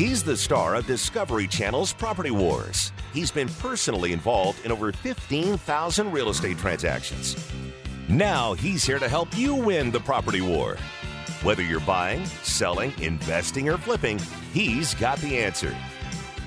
He's 0.00 0.22
the 0.22 0.34
star 0.34 0.76
of 0.76 0.86
Discovery 0.86 1.46
Channel's 1.46 1.92
Property 1.92 2.30
Wars. 2.30 2.90
He's 3.12 3.30
been 3.30 3.50
personally 3.50 4.14
involved 4.14 4.64
in 4.64 4.72
over 4.72 4.92
15,000 4.92 6.10
real 6.10 6.30
estate 6.30 6.56
transactions. 6.56 7.36
Now 8.08 8.54
he's 8.54 8.82
here 8.82 8.98
to 8.98 9.10
help 9.10 9.36
you 9.36 9.54
win 9.54 9.90
the 9.90 10.00
property 10.00 10.40
war. 10.40 10.78
Whether 11.42 11.62
you're 11.62 11.80
buying, 11.80 12.24
selling, 12.24 12.98
investing, 12.98 13.68
or 13.68 13.76
flipping, 13.76 14.18
he's 14.54 14.94
got 14.94 15.18
the 15.18 15.36
answer. 15.36 15.76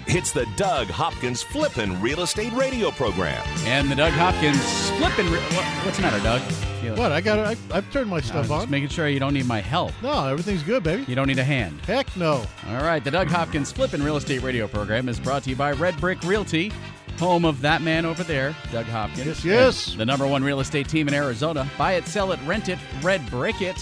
It's 0.07 0.31
the 0.31 0.47
Doug 0.57 0.87
Hopkins 0.87 1.43
Flippin' 1.43 2.01
Real 2.01 2.21
Estate 2.21 2.53
Radio 2.53 2.89
Program. 2.89 3.45
And 3.65 3.87
the 3.87 3.95
Doug 3.95 4.13
Hopkins 4.13 4.89
flipping. 4.97 5.31
Re- 5.31 5.39
what, 5.55 5.65
what's 5.85 5.97
the 5.97 6.01
matter, 6.01 6.23
Doug? 6.23 6.72
You- 6.83 6.93
What? 6.95 7.11
I 7.11 7.21
got. 7.21 7.39
I, 7.39 7.55
I've 7.71 7.89
turned 7.91 8.09
my 8.09 8.19
stuff 8.21 8.47
just 8.47 8.51
on. 8.51 8.69
making 8.69 8.89
sure 8.89 9.07
you 9.07 9.19
don't 9.19 9.33
need 9.33 9.45
my 9.45 9.61
help. 9.61 9.91
no, 10.01 10.27
everything's 10.27 10.63
good, 10.63 10.83
baby. 10.83 11.05
You 11.07 11.15
don't 11.15 11.27
need 11.27 11.39
a 11.39 11.43
hand. 11.43 11.79
Heck 11.81 12.15
no. 12.17 12.43
All 12.69 12.83
right, 12.83 13.03
the 13.03 13.11
Doug 13.11 13.27
Hopkins 13.27 13.71
Flippin' 13.71 14.03
Real 14.03 14.17
Estate 14.17 14.41
Radio 14.43 14.67
program 14.67 15.07
is 15.09 15.19
brought 15.19 15.43
to 15.43 15.49
you 15.49 15.55
by 15.55 15.71
Red 15.71 15.99
Brick 15.99 16.21
Realty, 16.23 16.71
home 17.19 17.45
of 17.45 17.61
that 17.61 17.81
man 17.81 18.05
over 18.05 18.23
there, 18.23 18.55
Doug 18.71 18.85
Hopkins. 18.85 19.25
Yes, 19.25 19.45
yes. 19.45 19.93
The 19.95 20.05
number 20.05 20.27
one 20.27 20.43
real 20.43 20.59
estate 20.59 20.87
team 20.89 21.07
in 21.07 21.13
Arizona. 21.13 21.67
Buy 21.77 21.93
it, 21.93 22.05
sell 22.07 22.31
it, 22.31 22.39
rent 22.45 22.69
it, 22.69 22.79
Red 23.01 23.25
Brick 23.29 23.61
it. 23.61 23.77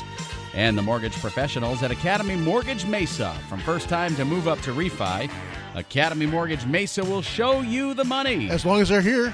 And 0.54 0.78
the 0.78 0.82
mortgage 0.82 1.14
professionals 1.14 1.82
at 1.82 1.92
Academy 1.92 2.36
Mortgage 2.36 2.86
Mesa. 2.86 3.34
From 3.48 3.62
first 3.62 3.88
time 3.88 4.14
to 4.18 4.26
move 4.26 4.50
up 4.50 4.60
to 4.62 4.72
refi, 4.74 5.32
Academy 5.76 6.26
Mortgage 6.26 6.66
Mesa 6.66 7.06
will 7.06 7.22
show 7.22 7.62
you 7.62 7.94
the 7.94 8.04
money. 8.04 8.50
As 8.50 8.66
long 8.66 8.82
as 8.82 8.90
they're 8.90 9.00
here. 9.02 9.34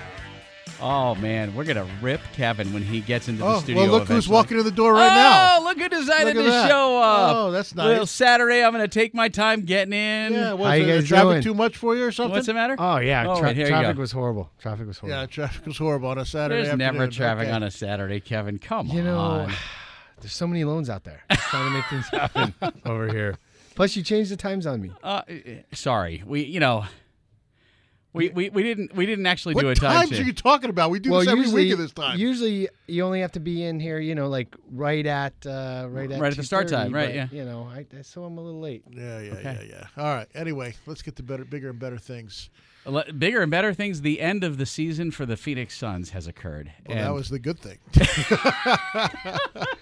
Oh, 0.82 1.16
man, 1.16 1.56
we're 1.56 1.64
going 1.64 1.78
to 1.78 1.88
rip 2.02 2.22
Kevin 2.34 2.72
when 2.74 2.84
he 2.84 3.02
gets 3.02 3.28
into 3.28 3.42
the 3.42 3.48
Oh, 3.48 3.60
studio. 3.60 3.84
well, 3.84 3.92
look 3.92 4.08
who's 4.08 4.28
walking 4.30 4.58
to 4.58 4.64
the 4.64 4.72
door 4.72 4.94
right 4.94 5.08
now. 5.08 5.58
Oh, 5.60 5.64
look 5.64 5.80
who 5.80 5.90
decided 5.90 6.36
Look 6.36 6.46
to 6.46 6.52
that. 6.52 6.70
show 6.70 7.02
up. 7.02 7.36
Oh, 7.36 7.52
that's 7.52 7.74
nice. 7.76 7.86
Little 7.86 8.02
nice. 8.04 8.12
Saturday, 8.12 8.64
I'm 8.64 8.72
going 8.74 8.84
to 8.84 8.88
take 8.88 9.14
my 9.14 9.30
time 9.30 9.62
getting 9.62 9.94
in. 9.94 10.34
Yeah, 10.34 10.54
was 10.54 10.68
How 10.68 10.74
you 10.74 10.84
it 10.84 10.88
guys 11.00 11.08
traffic 11.08 11.28
doing? 11.30 11.42
too 11.44 11.54
much 11.54 11.78
for 11.78 11.96
you 11.96 12.06
or 12.06 12.12
something? 12.12 12.34
What's 12.34 12.48
the 12.48 12.54
matter? 12.54 12.76
Oh 12.78 12.98
yeah, 12.98 13.26
Oh, 13.28 13.36
tra- 13.40 13.48
right, 13.54 13.56
traffic 13.68 13.98
was 13.98 14.12
horrible. 14.12 14.50
Traffic 14.60 14.88
was 14.88 14.98
horrible. 15.00 15.20
Yeah, 15.22 15.26
traffic 15.26 15.66
was 15.66 15.78
horrible 15.78 16.10
on 16.10 16.18
a 16.20 16.26
Saturday. 16.26 16.64
There's 16.66 16.78
never 16.78 17.08
traffic 17.08 17.46
Okay. 17.48 17.52
on 17.56 17.64
a 17.64 17.72
Saturday, 17.72 18.20
Kevin. 18.20 18.60
Come 18.60 18.88
You 18.88 19.04
know, 19.04 19.18
on. 19.18 19.54
there's 20.22 20.34
so 20.34 20.48
many 20.48 20.64
loans 20.64 20.90
out 20.90 21.04
there 21.04 21.24
trying 21.32 21.66
to 21.66 21.72
make 21.72 21.86
things 21.86 22.08
happen 22.10 22.54
over 22.86 23.08
here. 23.08 23.36
Plus, 23.76 23.96
you 23.96 24.04
changed 24.04 24.32
the 24.32 24.38
times 24.38 24.66
on 24.66 24.82
me. 24.82 24.92
Uh, 25.04 25.22
sorry, 25.74 26.24
we 26.26 26.44
you 26.44 26.60
know, 26.60 26.86
we, 28.18 28.30
we, 28.30 28.50
we 28.50 28.64
didn't 28.64 28.96
we 28.96 29.06
didn't 29.06 29.26
actually 29.26 29.56
What 29.56 29.62
do 29.62 29.70
a 29.70 29.76
time 29.76 29.94
times 29.94 30.10
change. 30.10 30.22
are 30.22 30.26
you 30.26 30.34
talking 30.34 30.70
about? 30.70 30.90
We 30.92 31.00
do 31.00 31.12
this 31.12 31.28
every 31.28 31.50
week 31.52 31.72
at 31.72 31.78
this 31.78 31.92
time. 31.94 32.18
Usually, 32.20 32.68
you 32.88 33.04
only 33.04 33.22
have 33.22 33.32
to 33.34 33.40
be 33.40 33.64
in 33.64 33.80
here, 33.80 34.00
you 34.00 34.16
know, 34.16 34.28
like 34.28 34.56
right 34.72 35.06
at 35.06 35.34
uh, 35.46 35.88
right 35.90 36.12
at 36.12 36.20
Right 36.20 36.32
at 36.32 36.38
the 36.38 36.44
start 36.44 36.68
time, 36.68 36.94
right, 36.94 37.08
but, 37.08 37.16
yeah. 37.16 37.28
You 37.32 37.46
know, 37.46 37.64
I, 37.72 37.86
so 38.02 38.24
I'm 38.24 38.38
a 38.38 38.42
little 38.42 38.60
late. 38.60 38.84
yeah, 38.92 39.20
yeah, 39.22 39.34
Okay. 39.34 39.68
yeah, 39.70 39.88
yeah. 39.98 40.04
All 40.04 40.14
right. 40.14 40.28
Anyway, 40.36 40.76
let's 40.86 41.02
get 41.02 41.16
to 41.18 41.24
better, 41.24 41.46
bigger 41.46 41.70
and 41.70 41.80
better 41.80 41.98
things. 41.98 42.50
Bigger 43.18 43.42
and 43.42 43.52
better 43.52 43.74
things. 43.74 44.00
The 44.02 44.22
end 44.22 44.46
of 44.46 44.58
the 44.58 44.66
season 44.66 45.12
for 45.12 45.26
the 45.26 45.36
Phoenix 45.36 45.78
Suns 45.78 46.12
has 46.12 46.26
occurred. 46.26 46.72
Well, 46.88 46.98
and 46.98 47.06
that 47.06 47.14
was 47.14 47.28
the 47.30 47.38
good 47.40 47.60
thing. 47.60 47.80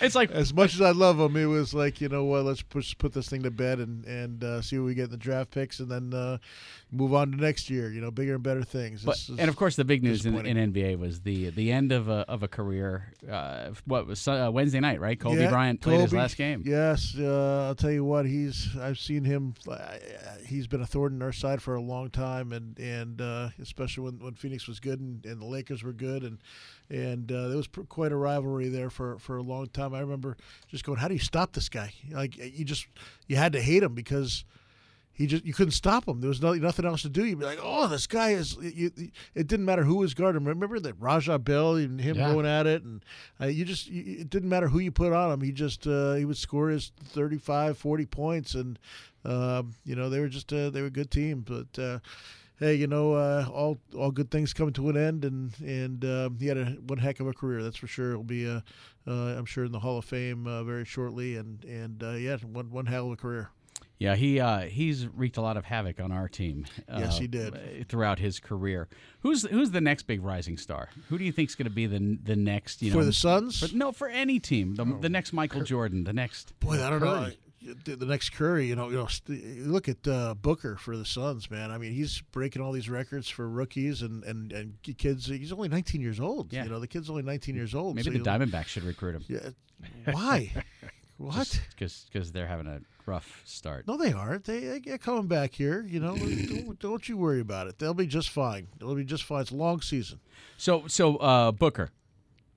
it's 0.00 0.14
like 0.14 0.30
as 0.30 0.52
much 0.52 0.74
as 0.74 0.80
I 0.80 0.90
love 0.90 1.18
him, 1.18 1.36
it 1.36 1.46
was 1.46 1.74
like 1.74 2.00
you 2.00 2.08
know 2.08 2.24
what? 2.24 2.44
Let's 2.44 2.62
push, 2.62 2.96
put 2.96 3.12
this 3.12 3.28
thing 3.28 3.42
to 3.42 3.50
bed 3.50 3.78
and 3.78 4.04
and 4.04 4.42
uh, 4.44 4.62
see 4.62 4.78
what 4.78 4.86
we 4.86 4.94
get 4.94 5.04
in 5.06 5.10
the 5.10 5.16
draft 5.16 5.50
picks, 5.50 5.80
and 5.80 5.90
then 5.90 6.12
uh, 6.14 6.38
move 6.90 7.14
on 7.14 7.30
to 7.32 7.36
next 7.36 7.70
year. 7.70 7.90
You 7.90 8.00
know, 8.00 8.10
bigger 8.10 8.34
and 8.34 8.42
better 8.42 8.64
things. 8.64 9.02
But, 9.04 9.12
This 9.16 9.30
is- 9.30 9.38
and 9.38 9.48
of 9.48 9.56
course, 9.56 9.76
the 9.76 9.84
big 9.84 10.02
news 10.02 10.26
in, 10.26 10.34
in 10.46 10.72
NBA 10.72 10.98
was 10.98 11.20
the 11.20 11.50
the 11.50 11.72
end 11.72 11.92
of 11.92 12.08
a 12.08 12.24
of 12.28 12.42
a 12.42 12.48
career. 12.48 13.12
Uh, 13.30 13.70
what 13.86 14.06
was 14.06 14.26
uh, 14.26 14.50
Wednesday 14.52 14.80
night, 14.80 15.00
right? 15.00 15.18
Kobe 15.18 15.42
Yeah, 15.42 15.50
Bryant 15.50 15.80
played 15.80 16.00
his 16.00 16.12
last 16.12 16.36
game. 16.36 16.62
Yes, 16.64 17.14
uh, 17.18 17.66
I'll 17.68 17.74
tell 17.74 17.90
you 17.90 18.04
what. 18.04 18.26
He's 18.26 18.76
I've 18.80 18.98
seen 18.98 19.24
him. 19.24 19.54
Uh, 19.68 19.78
he's 20.46 20.66
been 20.66 20.80
a 20.82 20.86
thorn 20.86 21.14
in 21.14 21.22
our 21.22 21.32
side 21.32 21.62
for 21.62 21.74
a 21.74 21.80
long 21.82 22.10
time, 22.10 22.52
and 22.52 22.78
and 22.78 23.20
uh, 23.20 23.48
especially 23.60 24.04
when, 24.04 24.18
when 24.18 24.34
Phoenix 24.34 24.66
was 24.66 24.80
good 24.80 25.00
and, 25.00 25.24
and 25.24 25.40
the 25.40 25.46
Lakers 25.46 25.82
were 25.82 25.92
good, 25.92 26.22
and 26.22 26.38
and 26.90 27.30
uh, 27.32 27.48
there 27.48 27.56
was 27.56 27.66
pr- 27.66 27.82
quite 27.82 28.12
a 28.12 28.16
rivalry 28.16 28.68
there 28.68 28.90
for, 28.90 29.18
for 29.18 29.36
a 29.36 29.42
long 29.42 29.66
time. 29.68 29.94
I 29.94 30.00
remember 30.00 30.36
just 30.68 30.84
going, 30.84 30.98
"How 30.98 31.08
do 31.08 31.14
you 31.14 31.20
stop 31.20 31.52
this 31.52 31.68
guy?" 31.68 31.92
Like 32.10 32.36
you 32.36 32.64
just 32.64 32.86
you 33.26 33.36
had 33.36 33.52
to 33.52 33.60
hate 33.60 33.82
him 33.82 33.94
because. 33.94 34.44
He 35.16 35.28
just 35.28 35.44
you 35.44 35.54
couldn't 35.54 35.70
stop 35.70 36.08
him. 36.08 36.20
There 36.20 36.26
was 36.26 36.42
no, 36.42 36.54
nothing 36.54 36.84
else 36.84 37.02
to 37.02 37.08
do. 37.08 37.24
You'd 37.24 37.38
be 37.38 37.44
like, 37.44 37.60
"Oh, 37.62 37.86
this 37.86 38.08
guy 38.08 38.30
is." 38.30 38.56
You, 38.56 38.90
it 39.36 39.46
didn't 39.46 39.64
matter 39.64 39.84
who 39.84 39.94
was 39.98 40.12
guarding. 40.12 40.42
Remember 40.44 40.80
that 40.80 40.94
Raja 40.98 41.38
Bell 41.38 41.76
and 41.76 42.00
him 42.00 42.16
Yeah. 42.16 42.32
going 42.32 42.46
at 42.46 42.66
it, 42.66 42.82
and 42.82 43.00
uh, 43.40 43.46
you 43.46 43.64
just 43.64 43.86
you, 43.86 44.22
it 44.22 44.28
didn't 44.28 44.48
matter 44.48 44.66
who 44.66 44.80
you 44.80 44.90
put 44.90 45.12
on 45.12 45.30
him. 45.30 45.40
He 45.40 45.52
just 45.52 45.86
uh, 45.86 46.14
he 46.14 46.24
would 46.24 46.36
score 46.36 46.68
his 46.68 46.90
35, 47.10 47.78
40 47.78 48.06
points, 48.06 48.54
and 48.56 48.76
um, 49.24 49.76
you 49.84 49.94
know 49.94 50.10
they 50.10 50.18
were 50.18 50.26
just 50.26 50.52
uh, 50.52 50.70
they 50.70 50.80
were 50.80 50.88
a 50.88 50.90
good 50.90 51.12
team. 51.12 51.44
But 51.46 51.80
uh, 51.80 52.00
hey, 52.58 52.74
you 52.74 52.86
know 52.86 53.14
uh, 53.14 53.46
all 53.52 53.78
all 53.96 54.10
good 54.10 54.30
things 54.30 54.52
come 54.52 54.72
to 54.72 54.88
an 54.88 54.96
end, 54.96 55.24
and 55.24 55.52
and 55.60 56.04
um, 56.04 56.38
he 56.38 56.46
had 56.46 56.56
a 56.56 56.64
one 56.86 56.98
heck 56.98 57.20
of 57.20 57.26
a 57.26 57.32
career. 57.32 57.62
That's 57.62 57.76
for 57.76 57.86
sure. 57.86 58.10
He'll 58.10 58.22
be 58.22 58.48
uh, 58.48 58.60
uh, 59.06 59.10
I'm 59.10 59.44
sure 59.44 59.64
in 59.64 59.72
the 59.72 59.80
Hall 59.80 59.98
of 59.98 60.04
Fame 60.04 60.46
uh, 60.46 60.62
very 60.64 60.84
shortly, 60.84 61.36
and 61.36 61.64
and 61.64 62.02
uh, 62.02 62.12
yeah, 62.12 62.36
one 62.38 62.70
one 62.70 62.86
hell 62.86 63.06
of 63.06 63.12
a 63.12 63.16
career. 63.16 63.50
Yeah, 63.98 64.16
he 64.16 64.40
uh, 64.40 64.62
he's 64.62 65.06
wreaked 65.06 65.36
a 65.36 65.40
lot 65.40 65.56
of 65.56 65.64
havoc 65.64 66.00
on 66.00 66.10
our 66.10 66.28
team. 66.28 66.66
Yes, 66.88 67.16
he 67.18 67.26
did. 67.26 67.88
throughout 67.88 68.18
his 68.18 68.40
career. 68.40 68.88
Who's 69.20 69.44
who's 69.44 69.70
the 69.70 69.80
next 69.80 70.02
big 70.02 70.22
rising 70.22 70.58
star? 70.58 70.88
Who 71.08 71.16
do 71.16 71.24
you 71.24 71.32
think 71.32 71.48
is 71.50 71.54
going 71.54 71.68
to 71.68 71.74
be 71.74 71.86
the 71.86 72.18
the 72.22 72.36
next? 72.36 72.82
You 72.82 72.90
know, 72.90 72.98
For 72.98 73.04
the 73.04 73.12
Suns? 73.12 73.60
For, 73.60 73.74
no, 73.74 73.92
for 73.92 74.08
any 74.08 74.40
team. 74.40 74.74
The, 74.74 74.84
the 74.84 75.08
next 75.08 75.32
Michael 75.32 75.62
Jordan. 75.62 76.04
The 76.04 76.12
next. 76.12 76.58
Boy, 76.60 76.84
I 76.84 76.90
don't 76.90 77.00
know. 77.00 77.24
Curry. 77.24 77.38
The 77.43 77.43
the 77.84 78.06
next 78.06 78.30
Curry, 78.30 78.66
you 78.66 78.76
know, 78.76 78.90
you 78.90 78.96
know, 78.96 79.08
look 79.64 79.88
at 79.88 80.06
uh, 80.06 80.34
Booker 80.34 80.76
for 80.76 80.96
the 80.96 81.04
Suns, 81.04 81.50
man. 81.50 81.70
I 81.70 81.78
mean, 81.78 81.92
he's 81.92 82.22
breaking 82.32 82.62
all 82.62 82.72
these 82.72 82.88
records 82.88 83.28
for 83.28 83.48
rookies 83.48 84.02
and, 84.02 84.22
and, 84.24 84.52
and 84.52 84.74
kids. 84.98 85.26
He's 85.26 85.52
only 85.52 85.68
19 85.68 86.00
years 86.00 86.20
old. 86.20 86.52
Yeah. 86.52 86.64
You 86.64 86.70
know, 86.70 86.80
the 86.80 86.86
kid's 86.88 87.08
only 87.08 87.22
19 87.22 87.54
years 87.54 87.74
old. 87.74 87.96
Maybe 87.96 88.04
so 88.04 88.10
the 88.10 88.18
you- 88.18 88.24
Diamondbacks 88.24 88.66
should 88.66 88.84
recruit 88.84 89.14
him. 89.14 89.24
Yeah. 89.28 90.12
Why? 90.12 90.52
what? 91.16 91.60
Because 91.76 92.32
they're 92.32 92.46
having 92.46 92.66
a 92.66 92.80
rough 93.06 93.42
start. 93.44 93.86
No, 93.86 93.96
they 93.96 94.12
aren't. 94.12 94.44
They, 94.44 94.60
they 94.60 94.80
get 94.80 95.00
coming 95.00 95.26
back 95.26 95.54
here. 95.54 95.84
You 95.88 96.00
know, 96.00 96.16
don't, 96.16 96.78
don't 96.78 97.08
you 97.08 97.16
worry 97.16 97.40
about 97.40 97.66
it. 97.68 97.78
They'll 97.78 97.94
be 97.94 98.06
just 98.06 98.30
fine. 98.30 98.68
They'll 98.78 98.94
be 98.94 99.04
just 99.04 99.24
fine. 99.24 99.42
It's 99.42 99.50
a 99.50 99.56
long 99.56 99.80
season. 99.80 100.20
So 100.56 100.84
so 100.86 101.16
uh, 101.16 101.52
Booker. 101.52 101.90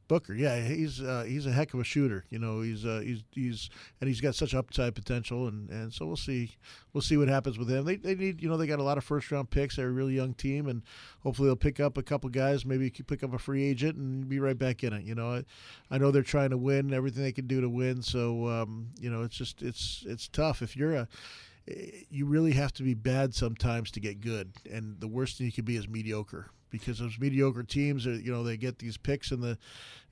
Booker, 0.08 0.34
yeah, 0.34 0.62
he's 0.62 1.02
uh, 1.02 1.26
he's 1.28 1.46
a 1.46 1.52
heck 1.52 1.74
of 1.74 1.80
a 1.82 1.84
shooter. 1.84 2.24
You 2.30 2.40
know, 2.40 2.62
he's 2.62 2.86
uh, 2.86 3.02
he's 3.04 3.24
he's 3.32 3.70
and 4.00 4.08
he's 4.08 4.22
got 4.22 4.36
such 4.36 4.54
upside 4.54 4.96
potential, 4.96 5.48
and, 5.48 5.70
and 5.70 5.94
so 5.94 6.06
we'll 6.06 6.16
see 6.16 6.56
we'll 6.94 7.02
see 7.02 7.18
what 7.18 7.28
happens 7.28 7.58
with 7.58 7.70
him. 7.70 7.84
They, 7.84 7.98
they 7.98 8.16
need 8.16 8.42
you 8.42 8.48
know 8.48 8.56
they 8.56 8.68
got 8.68 8.80
a 8.80 8.84
lot 8.84 8.98
of 8.98 9.04
first 9.04 9.30
round 9.32 9.50
picks. 9.50 9.76
They're 9.76 9.90
a 9.90 9.92
really 9.92 10.14
young 10.14 10.34
team, 10.34 10.68
and 10.68 10.82
hopefully 11.24 11.50
they'll 11.50 11.58
pick 11.58 11.80
up 11.80 11.98
a 11.98 12.04
couple 12.04 12.30
guys. 12.30 12.66
Maybe 12.66 12.90
pick 12.90 13.22
up 13.22 13.34
a 13.34 13.40
free 13.40 13.64
agent 13.64 13.98
and 13.98 14.30
be 14.30 14.40
right 14.40 14.58
back 14.58 14.84
in 14.84 14.94
it. 14.94 15.04
You 15.04 15.16
know, 15.16 15.34
I, 15.34 15.44
I 15.92 15.98
know 15.98 16.12
they're 16.12 16.24
trying 16.24 16.52
to 16.52 16.58
win 16.58 16.94
everything 16.94 17.24
they 17.24 17.34
can 17.34 17.48
do 17.48 17.60
to 17.60 17.70
win. 17.70 18.02
So 18.02 18.48
um, 18.48 18.88
you 19.02 19.10
know, 19.10 19.24
it's 19.24 19.36
just 19.36 19.62
it's 19.62 20.06
it's 20.08 20.28
tough 20.30 20.62
if 20.62 20.78
you're 20.78 20.96
a 20.96 21.08
you 22.10 22.26
really 22.26 22.54
have 22.54 22.74
to 22.74 22.84
be 22.84 22.94
bad 22.94 23.34
sometimes 23.34 23.92
to 23.92 24.00
get 24.00 24.22
good, 24.22 24.52
and 24.72 25.00
the 25.00 25.08
worst 25.08 25.38
thing 25.38 25.46
you 25.46 25.52
can 25.52 25.66
be 25.66 25.76
is 25.76 25.88
mediocre. 25.88 26.48
Because 26.70 27.00
those 27.00 27.18
mediocre 27.18 27.64
teams 27.64 28.06
are, 28.06 28.16
you 28.16 28.30
know, 28.30 28.44
they 28.44 28.58
get 28.58 28.78
these 28.78 28.98
picks 28.98 29.32
in 29.32 29.40
the, 29.40 29.58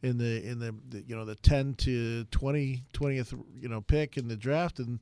in 0.01 0.17
the, 0.17 0.41
in 0.41 0.59
the, 0.59 0.73
the 0.87 1.03
you 1.05 1.13
know, 1.13 1.25
the 1.25 1.35
ten 1.35 1.73
to 1.75 2.23
20, 2.25 2.81
20th, 2.93 3.43
you 3.59 3.67
know, 3.67 3.81
pick 3.81 4.15
in 4.15 4.29
the 4.29 4.37
draft, 4.37 4.79
and 4.79 4.99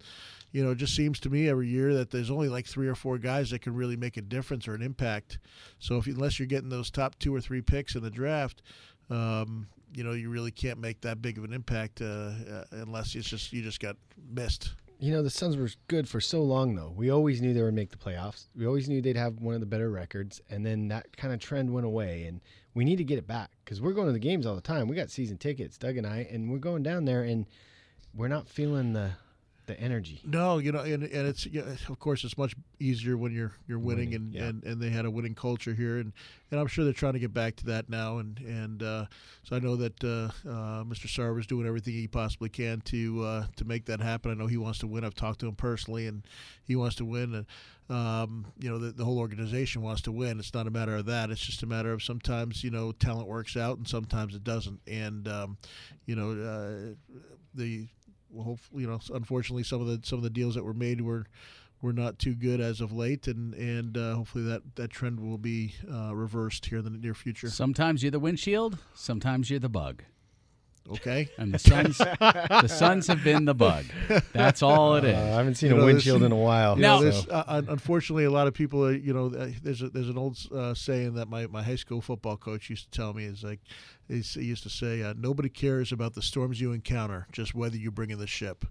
you 0.51 0.63
know, 0.63 0.71
it 0.71 0.77
just 0.79 0.95
seems 0.95 1.19
to 1.21 1.29
me 1.29 1.47
every 1.47 1.67
year 1.67 1.93
that 1.93 2.09
there's 2.09 2.31
only 2.31 2.49
like 2.49 2.65
three 2.65 2.87
or 2.87 2.95
four 2.95 3.19
guys 3.19 3.51
that 3.51 3.61
can 3.61 3.75
really 3.75 3.95
make 3.95 4.17
a 4.17 4.21
difference 4.21 4.67
or 4.67 4.73
an 4.73 4.81
impact. 4.81 5.37
So 5.77 5.97
if 5.97 6.07
unless 6.07 6.39
you're 6.39 6.47
getting 6.47 6.69
those 6.69 6.89
top 6.89 7.17
two 7.19 7.35
or 7.35 7.41
three 7.41 7.61
picks 7.61 7.95
in 7.95 8.01
the 8.01 8.11
draft, 8.11 8.63
um, 9.11 9.67
you 9.93 10.03
know, 10.03 10.13
you 10.13 10.29
really 10.29 10.51
can't 10.51 10.79
make 10.79 11.01
that 11.01 11.21
big 11.21 11.37
of 11.37 11.43
an 11.43 11.53
impact 11.53 12.01
uh, 12.01 12.05
uh, 12.05 12.63
unless 12.71 13.15
it's 13.15 13.29
just 13.29 13.53
you 13.53 13.61
just 13.61 13.79
got 13.79 13.95
missed. 14.31 14.73
You 15.03 15.11
know, 15.11 15.21
the 15.21 15.29
Suns 15.29 15.57
were 15.57 15.69
good 15.89 16.07
for 16.07 16.21
so 16.21 16.41
long, 16.41 16.75
though. 16.75 16.93
We 16.95 17.09
always 17.09 17.41
knew 17.41 17.53
they 17.53 17.61
would 17.61 17.73
make 17.73 17.89
the 17.89 17.97
playoffs. 17.97 18.45
We 18.55 18.65
always 18.65 18.87
knew 18.87 19.01
they'd 19.01 19.17
have 19.17 19.41
one 19.41 19.53
of 19.53 19.59
the 19.59 19.65
better 19.65 19.89
records, 19.89 20.39
and 20.49 20.65
then 20.65 20.87
that 20.87 21.17
kind 21.17 21.33
of 21.33 21.41
trend 21.41 21.73
went 21.73 21.85
away. 21.85 22.23
And 22.23 22.39
we 22.73 22.85
need 22.85 22.99
to 22.99 23.03
get 23.03 23.17
it 23.17 23.27
back 23.27 23.51
because 23.65 23.81
we're 23.81 23.91
going 23.91 24.07
to 24.07 24.13
the 24.13 24.19
games 24.19 24.45
all 24.45 24.55
the 24.55 24.61
time. 24.61 24.87
We 24.87 24.95
got 24.95 25.09
season 25.09 25.37
tickets, 25.37 25.77
Doug 25.77 25.97
and 25.97 26.07
I, 26.07 26.25
and 26.31 26.49
we're 26.49 26.57
going 26.57 26.83
down 26.83 27.03
there, 27.03 27.21
and 27.21 27.47
we're 28.15 28.29
not 28.29 28.47
feeling 28.47 28.93
the 28.93 29.11
the 29.65 29.79
energy. 29.79 30.19
No, 30.25 30.57
you 30.57 30.71
know, 30.71 30.79
and, 30.79 31.03
and 31.03 31.27
it's 31.27 31.45
yeah, 31.45 31.63
of 31.89 31.99
course 31.99 32.23
it's 32.23 32.37
much 32.37 32.55
easier 32.79 33.17
when 33.17 33.33
you're 33.33 33.53
you're 33.67 33.79
winning, 33.79 34.09
Winning, 34.09 34.15
and, 34.15 34.33
yeah. 34.33 34.43
and, 34.43 34.63
and 34.63 34.81
they 34.81 34.89
had 34.89 35.05
a 35.05 35.11
winning 35.11 35.35
culture 35.35 35.73
here, 35.73 35.97
and, 35.97 36.11
and 36.51 36.59
I'm 36.59 36.67
sure 36.67 36.83
they're 36.83 36.93
trying 36.93 37.13
to 37.13 37.19
get 37.19 37.33
back 37.33 37.55
to 37.57 37.65
that 37.67 37.89
now, 37.89 38.17
and 38.17 38.37
and 38.39 38.83
uh, 38.83 39.05
so 39.43 39.55
I 39.55 39.59
know 39.59 39.75
that 39.77 40.03
uh, 40.03 40.29
uh, 40.49 40.83
Mr. 40.83 41.07
Sarver 41.07 41.39
is 41.39 41.47
doing 41.47 41.65
everything 41.67 41.93
he 41.93 42.07
possibly 42.07 42.49
can 42.49 42.81
to 42.81 43.23
uh, 43.23 43.45
to 43.55 43.65
make 43.65 43.85
that 43.85 44.01
happen. 44.01 44.31
I 44.31 44.33
know 44.33 44.47
he 44.47 44.57
wants 44.57 44.79
to 44.79 44.87
win. 44.87 45.03
I've 45.03 45.15
talked 45.15 45.39
to 45.41 45.47
him 45.47 45.55
personally, 45.55 46.07
and 46.07 46.25
he 46.65 46.75
wants 46.75 46.95
to 46.97 47.05
win, 47.05 47.33
and 47.35 47.45
um, 47.89 48.45
you 48.59 48.69
know 48.69 48.79
the, 48.79 48.91
the 48.91 49.05
whole 49.05 49.19
organization 49.19 49.81
wants 49.81 50.01
to 50.03 50.11
win. 50.11 50.39
It's 50.39 50.53
not 50.53 50.67
a 50.67 50.71
matter 50.71 50.95
of 50.95 51.05
that. 51.05 51.29
It's 51.29 51.41
just 51.45 51.63
a 51.63 51.67
matter 51.67 51.93
of 51.93 52.03
sometimes 52.03 52.63
you 52.63 52.71
know 52.71 52.91
talent 52.91 53.27
works 53.27 53.55
out, 53.55 53.77
and 53.77 53.87
sometimes 53.87 54.35
it 54.35 54.43
doesn't, 54.43 54.81
and 54.87 55.27
um, 55.27 55.57
you 56.05 56.15
know 56.15 56.31
uh, 56.31 57.19
the 57.53 57.87
hopefully, 58.41 58.83
you 58.83 58.89
know, 58.89 58.99
unfortunately, 59.13 59.63
some 59.63 59.81
of 59.81 59.87
the 59.87 59.99
some 60.03 60.17
of 60.17 60.23
the 60.23 60.29
deals 60.29 60.55
that 60.55 60.63
were 60.63 60.73
made 60.73 61.01
were 61.01 61.25
we're 61.81 61.91
not 61.91 62.17
too 62.17 62.33
good 62.33 62.61
as 62.61 62.81
of 62.81 62.91
late, 62.93 63.27
and 63.27 63.53
and 63.53 63.97
uh, 63.97 64.15
hopefully 64.15 64.43
that 64.45 64.75
that 64.75 64.89
trend 64.89 65.19
will 65.19 65.37
be 65.37 65.75
uh, 65.91 66.15
reversed 66.15 66.65
here 66.67 66.79
in 66.79 66.85
the 66.85 66.89
near 66.89 67.13
future. 67.13 67.49
Sometimes 67.49 68.01
you're 68.03 68.11
the 68.11 68.19
windshield, 68.19 68.77
sometimes 68.93 69.49
you're 69.49 69.59
the 69.59 69.69
bug. 69.69 70.03
Okay. 70.91 71.29
And 71.37 71.53
the 71.53 71.59
Suns, 71.59 71.97
the 71.97 72.67
Suns 72.67 73.07
have 73.07 73.23
been 73.23 73.45
the 73.45 73.53
bug. 73.53 73.85
That's 74.33 74.61
all 74.61 74.95
it 74.95 75.05
is. 75.05 75.15
Uh, 75.15 75.19
I 75.19 75.37
haven't 75.37 75.55
seen 75.55 75.69
You 75.69 75.75
a 75.75 75.79
know, 75.79 75.85
this- 75.85 75.93
windshield 75.93 76.23
in 76.23 76.31
a 76.31 76.35
while. 76.37 76.75
Now- 76.75 76.99
know, 76.99 77.11
so- 77.11 77.31
uh, 77.31 77.61
unfortunately, 77.67 78.25
a 78.25 78.31
lot 78.31 78.47
of 78.47 78.53
people, 78.53 78.85
are, 78.85 78.93
you 78.93 79.13
know, 79.13 79.27
uh, 79.27 79.49
there's 79.63 79.81
a, 79.81 79.89
there's 79.89 80.09
an 80.09 80.17
old 80.17 80.37
uh, 80.53 80.73
saying 80.73 81.13
that 81.15 81.29
my, 81.29 81.47
my 81.47 81.63
high 81.63 81.75
school 81.77 82.01
football 82.01 82.35
coach 82.37 82.69
used 82.69 82.91
to 82.91 82.97
tell 82.97 83.13
me 83.13 83.23
is 83.25 83.43
like, 83.43 83.59
he 84.09 84.19
he 84.19 84.43
used 84.43 84.63
to 84.63 84.69
say, 84.69 85.01
uh, 85.01 85.13
nobody 85.17 85.47
cares 85.49 85.91
about 85.93 86.13
the 86.13 86.21
storms 86.21 86.59
you 86.59 86.73
encounter, 86.73 87.27
just 87.31 87.55
whether 87.55 87.77
you 87.77 87.89
bring 87.89 88.09
in 88.11 88.19
the 88.19 88.27
ship. 88.27 88.65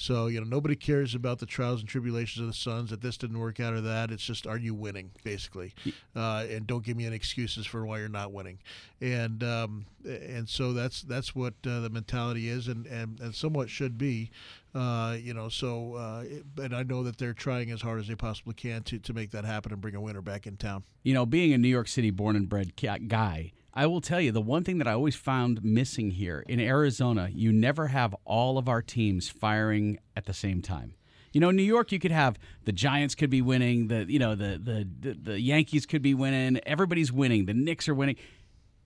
So 0.00 0.28
you 0.28 0.40
know, 0.40 0.46
nobody 0.46 0.76
cares 0.76 1.16
about 1.16 1.40
the 1.40 1.46
trials 1.46 1.80
and 1.80 1.88
tribulations 1.88 2.40
of 2.40 2.46
the 2.46 2.52
Suns 2.52 2.90
That 2.90 3.02
this 3.02 3.16
didn't 3.18 3.38
work 3.38 3.58
out 3.58 3.74
or 3.74 3.80
that. 3.80 4.12
It's 4.12 4.24
just, 4.24 4.46
are 4.46 4.56
you 4.56 4.72
winning, 4.72 5.10
basically? 5.24 5.74
Uh, 6.14 6.46
and 6.48 6.68
don't 6.68 6.84
give 6.84 6.96
me 6.96 7.04
any 7.04 7.16
excuses 7.16 7.66
for 7.66 7.84
why 7.84 7.98
you're 7.98 8.08
not 8.08 8.32
winning. 8.32 8.60
And 9.00 9.42
um, 9.42 9.86
and 10.04 10.48
so 10.48 10.72
that's 10.72 11.02
that's 11.02 11.34
what 11.34 11.54
uh, 11.66 11.80
the 11.80 11.90
mentality 11.90 12.48
is, 12.48 12.68
and, 12.68 12.86
and, 12.86 13.18
and 13.20 13.34
somewhat 13.34 13.70
should 13.70 13.98
be. 13.98 14.30
Uh, 14.72 15.16
you 15.20 15.34
know, 15.34 15.48
so 15.48 15.94
uh, 15.94 16.24
and 16.62 16.76
I 16.76 16.84
know 16.84 17.02
that 17.02 17.18
they're 17.18 17.34
trying 17.34 17.72
as 17.72 17.82
hard 17.82 17.98
as 17.98 18.06
they 18.06 18.14
possibly 18.14 18.54
can 18.54 18.84
to, 18.84 19.00
to 19.00 19.12
make 19.12 19.32
that 19.32 19.44
happen 19.44 19.72
and 19.72 19.80
bring 19.80 19.96
a 19.96 20.00
winner 20.00 20.22
back 20.22 20.46
in 20.46 20.56
town. 20.56 20.84
You 21.02 21.14
know, 21.14 21.26
being 21.26 21.52
a 21.52 21.58
New 21.58 21.68
York 21.68 21.88
City 21.88 22.10
born 22.10 22.36
and 22.36 22.48
bred 22.48 22.76
guy, 22.76 23.52
I 23.78 23.86
will 23.86 24.00
tell 24.00 24.20
you 24.20 24.32
the 24.32 24.40
one 24.40 24.64
thing 24.64 24.78
that 24.78 24.88
I 24.88 24.92
always 24.94 25.14
found 25.14 25.62
missing 25.62 26.10
here 26.10 26.44
in 26.48 26.58
Arizona, 26.58 27.28
you 27.32 27.52
never 27.52 27.86
have 27.86 28.12
all 28.24 28.58
of 28.58 28.68
our 28.68 28.82
teams 28.82 29.28
firing 29.28 30.00
at 30.16 30.24
the 30.24 30.34
same 30.34 30.62
time. 30.62 30.94
You 31.32 31.40
know, 31.40 31.50
in 31.50 31.54
New 31.54 31.62
York, 31.62 31.92
you 31.92 32.00
could 32.00 32.10
have 32.10 32.40
the 32.64 32.72
Giants 32.72 33.14
could 33.14 33.30
be 33.30 33.40
winning, 33.40 33.86
the 33.86 34.04
you 34.08 34.18
know 34.18 34.34
the 34.34 34.60
the 34.60 34.88
the, 34.98 35.14
the 35.14 35.40
Yankees 35.40 35.86
could 35.86 36.02
be 36.02 36.12
winning, 36.12 36.58
everybody's 36.66 37.12
winning, 37.12 37.46
the 37.46 37.54
Knicks 37.54 37.88
are 37.88 37.94
winning. 37.94 38.16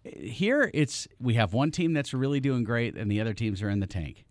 Here, 0.05 0.71
it's 0.75 1.09
we 1.19 1.35
have 1.35 1.55
one 1.55 1.71
team 1.71 1.94
that's 1.94 2.12
really 2.12 2.41
doing 2.41 2.62
great, 2.62 2.94
and 2.94 3.11
the 3.11 3.19
other 3.19 3.33
teams 3.33 3.62
are 3.62 3.71
in 3.71 3.81
the 3.81 3.87
tank. 3.87 4.27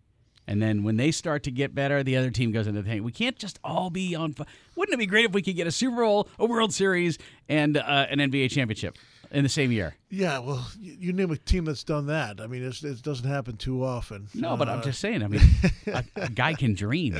And 0.46 0.62
then 0.62 0.84
when 0.84 0.98
they 0.98 1.10
start 1.10 1.42
to 1.44 1.52
get 1.52 1.74
better, 1.74 2.04
the 2.04 2.18
other 2.18 2.30
team 2.30 2.52
goes 2.52 2.68
into 2.68 2.84
the 2.84 2.88
tank. 2.88 3.04
We 3.04 3.12
can't 3.12 3.38
just 3.40 3.58
all 3.64 3.90
be 3.90 4.14
on. 4.14 4.36
Wouldn't 4.76 4.94
it 4.94 5.00
be 5.00 5.08
great 5.08 5.26
if 5.26 5.32
we 5.32 5.42
could 5.42 5.56
get 5.56 5.66
a 5.66 5.72
Super 5.72 6.04
Bowl, 6.04 6.30
a 6.38 6.46
World 6.46 6.72
Series, 6.72 7.18
and 7.50 7.78
uh, 7.78 8.06
an 8.12 8.20
NBA 8.20 8.52
championship 8.52 8.96
in 9.32 9.44
the 9.44 9.50
same 9.50 9.72
year? 9.72 9.96
Yeah, 10.10 10.40
well, 10.40 10.68
you, 10.80 10.94
you 11.00 11.14
name 11.14 11.32
a 11.32 11.38
team 11.38 11.66
that's 11.66 11.84
done 11.84 12.08
that. 12.08 12.40
I 12.42 12.48
mean, 12.48 12.64
it's, 12.64 12.84
it 12.84 13.02
doesn't 13.02 13.28
happen 13.28 13.58
too 13.58 13.84
often. 13.84 14.28
No, 14.34 14.58
but 14.58 14.68
I'm 14.70 14.80
Uh, 14.80 14.84
just 14.84 15.00
saying. 15.00 15.24
I 15.24 15.28
mean, 15.28 15.42
a, 15.88 16.04
a 16.16 16.30
guy 16.30 16.54
can 16.54 16.74
dream. 16.74 17.18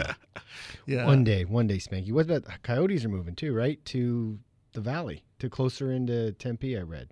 yeah. 0.86 1.06
One 1.06 1.24
day, 1.24 1.46
one 1.46 1.68
day, 1.68 1.78
Spanky. 1.78 2.12
What 2.12 2.26
about 2.26 2.46
the 2.46 2.54
Coyotes 2.64 3.04
are 3.06 3.10
moving 3.10 3.36
too, 3.36 3.54
right? 3.54 3.84
To 3.86 4.38
the 4.74 4.82
valley, 4.82 5.24
to 5.40 5.50
closer 5.50 5.92
into 5.92 6.32
Tempe. 6.34 6.78
I 6.78 6.82
read. 6.82 7.10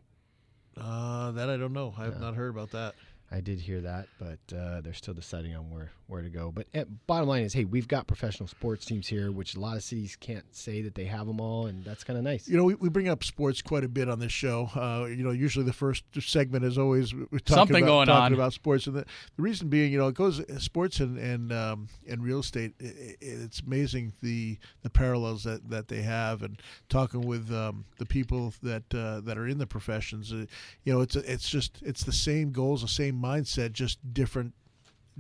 Uh, 0.78 1.32
that 1.32 1.50
I 1.50 1.58
don't 1.58 1.74
know. 1.74 1.94
I 1.98 2.06
have 2.06 2.14
Yeah. 2.16 2.20
not 2.20 2.36
heard 2.36 2.50
about 2.52 2.72
that. 2.72 2.96
I 3.32 3.42
did 3.42 3.60
hear 3.60 3.82
that, 3.82 4.08
but 4.18 4.40
uh, 4.56 4.82
they're 4.82 4.94
still 4.94 5.14
deciding 5.14 5.56
on 5.56 5.70
where, 5.70 5.92
where 6.08 6.24
to 6.24 6.30
go. 6.30 6.52
But 6.52 6.66
uh, 6.74 6.86
bottom 7.06 7.30
line 7.30 7.44
is, 7.44 7.54
hey, 7.54 7.64
we've 7.64 7.88
got 7.88 8.08
professional 8.08 8.48
sports 8.48 8.86
teams 8.86 9.08
here, 9.08 9.32
which 9.32 9.56
a 9.56 9.60
lot 9.60 9.78
of 9.78 9.84
cities 9.84 10.18
can't 10.20 10.44
say 10.56 10.82
that 10.82 10.96
they 10.96 11.06
have 11.06 11.28
them 11.28 11.40
all, 11.40 11.68
and 11.68 11.86
that's 11.86 12.04
kind 12.04 12.18
of 12.18 12.24
nice. 12.24 12.48
You 12.48 12.58
know, 12.58 12.64
we, 12.64 12.74
we 12.76 12.90
bring 12.90 13.08
up 13.08 13.24
sports 13.24 13.62
quite 13.62 13.84
a 13.84 13.88
bit 13.88 14.10
on 14.10 14.18
this 14.20 14.32
show. 14.32 14.70
Uh, 14.76 15.06
you 15.06 15.24
know, 15.24 15.30
usually 15.30 15.64
the 15.64 15.74
first 15.74 16.06
segment 16.20 16.66
is 16.66 16.80
always 16.80 17.14
we're 17.14 17.38
talking 17.38 17.56
Something 17.56 17.84
about, 17.84 17.88
going 17.88 18.08
talking 18.08 18.26
on. 18.26 18.34
about 18.34 18.54
sports, 18.54 18.88
and 18.88 18.96
the, 18.96 19.06
the 19.36 19.42
reason 19.44 19.70
being, 19.70 19.92
you 19.92 20.00
know, 20.00 20.08
it 20.08 20.16
goes 20.16 20.42
sports 20.64 21.00
and 21.00 21.20
and 21.20 21.54
um, 21.54 21.88
and 22.08 22.24
real 22.24 22.40
estate. 22.40 22.74
i 22.82 22.86
i 22.86 23.16
it's 23.22 23.60
amazing 23.60 24.12
the 24.24 24.58
the 24.82 24.90
parallels 24.90 25.44
that, 25.44 25.70
that 25.70 25.88
they 25.88 26.02
have, 26.02 26.42
and 26.42 26.60
talking 26.90 27.22
with 27.22 27.52
um, 27.54 27.86
the 28.00 28.06
people 28.08 28.54
that 28.64 28.84
uh, 28.96 29.22
that 29.22 29.38
are 29.38 29.48
in 29.48 29.60
the 29.60 29.68
professions. 29.68 30.34
Uh, 30.34 30.46
you 30.84 30.92
know, 30.94 31.02
it's 31.02 31.16
it's 31.16 31.48
just 31.48 31.80
it's 31.84 32.04
the 32.04 32.12
same 32.12 32.52
goals, 32.52 32.82
the 32.82 32.88
same 32.88 33.19
mindset, 33.20 33.74
just 33.74 34.00
different 34.14 34.54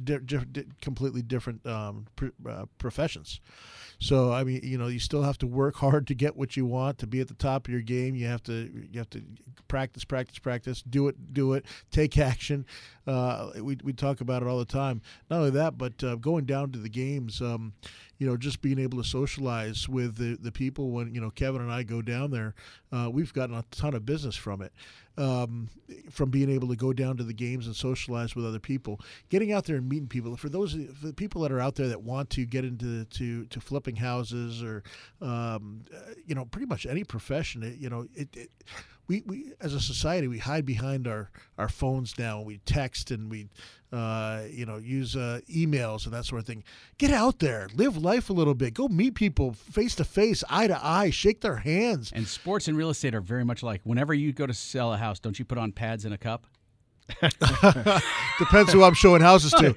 di- 0.03 0.19
di- 0.19 0.65
completely 0.81 1.21
different 1.21 1.65
um, 1.65 2.05
pr- 2.15 2.27
uh, 2.47 2.65
professions. 2.77 3.39
So 3.99 4.31
I 4.31 4.43
mean, 4.43 4.61
you 4.63 4.77
know, 4.77 4.87
you 4.87 4.99
still 4.99 5.23
have 5.23 5.37
to 5.39 5.47
work 5.47 5.75
hard 5.75 6.07
to 6.07 6.15
get 6.15 6.37
what 6.37 6.55
you 6.55 6.65
want, 6.65 6.97
to 6.99 7.07
be 7.07 7.19
at 7.19 7.27
the 7.27 7.33
top 7.33 7.67
of 7.67 7.71
your 7.71 7.81
game. 7.81 8.15
You 8.15 8.27
have 8.27 8.43
to 8.43 8.87
you 8.91 8.99
have 8.99 9.09
to 9.11 9.21
practice, 9.67 10.05
practice, 10.05 10.39
practice. 10.39 10.81
Do 10.81 11.07
it, 11.09 11.33
do 11.33 11.53
it. 11.53 11.65
Take 11.91 12.17
action. 12.17 12.65
Uh, 13.09 13.51
we 13.61 13.77
we 13.83 13.91
talk 13.91 14.21
about 14.21 14.43
it 14.43 14.47
all 14.47 14.59
the 14.59 14.65
time. 14.65 15.01
Not 15.29 15.37
only 15.37 15.49
that, 15.51 15.77
but 15.77 16.03
uh, 16.03 16.15
going 16.15 16.45
down 16.45 16.71
to 16.71 16.79
the 16.79 16.89
games. 16.89 17.41
Um, 17.41 17.73
you 18.19 18.27
know, 18.27 18.35
just 18.35 18.61
being 18.61 18.79
able 18.79 19.01
to 19.01 19.07
socialize 19.07 19.87
with 19.87 20.17
the, 20.17 20.37
the 20.41 20.51
people 20.51 20.91
when, 20.91 21.15
you 21.15 21.21
know, 21.21 21.31
Kevin 21.31 21.61
and 21.61 21.71
I 21.71 21.83
go 21.83 22.01
down 22.01 22.31
there, 22.31 22.53
uh, 22.91 23.09
we've 23.09 23.33
gotten 23.33 23.55
a 23.55 23.63
ton 23.71 23.93
of 23.95 24.05
business 24.05 24.35
from 24.35 24.61
it. 24.61 24.73
Um, 25.17 25.69
from 26.09 26.29
being 26.29 26.49
able 26.49 26.69
to 26.69 26.77
go 26.77 26.93
down 26.93 27.17
to 27.17 27.23
the 27.25 27.33
games 27.33 27.65
and 27.65 27.75
socialize 27.75 28.37
with 28.37 28.45
other 28.45 28.59
people, 28.59 29.01
getting 29.27 29.51
out 29.51 29.65
there 29.65 29.75
and 29.75 29.89
meeting 29.89 30.07
people. 30.07 30.37
For 30.37 30.47
those 30.47 30.73
for 30.73 31.07
the 31.07 31.13
people 31.13 31.41
that 31.41 31.51
are 31.51 31.59
out 31.59 31.75
there 31.75 31.89
that 31.89 32.01
want 32.01 32.29
to 32.31 32.45
get 32.45 32.63
into 32.63 33.03
to, 33.03 33.45
to 33.45 33.59
flipping 33.59 33.97
houses 33.97 34.63
or, 34.63 34.83
um, 35.21 35.83
uh, 35.93 36.13
you 36.25 36.35
know, 36.35 36.45
pretty 36.45 36.67
much 36.67 36.85
any 36.85 37.03
profession, 37.03 37.63
it, 37.63 37.77
you 37.79 37.89
know, 37.89 38.07
it, 38.15 38.29
it 38.33 38.49
we, 39.09 39.23
we 39.25 39.51
as 39.59 39.73
a 39.73 39.79
society 39.81 40.27
we 40.27 40.37
hide 40.37 40.65
behind 40.65 41.07
our, 41.07 41.31
our 41.57 41.67
phones 41.67 42.17
now. 42.17 42.37
and 42.37 42.45
We 42.47 42.59
text 42.59 43.09
and 43.11 43.29
we, 43.29 43.47
uh, 43.91 44.43
you 44.49 44.65
know, 44.67 44.77
use 44.77 45.15
uh, 45.15 45.41
emails 45.51 46.05
and 46.05 46.13
that 46.13 46.25
sort 46.25 46.39
of 46.41 46.45
thing. 46.47 46.63
Get 46.99 47.11
out 47.11 47.39
there, 47.39 47.67
live 47.73 47.97
life 47.97 48.29
a 48.29 48.33
little 48.33 48.53
bit. 48.53 48.75
Go 48.75 48.87
meet 48.87 49.15
people 49.15 49.53
face 49.53 49.95
to 49.95 50.03
face, 50.05 50.43
eye 50.49 50.67
to 50.67 50.79
eye, 50.85 51.09
shake 51.09 51.41
their 51.41 51.57
hands. 51.57 52.11
And 52.13 52.27
sports 52.27 52.67
and 52.67 52.77
real 52.77 52.91
estate 52.91 53.15
are 53.15 53.21
very 53.21 53.43
much 53.43 53.63
like 53.63 53.81
whenever 53.83 54.13
you 54.13 54.31
go 54.31 54.45
to 54.45 54.53
sell 54.53 54.93
a 54.93 54.97
house, 54.97 55.19
don't 55.19 55.37
you 55.39 55.43
put 55.43 55.57
on 55.57 55.71
pads 55.71 56.05
in 56.05 56.13
a 56.13 56.17
cup? 56.17 56.45
Depends 58.39 58.71
who 58.71 58.83
I'm 58.83 58.93
showing 58.93 59.21
houses 59.23 59.51
to. 59.53 59.73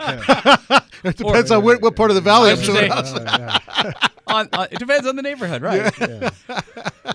it 1.05 1.17
depends 1.17 1.50
on 1.50 1.64
what, 1.64 1.81
what 1.81 1.96
part 1.96 2.11
of 2.11 2.14
the 2.14 2.20
valley 2.20 2.50
I'm 2.50 2.56
Let's 2.56 2.67
showing 2.67 2.81
say- 2.81 2.88
houses. 2.88 4.11
on, 4.26 4.49
uh, 4.52 4.67
it 4.70 4.79
depends 4.79 5.06
on 5.06 5.17
the 5.17 5.23
neighborhood, 5.23 5.62
right? 5.62 7.11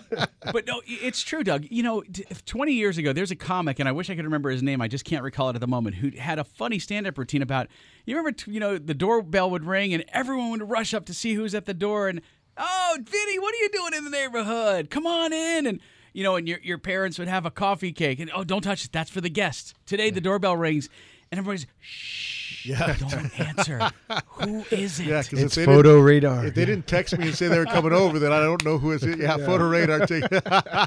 But 0.51 0.65
no, 0.67 0.81
it's 0.85 1.21
true, 1.21 1.43
Doug. 1.43 1.65
You 1.69 1.83
know, 1.83 2.03
20 2.45 2.73
years 2.73 2.97
ago, 2.97 3.13
there's 3.13 3.31
a 3.31 3.35
comic, 3.35 3.79
and 3.79 3.87
I 3.87 3.91
wish 3.91 4.09
I 4.09 4.15
could 4.15 4.25
remember 4.25 4.49
his 4.49 4.63
name. 4.63 4.81
I 4.81 4.87
just 4.87 5.05
can't 5.05 5.23
recall 5.23 5.49
it 5.49 5.55
at 5.55 5.61
the 5.61 5.67
moment. 5.67 5.95
Who 5.97 6.11
had 6.17 6.39
a 6.39 6.43
funny 6.43 6.79
stand-up 6.79 7.17
routine 7.17 7.41
about? 7.41 7.67
You 8.05 8.15
remember, 8.17 8.37
you 8.45 8.59
know, 8.59 8.77
the 8.77 8.93
doorbell 8.93 9.49
would 9.51 9.65
ring, 9.65 9.93
and 9.93 10.03
everyone 10.09 10.51
would 10.51 10.69
rush 10.69 10.93
up 10.93 11.05
to 11.05 11.13
see 11.13 11.33
who's 11.33 11.55
at 11.55 11.65
the 11.65 11.73
door, 11.73 12.07
and 12.07 12.21
oh, 12.57 12.97
Vinny, 12.97 13.39
what 13.39 13.53
are 13.53 13.57
you 13.57 13.69
doing 13.69 13.93
in 13.95 14.03
the 14.03 14.09
neighborhood? 14.09 14.89
Come 14.89 15.05
on 15.05 15.33
in, 15.33 15.65
and 15.67 15.79
you 16.13 16.23
know, 16.23 16.35
and 16.35 16.47
your 16.47 16.59
your 16.63 16.77
parents 16.77 17.19
would 17.19 17.27
have 17.27 17.45
a 17.45 17.51
coffee 17.51 17.91
cake, 17.91 18.19
and 18.19 18.31
oh, 18.33 18.43
don't 18.43 18.61
touch 18.61 18.85
it, 18.85 18.91
that's 18.91 19.09
for 19.09 19.21
the 19.21 19.29
guests. 19.29 19.73
Today, 19.85 20.09
the 20.09 20.21
doorbell 20.21 20.57
rings, 20.57 20.89
and 21.31 21.39
everybody's 21.39 21.67
shh. 21.79 22.46
Yeah. 22.67 22.95
Don't 22.99 23.39
answer. 23.39 23.89
Who 24.41 24.63
is 24.71 24.99
it? 24.99 25.07
Yeah, 25.07 25.21
because 25.21 25.39
if 25.39 25.45
It's 25.47 25.55
they 25.55 25.65
photo 25.65 25.99
radar. 25.99 26.45
if 26.45 26.53
they 26.55 26.65
didn't 26.65 26.87
text 26.87 27.17
me 27.17 27.27
and 27.27 27.35
say 27.35 27.47
they 27.47 27.57
were 27.57 27.65
coming 27.65 27.93
over, 28.03 28.19
then 28.19 28.31
I 28.31 28.39
don't 28.39 28.63
know 28.65 28.77
who 28.77 28.91
is 28.91 29.03
it. 29.03 29.19
Yeah, 29.19 29.37
photo 29.37 29.67
radar. 29.67 29.99
Take, 30.07 30.23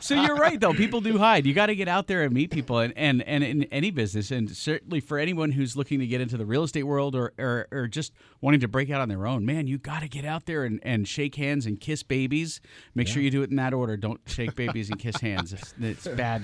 so 0.03 0.15
you're 0.21 0.37
right 0.37 0.61
though 0.61 0.73
people 0.75 1.01
do 1.01 1.19
hide 1.19 1.47
you 1.47 1.55
got 1.55 1.67
to 1.67 1.75
get 1.75 1.89
out 1.89 2.07
there 2.07 2.23
and 2.23 2.33
meet 2.33 2.51
people 2.51 2.79
and, 2.79 2.93
and 2.97 3.23
and 3.23 3.43
in 3.43 3.65
any 3.65 3.91
business 3.91 4.31
and 4.31 4.51
certainly 4.55 5.01
for 5.01 5.19
anyone 5.19 5.53
who's 5.53 5.77
looking 5.77 5.99
to 6.01 6.07
get 6.07 6.21
into 6.21 6.37
the 6.37 6.45
real 6.47 6.63
estate 6.63 6.83
world 6.85 7.15
or 7.15 7.33
or, 7.39 7.67
or 7.73 7.87
just 7.89 8.13
wanting 8.41 8.61
to 8.61 8.69
break 8.69 8.91
out 8.91 9.01
on 9.01 9.09
their 9.09 9.27
own 9.27 9.45
man 9.47 9.67
you 9.67 9.79
got 9.79 10.01
to 10.03 10.09
get 10.09 10.25
out 10.25 10.47
there 10.47 10.65
and, 10.65 10.81
and 10.83 11.09
shake 11.09 11.35
hands 11.37 11.67
and 11.67 11.81
kiss 11.81 12.03
babies 12.03 12.61
make 12.95 13.09
sure 13.09 13.23
you 13.23 13.31
do 13.31 13.43
it 13.43 13.51
in 13.51 13.57
that 13.57 13.73
order 13.73 13.97
don't 13.97 14.21
shake 14.27 14.55
babies 14.55 14.91
and 14.91 14.99
kiss 14.99 15.17
hands 15.21 15.53
it's, 15.53 15.75
it's 15.81 16.07
bad 16.09 16.43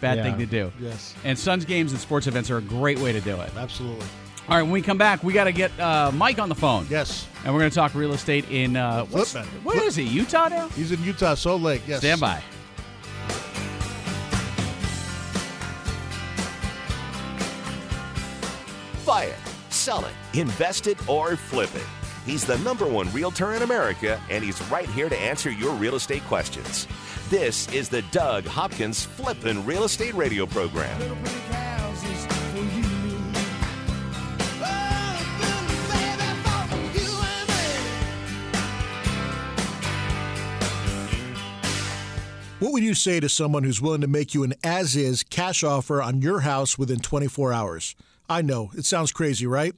bad 0.00 0.18
Yeah. 0.18 0.22
thing 0.24 0.38
to 0.38 0.46
do 0.46 0.72
yes, 0.80 1.14
and 1.24 1.38
Suns 1.38 1.64
games 1.64 1.92
and 1.92 2.00
sports 2.00 2.26
events 2.26 2.50
are 2.50 2.58
a 2.58 2.62
great 2.62 2.98
way 2.98 3.12
to 3.12 3.20
do 3.20 3.40
it. 3.40 3.50
absolutely. 3.56 4.06
All 4.50 4.56
right, 4.56 4.62
when 4.62 4.72
we 4.72 4.82
come 4.82 4.98
back, 4.98 5.22
we 5.22 5.32
got 5.32 5.44
to 5.44 5.52
get 5.52 5.70
uh, 5.78 6.10
Mike 6.12 6.40
on 6.40 6.48
the 6.48 6.56
phone. 6.56 6.84
Yes, 6.90 7.28
And 7.44 7.54
we're 7.54 7.60
going 7.60 7.70
to 7.70 7.74
talk 7.74 7.94
real 7.94 8.12
estate 8.12 8.50
in 8.50 8.74
uh, 8.76 9.04
what's- 9.06 9.32
Flipman. 9.34 9.46
What 9.62 9.76
is 9.76 9.94
he? 9.94 10.02
Utah 10.02 10.48
now? 10.48 10.68
he's 10.70 10.90
in 10.90 11.00
Utah, 11.04 11.34
Salt 11.34 11.62
Lake. 11.62 11.82
Yes, 11.86 12.00
Stand 12.00 12.20
by. 12.20 12.42
Buy 19.06 19.24
it, 19.24 19.36
sell 19.70 20.04
it, 20.04 20.12
invest 20.38 20.86
it, 20.86 21.08
or 21.08 21.34
flip 21.36 21.74
it. 21.74 21.86
He's 22.26 22.44
the 22.44 22.58
number 22.58 22.86
one 22.86 23.10
realtor 23.12 23.54
in 23.54 23.62
America, 23.62 24.20
and 24.30 24.44
he's 24.44 24.60
right 24.70 24.88
here 24.90 25.08
to 25.08 25.18
answer 25.18 25.50
your 25.50 25.72
real 25.74 25.96
estate 25.96 26.22
questions. 26.24 26.86
This 27.28 27.72
is 27.72 27.88
the 27.88 28.02
Doug 28.12 28.44
Hopkins 28.44 29.04
Flippin' 29.04 29.64
Real 29.64 29.84
Estate 29.84 30.14
Radio 30.14 30.46
Program. 30.46 31.00
What 42.60 42.74
would 42.74 42.82
you 42.82 42.92
say 42.92 43.20
to 43.20 43.28
someone 43.30 43.64
who's 43.64 43.80
willing 43.80 44.02
to 44.02 44.06
make 44.06 44.34
you 44.34 44.42
an 44.42 44.52
as 44.62 44.94
is 44.94 45.22
cash 45.22 45.64
offer 45.64 46.02
on 46.02 46.20
your 46.20 46.40
house 46.40 46.76
within 46.76 46.98
24 46.98 47.54
hours? 47.54 47.96
I 48.28 48.42
know, 48.42 48.70
it 48.76 48.84
sounds 48.84 49.12
crazy, 49.12 49.46
right? 49.46 49.74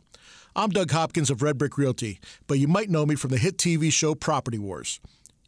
I'm 0.57 0.71
Doug 0.71 0.91
Hopkins 0.91 1.31
of 1.31 1.43
Red 1.43 1.59
Brick 1.59 1.79
Realty, 1.79 2.19
but 2.49 2.59
you 2.59 2.67
might 2.67 2.91
know 2.91 3.07
me 3.07 3.15
from 3.15 3.31
the 3.31 3.39
hit 3.39 3.57
TV 3.57 3.93
show 3.93 4.17
Property 4.17 4.59
Wars. 4.59 4.99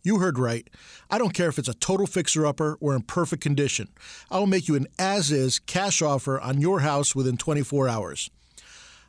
You 0.04 0.20
heard 0.20 0.38
right. 0.38 0.70
I 1.10 1.18
don't 1.18 1.34
care 1.34 1.48
if 1.48 1.58
it's 1.58 1.66
a 1.66 1.74
total 1.74 2.06
fixer 2.06 2.46
upper 2.46 2.78
or 2.80 2.94
in 2.94 3.02
perfect 3.02 3.42
condition. 3.42 3.88
I 4.30 4.38
will 4.38 4.46
make 4.46 4.68
you 4.68 4.76
an 4.76 4.86
as 4.96 5.32
is 5.32 5.58
cash 5.58 6.02
offer 6.02 6.40
on 6.40 6.60
your 6.60 6.80
house 6.80 7.16
within 7.16 7.36
24 7.36 7.88
hours. 7.88 8.30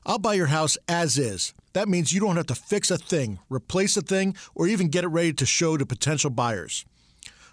I'll 0.04 0.18
buy 0.18 0.34
your 0.34 0.48
house 0.48 0.80
as 0.90 1.20
is. 1.20 1.54
That 1.74 1.88
means 1.88 2.12
you 2.12 2.22
don't 2.22 2.38
have 2.38 2.48
to 2.48 2.56
fix 2.56 2.90
a 2.90 2.98
thing, 2.98 3.38
replace 3.52 3.96
a 3.96 4.02
thing, 4.02 4.36
or 4.56 4.66
even 4.68 4.88
get 4.88 5.04
it 5.04 5.10
ready 5.10 5.34
to 5.34 5.46
show 5.46 5.78
to 5.78 5.86
potential 5.86 6.32
buyers. 6.32 6.86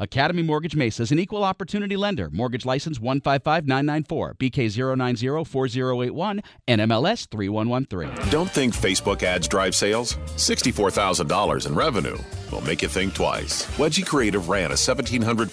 Academy 0.00 0.42
Mortgage 0.42 0.76
Mesa 0.76 1.02
is 1.02 1.10
an 1.10 1.18
equal 1.18 1.42
opportunity 1.42 1.96
lender. 1.96 2.30
Mortgage 2.30 2.64
license 2.64 3.00
155994, 3.00 4.34
BK0904081, 4.34 6.40
NMLS 6.68 7.28
3113. 7.28 8.30
Don't 8.30 8.50
think 8.50 8.74
Facebook 8.74 9.24
ads 9.24 9.48
drive 9.48 9.74
sales? 9.74 10.14
$64,000 10.36 11.66
in 11.66 11.74
revenue 11.74 12.16
will 12.52 12.60
make 12.62 12.82
you 12.82 12.88
think 12.88 13.14
twice. 13.14 13.66
Wedgie 13.76 14.06
Creative 14.06 14.48
ran 14.48 14.70
a 14.70 14.74
$1,750 14.74 15.48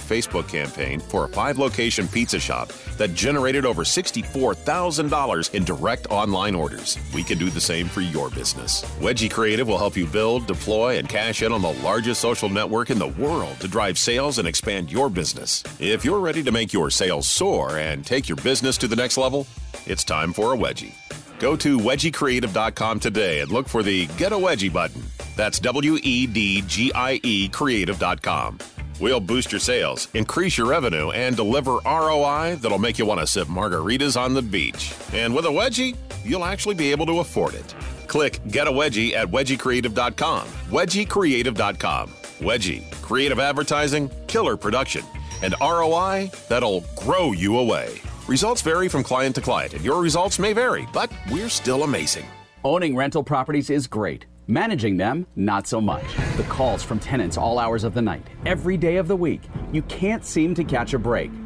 Facebook 0.00 0.48
campaign 0.48 1.00
for 1.00 1.24
a 1.24 1.28
five 1.28 1.58
location 1.58 2.06
pizza 2.08 2.38
shop 2.38 2.68
that 2.98 3.14
generated 3.14 3.64
over 3.64 3.84
$64,000 3.84 5.54
in 5.54 5.64
direct 5.64 6.06
online 6.10 6.54
orders. 6.54 6.98
We 7.14 7.24
can 7.24 7.38
do 7.38 7.48
the 7.50 7.60
same 7.60 7.88
for 7.88 8.02
your 8.02 8.28
business. 8.30 8.84
Wedgie 9.00 9.30
Creative 9.30 9.66
will 9.66 9.78
help 9.78 9.96
you 9.96 10.06
build, 10.06 10.46
deploy, 10.46 10.98
and 10.98 11.08
cash 11.08 11.42
in 11.42 11.52
on 11.52 11.62
the 11.62 11.72
largest 11.74 12.20
social 12.20 12.48
network 12.48 12.90
in 12.90 12.98
the 12.98 13.08
world 13.08 13.58
to 13.60 13.68
drive 13.78 13.96
sales 13.96 14.40
and 14.40 14.48
expand 14.48 14.90
your 14.90 15.08
business. 15.08 15.62
If 15.78 16.04
you're 16.04 16.18
ready 16.18 16.42
to 16.42 16.50
make 16.50 16.72
your 16.72 16.90
sales 16.90 17.28
soar 17.28 17.78
and 17.78 18.04
take 18.04 18.28
your 18.28 18.34
business 18.34 18.76
to 18.78 18.88
the 18.88 18.96
next 18.96 19.16
level, 19.16 19.46
it's 19.86 20.02
time 20.02 20.32
for 20.32 20.52
a 20.52 20.56
wedgie. 20.56 20.94
Go 21.38 21.54
to 21.54 21.78
wedgiecreative.com 21.78 22.98
today 22.98 23.38
and 23.38 23.52
look 23.52 23.68
for 23.68 23.84
the 23.84 24.06
Get 24.16 24.32
a 24.32 24.34
Wedgie 24.34 24.72
button. 24.72 25.04
That's 25.36 25.60
W 25.60 25.96
E 26.02 26.26
D 26.26 26.62
G 26.62 26.90
I 26.92 27.20
E 27.22 27.48
creative.com. 27.50 28.58
We'll 29.00 29.20
boost 29.20 29.52
your 29.52 29.60
sales, 29.60 30.08
increase 30.12 30.58
your 30.58 30.66
revenue, 30.66 31.12
and 31.12 31.36
deliver 31.36 31.78
ROI 31.86 32.56
that'll 32.56 32.80
make 32.80 32.98
you 32.98 33.06
want 33.06 33.20
to 33.20 33.28
sip 33.28 33.46
margaritas 33.46 34.20
on 34.20 34.34
the 34.34 34.42
beach. 34.42 34.92
And 35.12 35.32
with 35.32 35.44
a 35.44 35.54
wedgie, 35.60 35.94
you'll 36.24 36.44
actually 36.44 36.74
be 36.74 36.90
able 36.90 37.06
to 37.06 37.20
afford 37.20 37.54
it. 37.54 37.76
Click 38.08 38.40
Get 38.48 38.66
a 38.66 38.72
Wedgie 38.72 39.12
at 39.12 39.28
wedgiecreative.com. 39.28 40.48
Wedgiecreative.com. 40.48 42.17
Wedgie, 42.38 42.90
creative 43.02 43.38
advertising, 43.38 44.10
killer 44.26 44.56
production, 44.56 45.04
and 45.42 45.54
ROI 45.60 46.30
that'll 46.48 46.84
grow 46.96 47.32
you 47.32 47.58
away. 47.58 48.00
Results 48.28 48.62
vary 48.62 48.88
from 48.88 49.02
client 49.02 49.34
to 49.36 49.40
client, 49.40 49.74
and 49.74 49.84
your 49.84 50.00
results 50.00 50.38
may 50.38 50.52
vary, 50.52 50.86
but 50.92 51.10
we're 51.30 51.48
still 51.48 51.84
amazing. 51.84 52.26
Owning 52.64 52.96
rental 52.96 53.22
properties 53.22 53.70
is 53.70 53.86
great. 53.86 54.26
Managing 54.46 54.96
them, 54.96 55.26
not 55.36 55.66
so 55.66 55.80
much. 55.80 56.04
The 56.36 56.42
calls 56.44 56.82
from 56.82 56.98
tenants 56.98 57.36
all 57.36 57.58
hours 57.58 57.84
of 57.84 57.92
the 57.92 58.02
night, 58.02 58.26
every 58.46 58.76
day 58.76 58.96
of 58.96 59.06
the 59.06 59.16
week. 59.16 59.42
You 59.72 59.82
can't 59.82 60.24
seem 60.24 60.54
to 60.54 60.64
catch 60.64 60.94
a 60.94 60.98
break. 60.98 61.30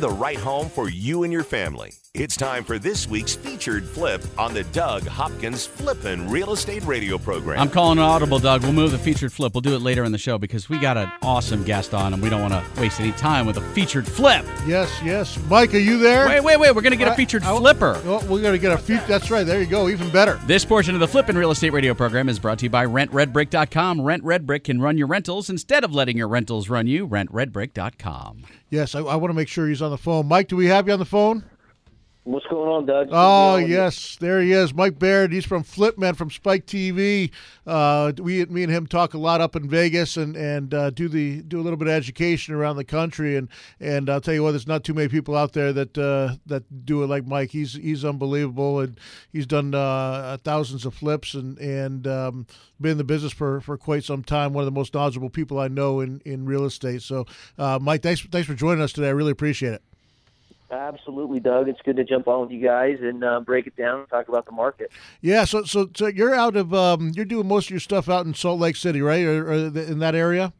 Find 0.00 0.12
the 0.14 0.18
right 0.18 0.38
home 0.38 0.70
for 0.70 0.88
you 0.88 1.24
and 1.24 1.32
your 1.32 1.44
family. 1.44 1.92
It's 2.14 2.36
time 2.36 2.64
for 2.64 2.76
this 2.78 3.06
week's 3.06 3.36
featured 3.36 3.86
flip 3.86 4.24
on 4.36 4.52
the 4.52 4.64
Doug 4.64 5.06
Hopkins 5.06 5.64
Flippin' 5.66 6.28
Real 6.28 6.52
Estate 6.54 6.84
Radio 6.84 7.18
program. 7.18 7.60
I'm 7.60 7.70
calling 7.70 7.98
an 7.98 8.04
audible, 8.04 8.40
Doug. 8.40 8.62
We'll 8.62 8.72
move 8.72 8.90
the 8.90 8.98
featured 8.98 9.32
flip. 9.32 9.54
We'll 9.54 9.60
do 9.60 9.76
it 9.76 9.80
later 9.80 10.02
in 10.02 10.10
the 10.10 10.18
show 10.18 10.36
because 10.36 10.68
we 10.68 10.78
got 10.80 10.96
an 10.96 11.12
awesome 11.22 11.62
guest 11.62 11.94
on 11.94 12.12
and 12.14 12.20
we 12.22 12.28
don't 12.28 12.40
want 12.40 12.52
to 12.54 12.80
waste 12.80 12.98
any 12.98 13.12
time 13.12 13.46
with 13.46 13.58
a 13.58 13.60
featured 13.74 14.08
flip. 14.08 14.44
Yes, 14.66 14.90
yes. 15.04 15.38
Mike, 15.48 15.72
are 15.72 15.78
you 15.78 15.98
there? 15.98 16.26
Wait, 16.26 16.42
wait, 16.42 16.58
wait. 16.58 16.74
We're 16.74 16.82
going 16.82 16.90
to 16.92 16.96
get 16.98 17.06
a 17.08 17.14
featured 17.14 17.44
I- 17.44 17.54
I- 17.54 17.58
flipper. 17.58 18.00
Oh, 18.06 18.18
we're 18.26 18.40
going 18.42 18.54
to 18.54 18.58
get 18.58 18.72
a 18.72 18.78
feature. 18.78 19.04
That's 19.06 19.30
right. 19.30 19.46
There 19.46 19.60
you 19.60 19.66
go. 19.66 19.88
Even 19.88 20.10
better. 20.10 20.40
This 20.46 20.64
portion 20.64 20.94
of 20.94 21.00
the 21.00 21.08
Flippin' 21.08 21.36
Real 21.38 21.52
Estate 21.52 21.72
Radio 21.72 21.94
program 21.94 22.28
is 22.28 22.40
brought 22.40 22.58
to 22.60 22.64
you 22.64 22.70
by 22.70 22.86
RentRedBrick.com. 22.86 24.00
Rent 24.00 24.24
Red 24.24 24.46
Brick 24.46 24.64
can 24.64 24.80
run 24.80 24.98
your 24.98 25.06
rentals 25.06 25.48
instead 25.48 25.84
of 25.84 25.94
letting 25.94 26.16
your 26.16 26.28
rentals 26.28 26.68
run 26.68 26.88
you. 26.88 27.06
RentRedBrick.com. 27.06 28.46
Yes, 28.70 28.94
I, 28.94 29.00
I 29.00 29.16
want 29.16 29.30
to 29.30 29.34
make 29.34 29.48
sure 29.48 29.66
he's 29.68 29.82
on 29.82 29.89
the 29.90 29.98
phone. 29.98 30.28
Mike, 30.28 30.48
do 30.48 30.56
we 30.56 30.66
have 30.66 30.86
you 30.86 30.92
on 30.92 30.98
the 30.98 31.04
phone? 31.04 31.44
What's 32.24 32.46
going 32.48 32.68
on, 32.68 32.84
Doug? 32.84 33.08
Oh 33.10 33.56
yes, 33.56 34.16
there 34.20 34.42
he 34.42 34.52
is, 34.52 34.74
Mike 34.74 34.98
Baird. 34.98 35.32
He's 35.32 35.46
from 35.46 35.64
Flipman 35.64 36.16
from 36.16 36.30
Spike 36.30 36.66
TV. 36.66 37.30
Uh, 37.66 38.12
we, 38.18 38.44
me 38.44 38.62
and 38.62 38.70
him 38.70 38.86
talk 38.86 39.14
a 39.14 39.18
lot 39.18 39.40
up 39.40 39.56
in 39.56 39.70
Vegas 39.70 40.18
and 40.18 40.36
and 40.36 40.74
uh, 40.74 40.90
do 40.90 41.08
the 41.08 41.40
do 41.40 41.58
a 41.58 41.62
little 41.62 41.78
bit 41.78 41.88
of 41.88 41.94
education 41.94 42.54
around 42.54 42.76
the 42.76 42.84
country. 42.84 43.36
And 43.36 43.48
and 43.80 44.10
I'll 44.10 44.20
tell 44.20 44.34
you 44.34 44.42
what, 44.42 44.50
there's 44.50 44.66
not 44.66 44.84
too 44.84 44.92
many 44.92 45.08
people 45.08 45.34
out 45.34 45.54
there 45.54 45.72
that 45.72 45.96
uh, 45.96 46.36
that 46.44 46.84
do 46.84 47.02
it 47.02 47.06
like 47.06 47.26
Mike. 47.26 47.52
He's 47.52 47.72
he's 47.72 48.04
unbelievable, 48.04 48.80
and 48.80 49.00
he's 49.32 49.46
done 49.46 49.74
uh, 49.74 50.36
thousands 50.44 50.84
of 50.84 50.92
flips 50.92 51.32
and 51.32 51.56
and 51.58 52.06
um, 52.06 52.46
been 52.78 52.92
in 52.92 52.98
the 52.98 53.04
business 53.04 53.32
for, 53.32 53.62
for 53.62 53.78
quite 53.78 54.04
some 54.04 54.22
time. 54.22 54.52
One 54.52 54.60
of 54.60 54.66
the 54.66 54.78
most 54.78 54.92
knowledgeable 54.92 55.30
people 55.30 55.58
I 55.58 55.68
know 55.68 56.00
in, 56.00 56.20
in 56.26 56.44
real 56.44 56.66
estate. 56.66 57.00
So, 57.00 57.24
uh, 57.58 57.78
Mike, 57.80 58.02
thanks 58.02 58.20
thanks 58.20 58.46
for 58.46 58.54
joining 58.54 58.82
us 58.82 58.92
today. 58.92 59.08
I 59.08 59.12
really 59.12 59.32
appreciate 59.32 59.72
it. 59.72 59.82
Absolutely, 60.70 61.40
Doug. 61.40 61.68
It's 61.68 61.80
good 61.84 61.96
to 61.96 62.04
jump 62.04 62.28
on 62.28 62.42
with 62.42 62.50
you 62.52 62.64
guys 62.64 62.98
and 63.00 63.24
uh, 63.24 63.40
break 63.40 63.66
it 63.66 63.76
down 63.76 64.00
and 64.00 64.08
talk 64.08 64.28
about 64.28 64.46
the 64.46 64.52
market. 64.52 64.92
Yeah, 65.20 65.44
so 65.44 65.64
so 65.64 65.90
so 65.96 66.06
you're 66.06 66.34
out 66.34 66.54
of 66.54 66.72
um, 66.72 67.10
you're 67.14 67.24
doing 67.24 67.48
most 67.48 67.66
of 67.66 67.70
your 67.70 67.80
stuff 67.80 68.08
out 68.08 68.24
in 68.24 68.34
Salt 68.34 68.60
Lake 68.60 68.76
City, 68.76 69.02
right, 69.02 69.24
or, 69.24 69.48
or 69.48 69.54
in 69.54 69.98
that 69.98 70.14
area? 70.14 70.52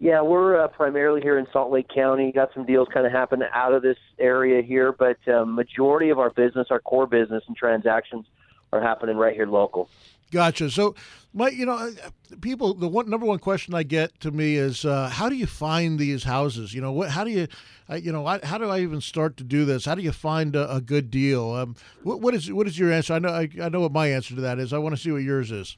Yeah, 0.00 0.22
we're 0.22 0.60
uh, 0.60 0.68
primarily 0.68 1.20
here 1.20 1.38
in 1.38 1.46
Salt 1.52 1.72
Lake 1.72 1.88
County. 1.92 2.30
Got 2.32 2.50
some 2.54 2.64
deals 2.64 2.88
kind 2.92 3.04
of 3.04 3.12
happen 3.12 3.42
out 3.52 3.72
of 3.72 3.82
this 3.82 3.98
area 4.18 4.62
here, 4.62 4.92
but 4.92 5.16
uh, 5.26 5.44
majority 5.44 6.10
of 6.10 6.18
our 6.20 6.30
business, 6.30 6.68
our 6.70 6.80
core 6.80 7.06
business 7.06 7.42
and 7.48 7.56
transactions, 7.56 8.26
are 8.72 8.80
happening 8.80 9.16
right 9.16 9.34
here 9.34 9.46
local. 9.46 9.88
Gotcha. 10.30 10.70
So, 10.70 10.94
my, 11.38 11.50
you 11.50 11.64
know, 11.64 11.74
uh, 11.74 11.90
people, 12.40 12.74
the 12.74 12.88
one 12.88 13.08
number 13.08 13.24
one 13.24 13.38
question 13.38 13.72
I 13.72 13.84
get 13.84 14.18
to 14.20 14.30
me 14.32 14.56
is, 14.56 14.84
uh, 14.84 15.08
how 15.08 15.28
do 15.28 15.36
you 15.36 15.46
find 15.46 15.98
these 15.98 16.24
houses? 16.24 16.74
You 16.74 16.80
know, 16.80 16.92
what, 16.92 17.10
how 17.10 17.22
do 17.22 17.30
you, 17.30 17.46
uh, 17.88 17.94
you 17.94 18.10
know, 18.10 18.26
I, 18.26 18.44
how 18.44 18.58
do 18.58 18.68
I 18.68 18.80
even 18.80 19.00
start 19.00 19.36
to 19.38 19.44
do 19.44 19.64
this? 19.64 19.84
How 19.84 19.94
do 19.94 20.02
you 20.02 20.10
find 20.10 20.56
a, 20.56 20.74
a 20.74 20.80
good 20.80 21.10
deal? 21.10 21.52
Um, 21.52 21.76
what, 22.02 22.20
what 22.20 22.34
is, 22.34 22.52
what 22.52 22.66
is 22.66 22.76
your 22.76 22.92
answer? 22.92 23.14
I 23.14 23.20
know, 23.20 23.28
I, 23.28 23.48
I 23.62 23.68
know 23.68 23.80
what 23.80 23.92
my 23.92 24.08
answer 24.08 24.34
to 24.34 24.40
that 24.42 24.58
is. 24.58 24.72
I 24.72 24.78
want 24.78 24.96
to 24.96 25.00
see 25.00 25.12
what 25.12 25.22
yours 25.22 25.52
is. 25.52 25.76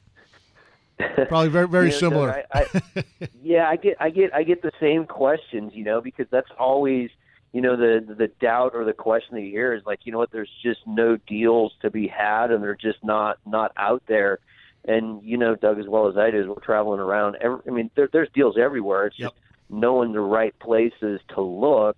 Probably 1.29 1.49
very, 1.49 1.69
very 1.79 1.90
know, 1.90 1.97
similar. 1.97 2.45
I, 2.52 2.64
I, 2.97 3.05
yeah, 3.43 3.69
I 3.69 3.76
get, 3.76 3.97
I 4.00 4.09
get, 4.09 4.35
I 4.35 4.43
get 4.43 4.62
the 4.62 4.73
same 4.81 5.05
questions, 5.05 5.73
you 5.75 5.85
know, 5.85 6.00
because 6.00 6.26
that's 6.31 6.50
always, 6.59 7.11
you 7.52 7.61
know, 7.61 7.76
the 7.76 8.14
the 8.14 8.29
doubt 8.40 8.73
or 8.75 8.85
the 8.85 8.93
question 8.93 9.35
that 9.35 9.43
you 9.43 9.50
hear 9.50 9.75
is 9.75 9.83
like, 9.85 10.00
you 10.05 10.12
know 10.12 10.19
what, 10.19 10.31
there's 10.31 10.50
just 10.62 10.87
no 10.87 11.17
deals 11.17 11.73
to 11.83 11.90
be 11.90 12.07
had, 12.07 12.52
and 12.52 12.62
they're 12.62 12.76
just 12.76 13.02
not 13.02 13.38
not 13.45 13.73
out 13.76 14.02
there. 14.07 14.38
And 14.87 15.22
you 15.22 15.37
know, 15.37 15.54
Doug, 15.54 15.78
as 15.78 15.87
well 15.88 16.08
as 16.08 16.16
I 16.16 16.30
do, 16.30 16.40
as 16.40 16.46
we're 16.49 16.54
traveling 16.56 17.00
around. 17.00 17.37
Every, 17.40 17.58
I 17.66 17.70
mean, 17.70 17.90
there, 17.96 18.08
there's 18.12 18.30
deals 18.34 18.56
everywhere. 18.58 19.06
It's 19.06 19.18
Yep. 19.18 19.32
just 19.32 19.40
knowing 19.68 20.12
the 20.12 20.20
right 20.20 20.58
places 20.58 21.20
to 21.34 21.40
look 21.40 21.96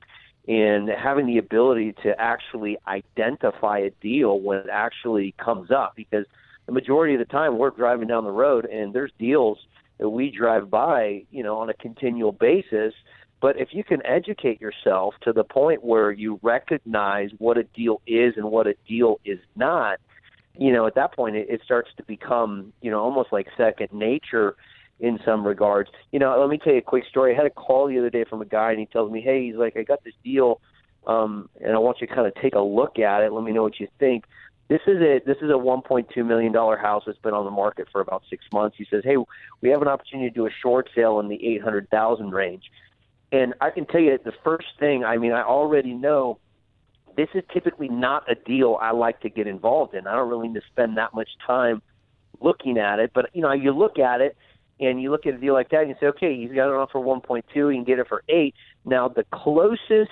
and 0.48 0.88
having 0.88 1.26
the 1.26 1.38
ability 1.38 1.94
to 2.02 2.18
actually 2.20 2.76
identify 2.86 3.78
a 3.78 3.90
deal 4.02 4.40
when 4.40 4.58
it 4.58 4.66
actually 4.70 5.34
comes 5.38 5.70
up 5.70 5.92
because 5.94 6.26
the 6.66 6.72
majority 6.72 7.14
of 7.14 7.20
the 7.20 7.26
time 7.26 7.58
we're 7.58 7.70
driving 7.70 8.08
down 8.08 8.24
the 8.24 8.30
road 8.30 8.66
and 8.66 8.92
there's 8.92 9.12
deals 9.18 9.58
that 9.98 10.08
we 10.08 10.30
drive 10.30 10.68
by, 10.68 11.24
you 11.30 11.42
know, 11.42 11.58
on 11.58 11.70
a 11.70 11.74
continual 11.74 12.32
basis. 12.32 12.92
But 13.40 13.56
if 13.58 13.68
you 13.72 13.84
can 13.84 14.04
educate 14.04 14.60
yourself 14.60 15.14
to 15.22 15.32
the 15.32 15.44
point 15.44 15.84
where 15.84 16.10
you 16.10 16.38
recognize 16.42 17.30
what 17.38 17.56
a 17.56 17.64
deal 17.64 18.00
is 18.06 18.34
and 18.36 18.50
what 18.50 18.66
a 18.66 18.74
deal 18.86 19.20
is 19.24 19.38
not, 19.56 19.98
you 20.56 20.72
know, 20.72 20.86
at 20.86 20.94
that 20.94 21.14
point 21.14 21.36
it, 21.36 21.48
it 21.48 21.60
starts 21.64 21.90
to 21.96 22.02
become, 22.02 22.72
you 22.80 22.90
know, 22.90 23.00
almost 23.00 23.32
like 23.32 23.46
second 23.56 23.92
nature 23.92 24.56
in 25.00 25.18
some 25.24 25.46
regards. 25.46 25.90
You 26.12 26.18
know, 26.18 26.38
let 26.38 26.48
me 26.48 26.58
tell 26.58 26.72
you 26.72 26.78
a 26.78 26.82
quick 26.82 27.04
story. 27.08 27.32
I 27.32 27.36
had 27.36 27.46
a 27.46 27.50
call 27.50 27.88
the 27.88 27.98
other 27.98 28.10
day 28.10 28.24
from 28.24 28.42
a 28.42 28.46
guy 28.46 28.70
and 28.70 28.80
he 28.80 28.86
tells 28.86 29.10
me, 29.10 29.20
Hey, 29.20 29.46
he's 29.46 29.56
like, 29.56 29.76
I 29.76 29.82
got 29.82 30.04
this 30.04 30.14
deal 30.24 30.60
um 31.04 31.48
and 31.60 31.72
I 31.74 31.78
want 31.78 32.00
you 32.00 32.06
to 32.06 32.14
kind 32.14 32.28
of 32.28 32.34
take 32.36 32.54
a 32.54 32.60
look 32.60 32.98
at 32.98 33.22
it. 33.22 33.32
Let 33.32 33.44
me 33.44 33.52
know 33.52 33.62
what 33.62 33.80
you 33.80 33.88
think. 33.98 34.24
This 34.68 34.80
is 34.86 35.02
a 35.02 35.20
this 35.26 35.38
is 35.38 35.50
a 35.50 35.54
1.2 35.54 36.24
million 36.24 36.52
dollar 36.52 36.76
house 36.76 37.02
that's 37.06 37.18
been 37.18 37.34
on 37.34 37.44
the 37.44 37.50
market 37.50 37.88
for 37.90 38.00
about 38.00 38.22
six 38.30 38.44
months. 38.52 38.76
He 38.78 38.86
says, 38.88 39.02
"Hey, 39.04 39.16
we 39.60 39.68
have 39.70 39.82
an 39.82 39.88
opportunity 39.88 40.30
to 40.30 40.34
do 40.34 40.46
a 40.46 40.50
short 40.62 40.88
sale 40.94 41.18
in 41.20 41.28
the 41.28 41.44
800,000 41.56 42.30
range." 42.30 42.70
And 43.32 43.54
I 43.60 43.70
can 43.70 43.86
tell 43.86 44.00
you 44.00 44.18
the 44.24 44.32
first 44.44 44.68
thing. 44.78 45.04
I 45.04 45.16
mean, 45.16 45.32
I 45.32 45.42
already 45.42 45.92
know 45.92 46.38
this 47.16 47.28
is 47.34 47.42
typically 47.52 47.88
not 47.88 48.30
a 48.30 48.34
deal 48.34 48.78
I 48.80 48.92
like 48.92 49.20
to 49.20 49.28
get 49.28 49.46
involved 49.46 49.94
in. 49.94 50.06
I 50.06 50.14
don't 50.14 50.28
really 50.28 50.48
need 50.48 50.60
to 50.60 50.66
spend 50.70 50.96
that 50.96 51.14
much 51.14 51.28
time 51.46 51.82
looking 52.40 52.78
at 52.78 52.98
it. 52.98 53.12
But 53.14 53.30
you 53.34 53.42
know, 53.42 53.52
you 53.52 53.72
look 53.72 53.98
at 53.98 54.20
it 54.20 54.36
and 54.80 55.00
you 55.00 55.10
look 55.10 55.26
at 55.26 55.34
a 55.34 55.38
deal 55.38 55.54
like 55.54 55.70
that 55.70 55.80
and 55.80 55.88
you 55.90 55.96
say, 56.00 56.06
okay, 56.06 56.36
he's 56.36 56.52
got 56.52 56.68
it 56.68 56.74
on 56.74 56.88
for 56.88 57.00
1.2, 57.00 57.42
he 57.70 57.76
can 57.76 57.84
get 57.84 57.98
it 57.98 58.08
for 58.08 58.22
eight. 58.28 58.54
Now, 58.84 59.08
the 59.08 59.24
closest 59.32 60.10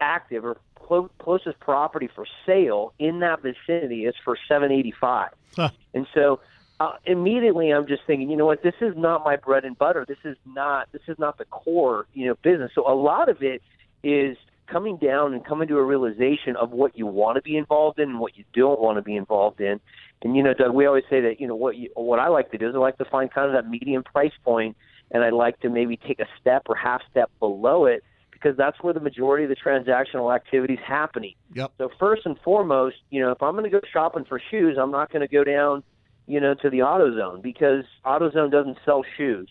active 0.00 0.44
or 0.44 0.58
clo- 0.74 1.10
closest 1.18 1.58
property 1.60 2.08
for 2.14 2.26
sale 2.46 2.92
in 2.98 3.20
that 3.20 3.42
vicinity 3.42 4.04
is 4.04 4.14
for 4.24 4.36
785. 4.48 5.30
Huh. 5.56 5.70
And 5.94 6.06
so 6.14 6.40
uh, 6.80 6.92
immediately 7.06 7.70
I'm 7.70 7.86
just 7.86 8.02
thinking, 8.06 8.30
you 8.30 8.36
know 8.36 8.46
what, 8.46 8.62
this 8.62 8.74
is 8.80 8.94
not 8.96 9.24
my 9.24 9.36
bread 9.36 9.64
and 9.64 9.78
butter. 9.78 10.04
This 10.06 10.18
is 10.24 10.36
not 10.44 10.88
this 10.92 11.02
is 11.08 11.18
not 11.18 11.38
the 11.38 11.44
core, 11.46 12.06
you 12.14 12.26
know, 12.26 12.34
business. 12.42 12.72
So 12.74 12.90
a 12.90 12.94
lot 12.94 13.28
of 13.28 13.42
it 13.42 13.62
is 14.02 14.36
coming 14.66 14.96
down 14.96 15.34
and 15.34 15.44
coming 15.44 15.68
to 15.68 15.76
a 15.76 15.82
realization 15.82 16.56
of 16.56 16.70
what 16.70 16.96
you 16.96 17.06
want 17.06 17.36
to 17.36 17.42
be 17.42 17.56
involved 17.56 17.98
in 17.98 18.10
and 18.10 18.20
what 18.20 18.36
you 18.36 18.44
don't 18.52 18.80
want 18.80 18.96
to 18.96 19.02
be 19.02 19.16
involved 19.16 19.60
in. 19.60 19.80
And 20.22 20.36
you 20.36 20.42
know, 20.42 20.54
Doug, 20.54 20.74
we 20.74 20.86
always 20.86 21.04
say 21.10 21.20
that 21.20 21.40
you 21.40 21.46
know 21.46 21.56
what 21.56 21.76
you, 21.76 21.90
what 21.94 22.18
I 22.18 22.28
like 22.28 22.50
to 22.52 22.58
do 22.58 22.68
is 22.68 22.74
I 22.74 22.78
like 22.78 22.98
to 22.98 23.04
find 23.04 23.30
kind 23.32 23.46
of 23.46 23.52
that 23.54 23.68
medium 23.68 24.02
price 24.02 24.32
point, 24.42 24.76
and 25.10 25.22
I 25.22 25.30
like 25.30 25.60
to 25.60 25.68
maybe 25.68 25.96
take 25.96 26.18
a 26.20 26.26
step 26.40 26.62
or 26.66 26.74
half 26.74 27.02
step 27.10 27.30
below 27.38 27.86
it 27.86 28.02
because 28.44 28.56
that's 28.58 28.76
where 28.82 28.92
the 28.92 29.00
majority 29.00 29.44
of 29.44 29.50
the 29.50 29.56
transactional 29.56 30.34
activity 30.34 30.74
is 30.74 30.80
happening. 30.86 31.34
Yep. 31.54 31.72
So 31.78 31.90
first 31.98 32.26
and 32.26 32.38
foremost, 32.44 32.96
you 33.10 33.22
know, 33.22 33.30
if 33.30 33.42
I'm 33.42 33.52
going 33.52 33.64
to 33.64 33.70
go 33.70 33.80
shopping 33.90 34.24
for 34.28 34.40
shoes, 34.50 34.76
I'm 34.78 34.90
not 34.90 35.10
going 35.10 35.26
to 35.26 35.28
go 35.28 35.44
down, 35.44 35.82
you 36.26 36.40
know, 36.40 36.54
to 36.54 36.68
the 36.68 36.80
AutoZone 36.80 37.42
because 37.42 37.84
AutoZone 38.04 38.50
doesn't 38.50 38.78
sell 38.84 39.02
shoes. 39.16 39.48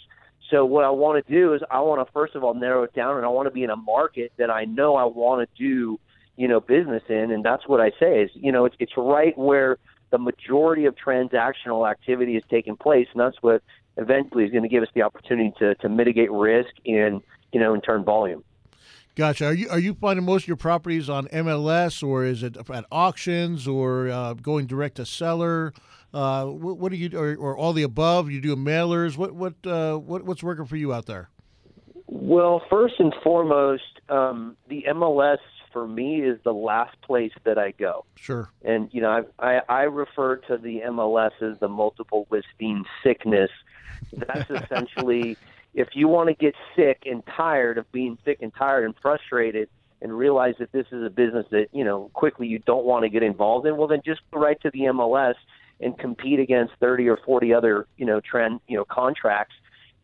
So 0.50 0.66
what 0.66 0.84
I 0.84 0.90
want 0.90 1.26
to 1.26 1.34
do 1.34 1.54
is 1.54 1.62
I 1.72 1.80
want 1.80 2.06
to 2.06 2.12
first 2.12 2.36
of 2.36 2.44
all 2.44 2.54
narrow 2.54 2.84
it 2.84 2.94
down, 2.94 3.18
and 3.18 3.26
I 3.26 3.30
want 3.30 3.48
to 3.48 3.52
be 3.52 3.64
in 3.64 3.70
a 3.70 3.76
market 3.76 4.32
that 4.38 4.50
I 4.50 4.66
know 4.66 4.96
I 4.96 5.06
want 5.06 5.48
to 5.48 5.58
do, 5.58 6.00
you 6.36 6.48
know, 6.48 6.60
business 6.60 7.04
in, 7.10 7.32
and 7.32 7.44
that's 7.44 7.68
what 7.68 7.80
I 7.80 7.92
say 8.00 8.24
is, 8.24 8.32
you 8.34 8.52
know, 8.52 8.66
it's 8.66 8.76
it's 8.80 8.94
right 8.98 9.38
where 9.38 9.78
the 10.12 10.18
majority 10.18 10.86
of 10.86 10.96
transactional 10.96 11.90
activity 11.90 12.36
is 12.36 12.44
taking 12.50 12.76
place, 12.76 13.08
and 13.14 13.22
that's 13.22 13.38
what 13.42 13.64
eventually 13.98 14.44
is 14.44 14.52
going 14.52 14.64
to 14.64 14.70
give 14.70 14.84
us 14.84 14.90
the 14.94 15.02
opportunity 15.02 15.54
to 15.60 15.76
to 15.76 15.90
mitigate 15.90 16.32
risk 16.32 16.72
and 16.86 17.22
you 17.54 17.60
know, 17.60 17.74
in 17.74 17.82
turn 17.82 18.04
volume. 18.04 18.44
Gotcha. 19.16 19.46
Are 19.46 19.54
you 19.54 19.70
are 19.70 19.80
you 19.80 19.94
finding 19.94 20.26
most 20.26 20.44
of 20.44 20.48
your 20.48 20.58
properties 20.58 21.08
on 21.08 21.28
MLS 21.28 22.02
or 22.02 22.26
is 22.26 22.42
it 22.42 22.58
at 22.58 22.86
auctions 22.92 23.68
or 23.68 24.10
uh, 24.10 24.34
going 24.34 24.66
direct 24.66 24.96
to 24.96 25.06
seller? 25.06 25.74
Uh, 26.14 26.46
what, 26.46 26.78
what 26.78 26.92
do 26.92 26.98
you 26.98 27.18
or, 27.18 27.36
or 27.36 27.56
all 27.56 27.74
the 27.74 27.84
above? 27.84 28.32
You 28.32 28.42
do 28.42 28.56
mailers. 28.56 29.16
What 29.16 29.34
what 29.36 29.54
uh, 29.66 29.98
what 29.98 30.24
what's 30.24 30.42
working 30.42 30.66
for 30.66 30.78
you 30.78 30.94
out 30.94 31.06
there? 31.06 31.30
Well, 32.08 32.62
first 32.70 32.96
and 33.00 33.14
foremost, 33.24 33.84
um, 34.10 34.58
the 34.68 34.86
MLS 34.90 35.38
for 35.72 35.88
me 35.88 36.22
is 36.22 36.40
the 36.44 36.54
last 36.54 37.00
place 37.02 37.32
that 37.44 37.58
I 37.58 37.72
go. 37.72 38.06
Sure. 38.16 38.50
And 38.64 38.90
you 38.92 39.02
know, 39.02 39.26
I, 39.40 39.58
I 39.58 39.62
I 39.70 39.82
refer 39.84 40.38
to 40.38 40.58
the 40.58 40.82
MLS 40.88 41.40
as 41.42 41.60
the 41.60 41.68
multiple 41.68 42.28
listing 42.32 42.84
sickness. 43.04 43.52
That's 44.12 44.50
essentially 44.64 45.38
if 45.74 45.90
you 45.94 46.08
want 46.08 46.30
to 46.30 46.36
get 46.36 46.56
sick 46.76 47.04
and 47.06 47.24
tired 47.26 47.78
of 47.78 47.92
being 47.92 48.18
sick 48.26 48.40
and 48.42 48.54
tired 48.54 48.86
and 48.86 48.94
frustrated 49.02 49.70
and 50.02 50.16
realize 50.16 50.56
that 50.60 50.72
this 50.72 50.86
is 50.92 51.04
a 51.04 51.10
business 51.10 51.46
that, 51.52 51.68
you 51.72 51.84
know, 51.84 52.12
quickly 52.14 52.46
you 52.46 52.60
don't 52.60 52.86
want 52.86 53.04
to 53.04 53.10
get 53.10 53.24
involved 53.24 53.66
in, 53.66 53.78
well 53.78 53.88
then 53.88 54.02
just 54.06 54.22
go 54.32 54.40
right 54.40 54.60
to 54.62 54.70
the 54.72 54.82
MLS 54.82 55.36
and 55.80 55.98
compete 55.98 56.40
against 56.40 56.74
30 56.80 57.08
or 57.10 57.18
40 57.26 57.54
other, 57.54 57.88
you 57.98 58.06
know, 58.06 58.20
trend, 58.20 58.60
you 58.68 58.78
know, 58.78 58.86
contracts 58.86 59.56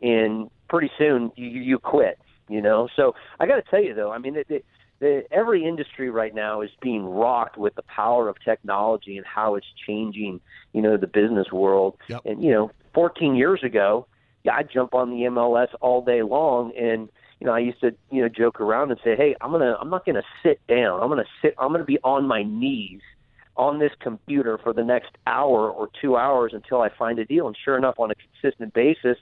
and 0.02 0.50
pretty 0.70 0.90
soon 0.98 1.32
you 1.36 1.48
you 1.48 1.78
quit, 1.78 2.18
you 2.48 2.62
know. 2.62 2.88
So 2.96 3.14
I 3.40 3.46
got 3.46 3.56
to 3.56 3.64
tell 3.70 3.84
you 3.84 3.94
though, 3.94 4.12
I 4.12 4.18
mean, 4.18 4.38
it, 4.38 4.48
it, 4.50 4.66
the, 5.00 5.24
every 5.32 5.66
industry 5.66 6.10
right 6.10 6.34
now 6.34 6.62
is 6.62 6.70
being 6.82 7.06
rocked 7.06 7.58
with 7.58 7.76
the 7.76 7.84
power 7.84 8.28
of 8.28 8.38
technology 8.44 9.18
and 9.18 9.26
how 9.26 9.56
it's 9.56 9.68
changing, 9.86 10.42
you 10.74 10.82
know, 10.82 10.98
the 10.98 11.08
business 11.08 11.52
world. 11.52 11.98
Yep. 12.08 12.22
And 12.26 12.44
you 12.44 12.52
know, 12.52 12.72
14 12.94 13.36
years 13.36 13.64
ago, 13.64 14.08
I'd 14.50 14.70
jump 14.72 14.94
on 14.94 15.10
the 15.10 15.28
MLS 15.28 15.68
all 15.82 16.04
day 16.04 16.22
long, 16.22 16.74
and 16.78 17.10
you 17.40 17.48
know, 17.48 17.54
I 17.54 17.60
used 17.60 17.80
to 17.82 17.96
you 18.12 18.22
know 18.22 18.30
joke 18.30 18.60
around 18.60 18.92
and 18.92 19.00
say, 19.04 19.16
hey, 19.16 19.36
I'm 19.42 19.52
gonna, 19.52 19.78
I'm 19.80 19.90
not 19.90 20.06
gonna 20.06 20.24
sit 20.44 20.60
down. 20.68 21.02
I'm 21.02 21.10
gonna 21.10 21.26
sit. 21.42 21.56
I'm 21.58 21.72
gonna 21.72 21.84
be 21.84 22.00
on 22.04 22.28
my 22.28 22.44
knees 22.44 23.02
on 23.58 23.80
this 23.80 23.92
computer 24.00 24.58
for 24.58 24.72
the 24.72 24.84
next 24.84 25.12
hour 25.28 25.70
or 25.70 25.90
two 26.02 26.16
hours 26.16 26.54
until 26.54 26.82
I 26.82 26.90
find 26.98 27.20
a 27.20 27.26
deal. 27.26 27.48
And 27.48 27.58
sure 27.64 27.78
enough, 27.78 27.96
on 28.00 28.10
a 28.10 28.16
consistent 28.16 28.74
basis, 28.74 29.18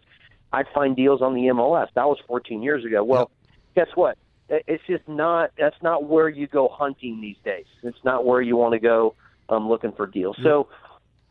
I'd 0.53 0.67
find 0.73 0.95
deals 0.95 1.21
on 1.21 1.33
the 1.33 1.41
MLS. 1.41 1.87
That 1.95 2.05
was 2.05 2.19
14 2.27 2.61
years 2.61 2.85
ago. 2.85 3.03
Well, 3.03 3.31
guess 3.75 3.87
what? 3.95 4.17
It's 4.49 4.83
just 4.87 5.07
not. 5.07 5.51
That's 5.57 5.75
not 5.81 6.05
where 6.05 6.29
you 6.29 6.47
go 6.47 6.69
hunting 6.71 7.19
these 7.19 7.35
days. 7.43 7.65
It's 7.83 7.97
not 8.03 8.25
where 8.25 8.41
you 8.41 8.55
want 8.55 8.73
to 8.73 8.79
go 8.79 9.15
um, 9.49 9.67
looking 9.67 9.91
for 9.91 10.05
deals. 10.05 10.37
So, 10.43 10.67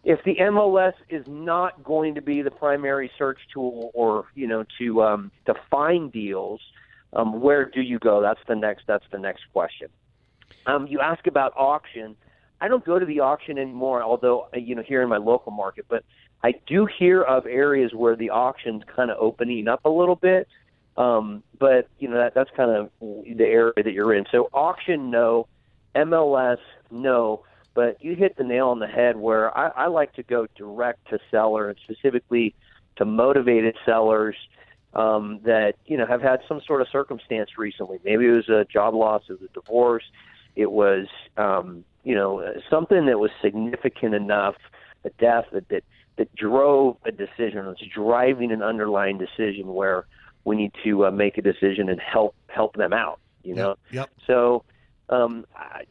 if 0.07 0.23
the 0.23 0.37
MLS 0.37 0.95
is 1.09 1.27
not 1.27 1.83
going 1.83 2.15
to 2.15 2.23
be 2.23 2.41
the 2.41 2.51
primary 2.51 3.11
search 3.19 3.41
tool, 3.53 3.91
or 3.93 4.27
you 4.37 4.47
know, 4.47 4.65
to 4.79 5.03
um, 5.03 5.33
to 5.47 5.55
find 5.69 6.13
deals, 6.13 6.61
um, 7.13 7.41
where 7.41 7.65
do 7.65 7.83
you 7.83 7.99
go? 7.99 8.23
That's 8.23 8.41
the 8.47 8.55
next. 8.55 8.85
That's 8.87 9.05
the 9.11 9.19
next 9.19 9.43
question. 9.53 9.89
Um, 10.65 10.87
you 10.87 11.01
ask 11.01 11.27
about 11.27 11.53
auction. 11.57 12.15
I 12.61 12.69
don't 12.69 12.85
go 12.85 13.01
to 13.01 13.05
the 13.05 13.19
auction 13.19 13.59
anymore, 13.59 14.01
although 14.01 14.49
uh, 14.55 14.59
you 14.59 14.77
know 14.77 14.83
here 14.83 15.03
in 15.03 15.09
my 15.09 15.17
local 15.17 15.51
market, 15.51 15.87
but 15.89 16.05
I 16.45 16.55
do 16.69 16.87
hear 16.87 17.23
of 17.23 17.45
areas 17.45 17.93
where 17.93 18.15
the 18.15 18.31
auction's 18.31 18.85
kind 18.95 19.11
of 19.11 19.19
opening 19.21 19.67
up 19.67 19.81
a 19.85 19.91
little 19.91 20.17
bit. 20.17 20.47
Um, 20.97 21.43
but 21.59 21.89
you 21.99 22.09
know 22.09 22.19
that 22.19 22.33
that's 22.33 22.51
kind 22.57 22.71
of 22.71 22.91
the 23.01 23.45
area 23.45 23.73
that 23.77 23.93
you're 23.93 24.15
in. 24.15 24.25
So 24.31 24.51
auction, 24.55 25.11
no. 25.11 25.49
MLS, 25.97 26.59
no. 26.93 27.43
But 27.77 28.03
you 28.03 28.17
hit 28.17 28.39
the 28.39 28.43
nail 28.43 28.69
on 28.69 28.79
the 28.79 28.87
head. 28.87 29.17
Where 29.19 29.57
I, 29.57 29.69
I 29.69 29.87
like 29.89 30.15
to 30.15 30.23
go 30.23 30.47
direct 30.57 31.11
to 31.11 31.19
seller, 31.31 31.69
and 31.69 31.79
specifically 31.85 32.55
to 32.97 33.05
motivated 33.05 33.77
sellers 33.85 34.35
um, 34.95 35.41
that 35.45 35.75
you 35.85 35.99
know 35.99 36.07
have 36.07 36.23
had 36.23 36.41
some 36.49 36.61
sort 36.67 36.81
of 36.81 36.89
circumstance 36.91 37.51
recently. 37.59 37.99
Maybe 38.03 38.27
it 38.27 38.31
was 38.31 38.49
a 38.49 38.65
job 38.65 38.95
loss, 38.95 39.25
it 39.29 39.33
was 39.33 39.43
a 39.43 39.53
divorce, 39.53 40.05
it 40.57 40.73
was 40.73 41.07
um, 41.37 41.85
you 42.03 42.15
know 42.15 42.55
something 42.71 43.05
that 43.07 43.19
was 43.19 43.31
significant 43.43 44.15
enough, 44.15 44.57
a 45.05 45.11
death 45.11 45.45
that 45.53 45.69
that, 45.69 45.85
that 46.17 46.35
drove 46.35 46.97
a 47.05 47.13
decision. 47.13 47.67
It's 47.67 47.83
driving 47.95 48.53
an 48.53 48.63
underlying 48.63 49.19
decision 49.19 49.75
where 49.75 50.07
we 50.45 50.57
need 50.57 50.73
to 50.83 51.05
uh, 51.05 51.11
make 51.11 51.37
a 51.37 51.43
decision 51.43 51.91
and 51.91 52.01
help 52.01 52.35
help 52.49 52.75
them 52.77 52.95
out. 52.95 53.21
You 53.43 53.55
know. 53.55 53.77
Yep. 53.93 54.11
So 54.27 54.65
um, 55.11 55.45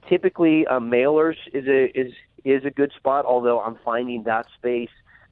typically, 0.10 0.66
uh, 0.68 0.80
mailers 0.80 1.38
is 1.54 1.68
a 1.68 1.98
is 1.98 2.14
is 2.44 2.66
a 2.66 2.72
good 2.72 2.92
spot. 2.96 3.26
Although 3.26 3.62
I'm 3.62 3.78
finding 3.84 4.24
that 4.24 4.48
space 4.58 4.90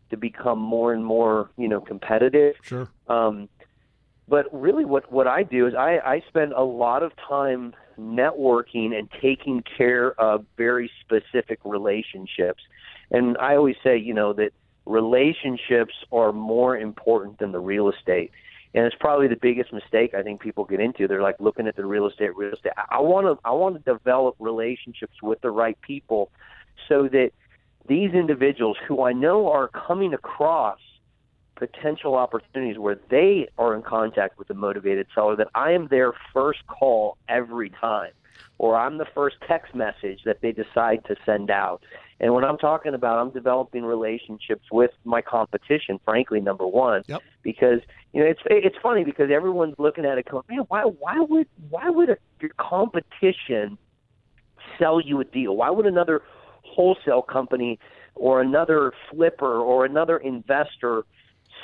to 0.10 0.18
become 0.18 0.60
more 0.60 0.94
and 0.94 1.06
more 1.06 1.50
you 1.58 1.68
know 1.68 1.82
competitive. 1.82 2.56
Sure. 2.62 2.88
Um, 3.08 3.50
but 4.28 4.48
really, 4.54 4.86
what 4.86 5.12
what 5.12 5.28
I 5.28 5.44
do 5.44 5.68
is 5.68 5.76
I, 5.76 6.00
I 6.00 6.24
spend 6.28 6.54
a 6.54 6.64
lot 6.64 7.04
of 7.04 7.12
time 7.28 7.76
networking 8.00 8.98
and 8.98 9.10
taking 9.22 9.64
care 9.78 10.20
of 10.20 10.46
very 10.58 10.90
specific 11.02 11.60
relationships. 11.64 12.64
And 13.12 13.38
I 13.38 13.56
always 13.56 13.76
say, 13.84 13.98
you 13.98 14.14
know, 14.14 14.34
that 14.34 14.52
relationships 14.86 15.94
are 16.12 16.32
more 16.32 16.78
important 16.78 17.40
than 17.40 17.52
the 17.52 17.60
real 17.60 17.90
estate. 17.90 18.32
And 18.76 18.86
it's 18.86 18.96
probably 19.00 19.28
the 19.28 19.36
biggest 19.36 19.72
mistake 19.72 20.14
I 20.14 20.24
think 20.24 20.42
people 20.42 20.66
get 20.66 20.80
into. 20.80 21.08
They're 21.08 21.22
like 21.22 21.36
looking 21.40 21.68
at 21.68 21.76
the 21.76 21.86
real 21.86 22.08
estate, 22.08 22.36
real 22.36 22.54
estate. 22.54 22.74
I 22.90 23.00
want 23.02 23.28
to 23.28 23.40
I 23.46 23.52
want 23.52 23.76
to 23.76 23.92
develop 23.92 24.36
relationships 24.40 25.22
with 25.22 25.42
the 25.42 25.52
right 25.52 25.80
people 25.82 26.32
so 26.90 27.08
that 27.10 27.32
these 27.88 28.14
individuals 28.14 28.78
who 28.88 29.04
I 29.04 29.14
know 29.14 29.52
are 29.52 29.68
coming 29.68 30.14
across 30.14 30.80
potential 31.56 32.16
opportunities 32.16 32.80
where 32.80 32.98
they 33.10 33.48
are 33.58 33.76
in 33.76 33.84
contact 33.84 34.40
with 34.40 34.50
a 34.50 34.56
motivated 34.56 35.08
seller 35.14 35.36
that 35.36 35.50
I 35.54 35.72
am 35.72 35.88
their 35.88 36.14
first 36.34 36.66
call 36.68 37.18
every 37.30 37.70
time 37.70 38.12
or 38.58 38.78
I'm 38.78 38.98
the 38.98 39.08
first 39.14 39.38
text 39.48 39.76
message 39.76 40.22
that 40.26 40.42
they 40.42 40.52
decide 40.52 41.06
to 41.06 41.16
send 41.26 41.50
out. 41.50 41.84
And 42.24 42.34
when 42.34 42.46
I'm 42.46 42.58
talking 42.58 42.94
about 42.94 43.20
I'm 43.20 43.32
developing 43.32 43.84
relationships 43.84 44.64
with 44.72 44.92
my 45.04 45.22
competition, 45.22 46.00
frankly, 46.06 46.40
number 46.40 46.66
one, 46.66 47.04
Yep. 47.08 47.22
because 47.42 47.82
you 48.14 48.24
know 48.24 48.30
it's 48.30 48.40
it's 48.46 48.78
funny 48.82 49.04
because 49.04 49.30
everyone's 49.30 49.76
looking 49.78 50.06
at 50.06 50.18
it 50.18 50.30
going, 50.30 50.46
man, 50.50 50.60
why 50.70 50.84
why 50.84 51.20
would 51.20 51.48
why 51.70 51.90
would 51.90 52.10
a, 52.10 52.18
your 52.40 52.52
competition 52.58 53.78
sell 54.80 55.02
you 55.02 55.20
a 55.20 55.26
deal? 55.26 55.58
Why 55.58 55.70
would 55.70 55.86
another 55.86 56.22
wholesale 56.62 57.24
company 57.24 57.78
or 58.16 58.40
another 58.40 58.94
flipper 59.12 59.60
or 59.60 59.84
another 59.84 60.16
investor 60.16 61.04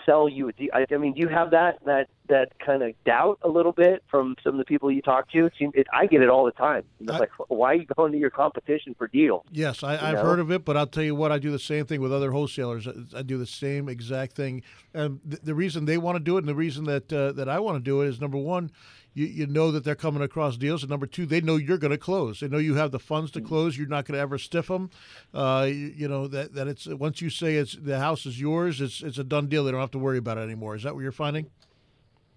sell 0.05 0.27
you 0.29 0.49
a 0.49 0.53
deal? 0.53 0.69
I, 0.73 0.85
I 0.93 0.97
mean, 0.97 1.13
do 1.13 1.19
you 1.21 1.27
have 1.27 1.51
that 1.51 1.79
that 1.85 2.07
that 2.27 2.51
kind 2.63 2.83
of 2.83 2.93
doubt 3.05 3.39
a 3.41 3.47
little 3.49 3.71
bit 3.71 4.03
from 4.09 4.35
some 4.43 4.53
of 4.53 4.59
the 4.59 4.65
people 4.65 4.91
you 4.91 5.01
talk 5.01 5.31
to? 5.31 5.45
It 5.47 5.53
seems, 5.57 5.73
it, 5.75 5.87
I 5.91 6.05
get 6.05 6.21
it 6.21 6.29
all 6.29 6.45
the 6.45 6.51
time. 6.51 6.83
It's 6.99 7.11
I- 7.11 7.17
like, 7.17 7.31
why 7.47 7.71
are 7.71 7.75
you 7.75 7.85
going 7.97 8.11
to 8.11 8.17
your 8.17 8.29
competition 8.29 8.93
for 8.97 9.07
deals? 9.07 9.45
Yes, 9.51 9.83
I, 9.83 9.93
I've 9.95 10.15
know? 10.15 10.21
heard 10.23 10.39
of 10.39 10.51
it, 10.51 10.63
but 10.63 10.77
I'll 10.77 10.85
tell 10.87 11.03
you 11.03 11.15
what, 11.15 11.31
I 11.31 11.39
do 11.39 11.51
the 11.51 11.57
same 11.59 11.85
thing 11.85 12.01
with 12.01 12.13
other 12.13 12.31
wholesalers. 12.31 12.87
I- 12.87 13.19
I 13.19 13.21
do 13.23 13.37
the 13.37 13.47
same 13.47 13.89
exact 13.89 14.35
thing. 14.35 14.61
And 14.93 15.19
th- 15.27 15.41
the 15.41 15.55
reason 15.55 15.85
they 15.85 15.97
want 15.97 16.17
to 16.17 16.23
do 16.23 16.35
it 16.37 16.39
and 16.39 16.47
the 16.47 16.55
reason 16.55 16.83
that 16.85 17.11
uh, 17.11 17.31
that 17.33 17.49
I 17.49 17.59
want 17.59 17.77
to 17.77 17.83
do 17.83 18.01
it 18.01 18.07
is 18.07 18.21
number 18.21 18.37
one, 18.37 18.69
you, 19.13 19.25
you 19.25 19.47
know 19.47 19.71
that 19.71 19.83
they're 19.83 19.95
coming 19.95 20.21
across 20.21 20.57
deals, 20.57 20.83
and 20.83 20.89
number 20.89 21.07
two, 21.07 21.25
they 21.25 21.41
know 21.41 21.55
you're 21.55 21.77
going 21.77 21.91
to 21.91 21.97
close. 21.97 22.39
They 22.39 22.47
know 22.47 22.57
you 22.57 22.75
have 22.75 22.91
the 22.91 22.99
funds 22.99 23.31
to 23.31 23.41
close. 23.41 23.77
You're 23.77 23.87
not 23.87 24.05
going 24.05 24.15
to 24.15 24.21
ever 24.21 24.37
stiff 24.37 24.67
them. 24.67 24.89
Uh, 25.33 25.65
you, 25.67 25.93
you 25.95 26.07
know 26.07 26.27
that 26.27 26.53
that 26.53 26.67
it's 26.67 26.85
once 26.87 27.21
you 27.21 27.29
say 27.29 27.55
it's 27.55 27.75
the 27.75 27.99
house 27.99 28.25
is 28.25 28.39
yours, 28.39 28.81
it's 28.81 29.01
it's 29.01 29.17
a 29.17 29.23
done 29.23 29.47
deal. 29.47 29.63
They 29.63 29.71
don't 29.71 29.79
have 29.79 29.91
to 29.91 29.99
worry 29.99 30.17
about 30.17 30.37
it 30.37 30.41
anymore. 30.41 30.75
Is 30.75 30.83
that 30.83 30.93
what 30.95 31.01
you're 31.01 31.11
finding? 31.11 31.47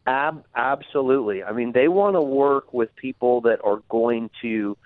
Ab- 0.06 0.44
absolutely. 0.56 1.44
I 1.44 1.52
mean, 1.52 1.72
they 1.72 1.88
want 1.88 2.16
to 2.16 2.22
work 2.22 2.72
with 2.72 2.94
people 2.96 3.42
that 3.42 3.60
are 3.62 3.82
going 3.88 4.30
to 4.42 4.76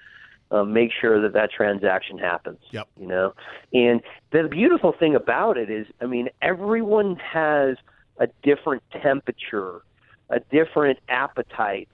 uh, 0.51 0.64
make 0.64 0.90
sure 1.01 1.22
that 1.22 1.33
that 1.33 1.51
transaction 1.51 2.18
happens. 2.18 2.59
Yep. 2.70 2.88
You 3.01 3.07
know, 3.07 3.35
and 3.72 4.03
the 4.31 4.49
beautiful 4.49 4.92
thing 4.92 5.14
about 5.14 5.57
it 5.57 5.70
is, 5.70 5.87
I 6.01 6.07
mean, 6.07 6.29
everyone 6.42 7.16
has 7.16 7.77
a 8.18 8.29
different 8.42 8.83
temperature, 9.03 9.83
a 10.31 10.41
different 10.41 10.99
appetite 11.09 11.89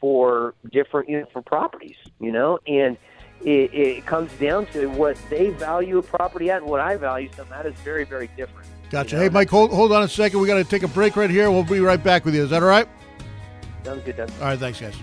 for 0.00 0.54
different, 0.70 1.08
you 1.08 1.20
know, 1.20 1.26
for 1.32 1.42
properties. 1.42 1.96
You 2.20 2.32
know, 2.32 2.58
and 2.66 2.96
it, 3.42 3.74
it 3.74 4.06
comes 4.06 4.32
down 4.34 4.66
to 4.66 4.86
what 4.88 5.18
they 5.28 5.50
value 5.50 5.98
a 5.98 6.02
property 6.02 6.50
at 6.50 6.62
and 6.62 6.70
what 6.70 6.80
I 6.80 6.96
value. 6.96 7.28
So 7.36 7.44
that 7.44 7.66
is 7.66 7.74
very, 7.76 8.04
very 8.04 8.28
different. 8.36 8.68
Gotcha. 8.90 9.10
You 9.10 9.16
know, 9.16 9.22
Hey, 9.24 9.28
Mike, 9.28 9.50
hold, 9.50 9.70
hold 9.70 9.92
on 9.92 10.02
a 10.02 10.08
second. 10.08 10.40
We 10.40 10.46
got 10.46 10.56
to 10.56 10.64
take 10.64 10.82
a 10.82 10.88
break 10.88 11.16
right 11.16 11.30
here. 11.30 11.50
We'll 11.50 11.64
be 11.64 11.80
right 11.80 12.02
back 12.02 12.24
with 12.24 12.34
you. 12.34 12.44
Is 12.44 12.50
that 12.50 12.62
all 12.62 12.68
right? 12.68 12.88
Sounds 13.84 14.02
good. 14.04 14.16
Doug. 14.16 14.30
All 14.40 14.46
right. 14.46 14.58
Thanks, 14.58 14.80
guys. 14.80 14.94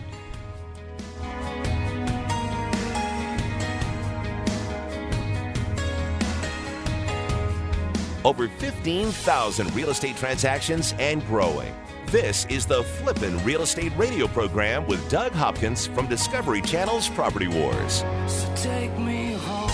Over 8.24 8.48
15,000 8.48 9.76
real 9.76 9.90
estate 9.90 10.16
transactions 10.16 10.94
and 11.00 11.26
growing. 11.26 11.74
This 12.12 12.46
is 12.50 12.66
the 12.66 12.84
Flippin' 12.84 13.42
Real 13.46 13.62
Estate 13.62 13.94
Radio 13.96 14.28
program 14.28 14.86
with 14.86 15.10
Doug 15.10 15.32
Hopkins 15.32 15.88
from 15.88 16.08
Discovery 16.08 16.62
Channel's 16.62 17.08
Property 17.08 17.48
Wars. 17.48 18.04
So 18.28 18.54
take 18.58 18.92
me 19.00 19.32
home. 19.32 19.72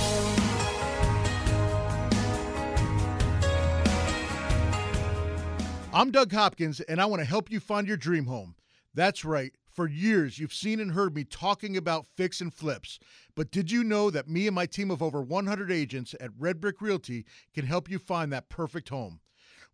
I'm 5.91 6.11
Doug 6.11 6.31
Hopkins, 6.31 6.79
and 6.81 7.01
I 7.01 7.07
want 7.07 7.21
to 7.21 7.25
help 7.25 7.49
you 7.49 7.59
find 7.59 7.87
your 7.87 7.97
dream 7.97 8.27
home. 8.27 8.53
That's 8.93 9.25
right. 9.25 9.53
For 9.71 9.87
years, 9.87 10.37
you've 10.37 10.53
seen 10.53 10.79
and 10.79 10.91
heard 10.91 11.15
me 11.15 11.23
talking 11.23 11.75
about 11.75 12.05
fix 12.05 12.39
and 12.39 12.53
flips. 12.53 12.99
But 13.35 13.49
did 13.49 13.71
you 13.71 13.83
know 13.83 14.11
that 14.11 14.29
me 14.29 14.45
and 14.45 14.53
my 14.53 14.67
team 14.67 14.91
of 14.91 15.01
over 15.01 15.23
100 15.23 15.71
agents 15.71 16.13
at 16.21 16.29
Red 16.37 16.61
Brick 16.61 16.83
Realty 16.83 17.25
can 17.55 17.65
help 17.65 17.89
you 17.89 17.97
find 17.97 18.31
that 18.31 18.47
perfect 18.47 18.89
home? 18.89 19.21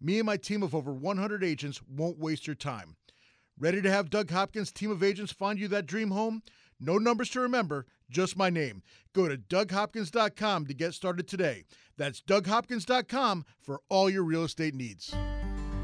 Me 0.00 0.18
and 0.18 0.26
my 0.26 0.36
team 0.36 0.62
of 0.62 0.74
over 0.74 0.92
100 0.92 1.44
agents 1.44 1.82
won't 1.86 2.18
waste 2.18 2.46
your 2.46 2.56
time. 2.56 2.96
Ready 3.58 3.82
to 3.82 3.90
have 3.90 4.08
Doug 4.08 4.30
Hopkins' 4.30 4.72
team 4.72 4.90
of 4.90 5.02
agents 5.02 5.32
find 5.32 5.58
you 5.58 5.68
that 5.68 5.86
dream 5.86 6.10
home? 6.10 6.42
No 6.80 6.96
numbers 6.96 7.28
to 7.30 7.40
remember, 7.40 7.86
just 8.08 8.38
my 8.38 8.48
name. 8.48 8.82
Go 9.12 9.28
to 9.28 9.36
DougHopkins.com 9.36 10.66
to 10.66 10.74
get 10.74 10.94
started 10.94 11.28
today. 11.28 11.64
That's 11.98 12.22
DougHopkins.com 12.22 13.44
for 13.60 13.82
all 13.90 14.08
your 14.08 14.22
real 14.22 14.44
estate 14.44 14.74
needs. 14.74 15.14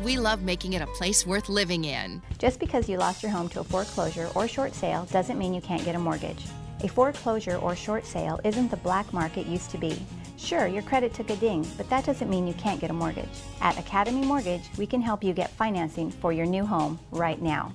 We 0.00 0.16
love 0.16 0.42
making 0.42 0.74
it 0.74 0.82
a 0.82 0.86
place 0.86 1.26
worth 1.26 1.48
living 1.48 1.84
in. 1.84 2.22
Just 2.38 2.60
because 2.60 2.88
you 2.88 2.98
lost 2.98 3.20
your 3.20 3.32
home 3.32 3.48
to 3.48 3.60
a 3.60 3.64
foreclosure 3.64 4.30
or 4.36 4.46
short 4.46 4.72
sale 4.72 5.06
doesn't 5.10 5.38
mean 5.38 5.52
you 5.52 5.60
can't 5.60 5.84
get 5.84 5.96
a 5.96 5.98
mortgage. 5.98 6.44
A 6.84 6.88
foreclosure 6.88 7.56
or 7.56 7.74
short 7.74 8.06
sale 8.06 8.38
isn't 8.44 8.70
the 8.70 8.76
black 8.76 9.12
market 9.12 9.46
used 9.46 9.70
to 9.70 9.78
be. 9.78 10.00
Sure, 10.36 10.68
your 10.68 10.82
credit 10.82 11.12
took 11.14 11.30
a 11.30 11.36
ding, 11.36 11.66
but 11.76 11.90
that 11.90 12.04
doesn't 12.04 12.30
mean 12.30 12.46
you 12.46 12.54
can't 12.54 12.80
get 12.80 12.90
a 12.90 12.92
mortgage. 12.92 13.42
At 13.60 13.76
Academy 13.76 14.24
Mortgage, 14.24 14.70
we 14.78 14.86
can 14.86 15.02
help 15.02 15.24
you 15.24 15.32
get 15.32 15.50
financing 15.50 16.12
for 16.12 16.32
your 16.32 16.46
new 16.46 16.64
home 16.64 17.00
right 17.10 17.42
now. 17.42 17.74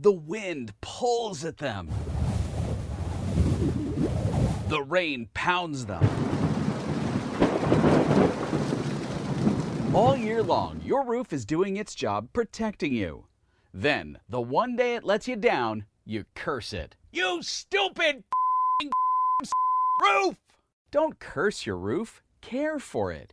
The 0.00 0.12
wind 0.12 0.74
pulls 0.80 1.44
at 1.44 1.56
them. 1.56 1.88
The 4.68 4.82
rain 4.82 5.30
pounds 5.32 5.86
them. 5.86 6.04
All 9.94 10.14
year 10.14 10.42
long, 10.42 10.82
your 10.84 11.06
roof 11.06 11.32
is 11.32 11.46
doing 11.46 11.78
its 11.78 11.94
job 11.94 12.28
protecting 12.34 12.92
you. 12.92 13.24
Then, 13.72 14.18
the 14.28 14.42
one 14.42 14.76
day 14.76 14.94
it 14.94 15.04
lets 15.04 15.26
you 15.26 15.36
down, 15.36 15.86
you 16.04 16.26
curse 16.34 16.74
it. 16.74 16.96
You 17.10 17.42
stupid 17.42 18.24
roof! 20.02 20.36
Don't 20.90 21.18
curse 21.18 21.64
your 21.64 21.78
roof, 21.78 22.22
care 22.42 22.78
for 22.78 23.10
it. 23.10 23.32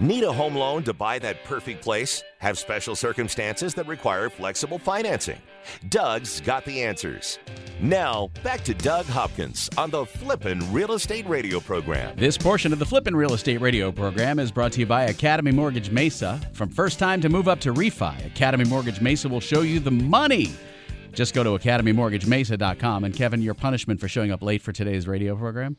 Need 0.00 0.24
a 0.24 0.32
home 0.32 0.54
loan 0.54 0.82
to 0.84 0.94
buy 0.94 1.18
that 1.18 1.44
perfect 1.44 1.82
place? 1.82 2.22
Have 2.38 2.56
special 2.56 2.96
circumstances 2.96 3.74
that 3.74 3.86
require 3.86 4.30
flexible 4.30 4.78
financing? 4.78 5.36
Doug's 5.90 6.40
got 6.40 6.64
the 6.64 6.82
answers. 6.82 7.38
Now, 7.82 8.30
back 8.42 8.64
to 8.64 8.72
Doug 8.72 9.04
Hopkins 9.04 9.68
on 9.76 9.90
the 9.90 10.06
Flippin' 10.06 10.72
Real 10.72 10.92
Estate 10.92 11.28
Radio 11.28 11.60
program. 11.60 12.16
This 12.16 12.38
portion 12.38 12.72
of 12.72 12.78
the 12.78 12.86
Flippin' 12.86 13.14
Real 13.14 13.34
Estate 13.34 13.60
Radio 13.60 13.92
program 13.92 14.38
is 14.38 14.50
brought 14.50 14.72
to 14.72 14.80
you 14.80 14.86
by 14.86 15.04
Academy 15.04 15.52
Mortgage 15.52 15.90
Mesa. 15.90 16.40
From 16.54 16.70
first 16.70 16.98
time 16.98 17.20
to 17.20 17.28
move 17.28 17.46
up 17.46 17.60
to 17.60 17.74
refi, 17.74 18.24
Academy 18.24 18.64
Mortgage 18.64 19.02
Mesa 19.02 19.28
will 19.28 19.38
show 19.40 19.60
you 19.60 19.80
the 19.80 19.90
money. 19.90 20.50
Just 21.12 21.34
go 21.34 21.44
to 21.44 21.50
academymortgagemesa.com. 21.50 23.04
And 23.04 23.14
Kevin, 23.14 23.42
your 23.42 23.52
punishment 23.52 24.00
for 24.00 24.08
showing 24.08 24.30
up 24.30 24.40
late 24.42 24.62
for 24.62 24.72
today's 24.72 25.06
radio 25.06 25.36
program, 25.36 25.76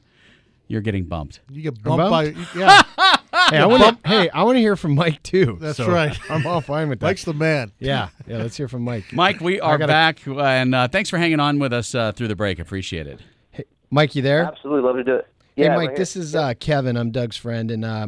you're 0.68 0.82
getting 0.82 1.06
bumped. 1.06 1.40
You 1.50 1.64
get 1.64 1.74
I'm 1.86 1.98
bumped 1.98 2.12
by 2.12 2.46
yeah. 2.56 3.18
Hey, 3.52 3.58
I 3.60 3.66
want 3.66 4.04
to. 4.04 4.10
Hey, 4.10 4.30
I 4.30 4.44
want 4.44 4.56
to 4.56 4.60
hear 4.60 4.76
from 4.76 4.96
Mike 4.96 5.22
too. 5.24 5.58
That's 5.62 5.78
so 5.78 5.90
right. 5.92 6.18
I'm 6.30 6.46
all 6.48 6.62
fine 6.62 6.90
with 6.90 7.00
that. 7.00 7.06
Mike's 7.06 7.26
the 7.26 7.34
man. 7.34 7.72
yeah, 7.80 8.10
yeah. 8.28 8.38
Let's 8.38 8.58
hear 8.58 8.68
from 8.68 8.84
Mike. 8.84 9.06
Mike, 9.14 9.40
we 9.42 9.60
are 9.60 9.78
gotta- 9.78 9.92
back, 9.92 10.26
and 10.26 10.74
uh, 10.74 10.88
thanks 10.88 11.10
for 11.10 11.18
hanging 11.18 11.40
on 11.40 11.60
with 11.60 11.74
us 11.74 11.94
uh, 11.94 12.12
through 12.12 12.28
the 12.30 12.36
break. 12.36 12.60
Appreciate 12.60 13.08
it. 13.08 13.20
Hey, 13.52 13.66
Mike, 13.90 14.16
you 14.16 14.22
there? 14.22 14.44
Absolutely 14.46 14.82
love 14.84 14.96
to 14.96 15.04
do 15.04 15.16
it. 15.16 15.28
Hey, 15.56 15.64
Yeah, 15.66 15.76
Mike, 15.76 15.90
right 15.90 15.98
this 15.98 16.16
is 16.16 16.36
uh, 16.36 16.54
Kevin. 16.60 16.96
I'm 16.98 17.12
Doug's 17.12 17.38
friend, 17.38 17.70
and 17.72 17.84
uh, 17.86 18.08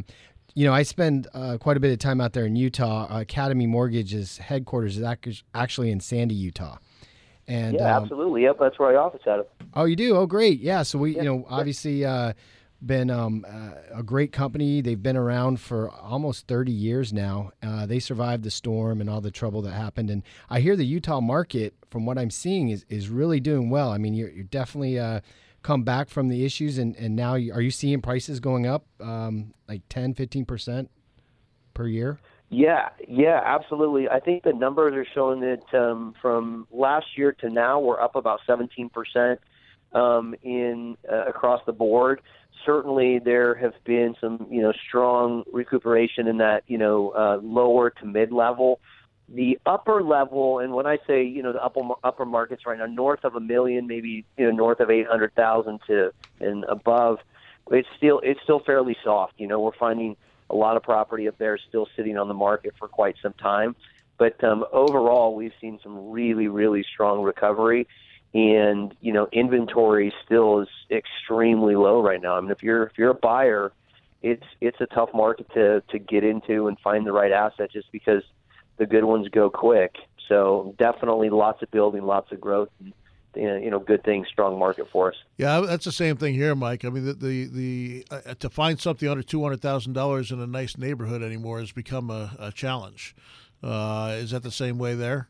you 0.56 0.66
know 0.66 0.74
I 0.74 0.84
spend 0.84 1.28
uh, 1.34 1.58
quite 1.60 1.78
a 1.78 1.80
bit 1.80 1.92
of 1.92 2.00
time 2.00 2.22
out 2.22 2.34
there 2.34 2.46
in 2.46 2.56
Utah. 2.56 3.08
Uh, 3.14 3.22
Academy 3.22 3.68
Mortgage's 3.68 4.38
headquarters 4.38 4.98
is 4.98 5.44
actually 5.54 5.92
in 5.92 6.00
Sandy, 6.00 6.36
Utah. 6.36 6.78
And 7.46 7.76
yeah, 7.76 7.98
um, 7.98 8.04
absolutely. 8.04 8.44
Yep, 8.44 8.58
that's 8.60 8.80
where 8.80 8.90
I 8.90 8.96
office 8.96 9.28
out 9.28 9.40
of. 9.42 9.48
Oh, 9.74 9.84
you 9.84 9.98
do? 9.98 10.16
Oh, 10.16 10.26
great. 10.26 10.62
Yeah. 10.62 10.84
So 10.84 10.98
we, 10.98 11.16
you 11.18 11.24
know, 11.24 11.46
obviously 11.50 12.06
uh, 12.06 12.32
been 12.86 13.10
um, 13.10 13.46
uh, 13.48 14.00
a 14.00 14.04
great 14.04 14.32
company. 14.32 14.82
They've 14.82 15.02
been 15.02 15.18
around 15.18 15.60
for 15.60 15.90
almost 15.90 16.48
30 16.48 16.72
years 16.72 17.14
now. 17.14 17.52
Uh, 17.62 17.86
they 17.86 18.00
survived 18.00 18.44
the 18.44 18.52
storm 18.52 19.02
and 19.02 19.10
all 19.10 19.22
the 19.22 19.32
trouble 19.32 19.62
that 19.64 19.72
happened. 19.72 20.10
And 20.10 20.24
I 20.50 20.60
hear 20.60 20.76
the 20.76 20.86
Utah 20.86 21.22
market, 21.22 21.74
from 21.90 22.06
what 22.06 22.18
I'm 22.18 22.30
seeing, 22.30 22.70
is, 22.70 22.86
is 22.90 23.10
really 23.10 23.40
doing 23.40 23.70
well. 23.70 23.92
I 23.92 23.98
mean, 23.98 24.14
you're, 24.14 24.30
you're 24.30 24.44
definitely 24.44 25.00
uh, 25.00 25.22
come 25.62 25.84
back 25.84 26.10
from 26.10 26.30
the 26.30 26.46
issues. 26.46 26.78
And, 26.78 26.96
and 26.96 27.16
now, 27.16 27.36
you, 27.36 27.54
are 27.54 27.62
you 27.62 27.72
seeing 27.72 28.02
prices 28.02 28.40
going 28.40 28.66
up 28.68 28.86
um, 29.00 29.54
like 29.68 29.82
10, 29.90 30.14
15% 30.14 30.88
per 31.74 31.88
year? 31.88 32.20
Yeah, 32.50 32.90
yeah, 33.08 33.42
absolutely. 33.44 34.08
I 34.10 34.20
think 34.20 34.44
the 34.44 34.54
numbers 34.54 34.94
are 34.94 35.08
showing 35.16 35.40
that 35.40 35.64
um, 35.74 36.14
from 36.22 36.68
last 36.72 37.18
year 37.18 37.32
to 37.32 37.50
now, 37.50 37.80
we're 37.80 38.00
up 38.00 38.16
about 38.16 38.42
17% 38.48 39.38
um, 39.94 40.36
in 40.44 40.98
uh, 41.12 41.26
across 41.26 41.62
the 41.66 41.72
board. 41.72 42.22
Certainly, 42.66 43.20
there 43.20 43.56
have 43.56 43.74
been 43.84 44.16
some, 44.22 44.48
you 44.50 44.62
know, 44.62 44.74
strong 44.88 45.44
recuperation 45.52 46.28
in 46.28 46.38
that, 46.38 46.64
you 46.68 46.78
know, 46.78 47.10
uh, 47.10 47.40
lower 47.42 47.90
to 47.90 48.06
mid 48.06 48.32
level. 48.32 48.80
The 49.30 49.58
upper 49.66 50.04
level, 50.04 50.60
and 50.60 50.74
when 50.74 50.86
I 50.86 50.98
say, 51.08 51.24
you 51.24 51.42
know, 51.42 51.54
the 51.54 51.64
upper 51.64 51.82
upper 52.04 52.26
markets 52.26 52.66
right 52.66 52.78
now, 52.78 52.86
north 52.86 53.24
of 53.24 53.36
a 53.36 53.40
million, 53.40 53.88
maybe 53.88 54.26
you 54.38 54.46
know, 54.46 54.52
north 54.52 54.80
of 54.80 54.90
800,000 54.90 55.80
to 55.88 56.14
and 56.40 56.66
above, 56.66 57.20
it's 57.72 57.88
still 57.98 58.20
it's 58.20 58.42
still 58.44 58.60
fairly 58.60 58.98
soft. 59.04 59.34
You 59.38 59.48
know, 59.48 59.60
we're 59.60 59.72
finding 59.72 60.18
a 60.50 60.56
lot 60.56 60.78
of 60.78 60.84
property 60.84 61.28
up 61.28 61.38
there 61.38 61.58
still 61.58 61.88
sitting 61.96 62.18
on 62.18 62.28
the 62.28 62.34
market 62.34 62.74
for 62.78 62.88
quite 62.88 63.16
some 63.22 63.34
time. 63.34 63.76
But 64.18 64.44
um, 64.44 64.66
overall, 64.72 65.36
we've 65.36 65.54
seen 65.60 65.80
some 65.82 66.12
really, 66.12 66.48
really 66.48 66.84
strong 66.84 67.24
recovery, 67.24 67.88
and 68.34 68.96
you 69.02 69.14
know, 69.14 69.28
inventory 69.32 70.14
still 70.26 70.62
is 70.62 70.70
extremely 70.90 71.76
low 71.76 72.02
right 72.02 72.22
now. 72.22 72.36
I 72.36 72.42
mean, 72.42 72.52
if 72.52 72.64
you're 72.64 72.84
if 72.84 72.98
you're 72.98 73.12
a 73.12 73.16
buyer, 73.16 73.72
it's 74.22 74.46
it's 74.62 74.82
a 74.82 74.88
tough 74.88 75.10
market 75.14 75.52
to 75.54 75.82
to 75.90 76.00
get 76.00 76.24
into 76.24 76.68
and 76.68 76.80
find 76.80 77.06
the 77.06 77.12
right 77.12 77.32
asset 77.32 77.72
just 77.72 77.92
because 77.92 78.24
the 78.78 78.86
good 78.86 79.04
ones 79.04 79.28
go 79.30 79.50
quick. 79.50 79.96
So 80.30 80.74
definitely 80.80 81.30
lots 81.30 81.62
of 81.62 81.70
building, 81.72 82.04
lots 82.04 82.32
of 82.32 82.42
growth. 82.42 82.70
And, 83.36 83.64
you 83.64 83.72
know, 83.72 83.80
good 83.80 84.04
thing, 84.04 84.26
strong 84.32 84.60
market 84.60 84.88
for 84.92 85.10
us. 85.10 85.16
Yeah, 85.38 85.62
that's 85.62 85.86
the 85.86 85.92
same 85.92 86.18
thing 86.18 86.36
here, 86.36 86.54
Mike. 86.54 86.86
I 86.86 86.90
mean, 86.90 87.06
the 87.06 87.14
the, 87.14 87.46
the 87.48 88.06
uh, 88.12 88.34
to 88.36 88.50
find 88.50 88.80
something 88.80 89.10
under 89.10 89.24
two 89.24 89.42
hundred 89.42 89.60
thousand 89.60 89.94
dollars 89.94 90.32
in 90.32 90.40
a 90.40 90.46
nice 90.46 90.78
neighborhood 90.78 91.24
anymore 91.24 91.60
has 91.60 91.72
become 91.72 92.12
a, 92.12 92.36
a 92.38 92.52
challenge. 92.52 93.16
Uh, 93.64 94.16
is 94.18 94.32
that 94.32 94.44
the 94.44 94.52
same 94.52 94.78
way 94.78 94.94
there? 94.94 95.30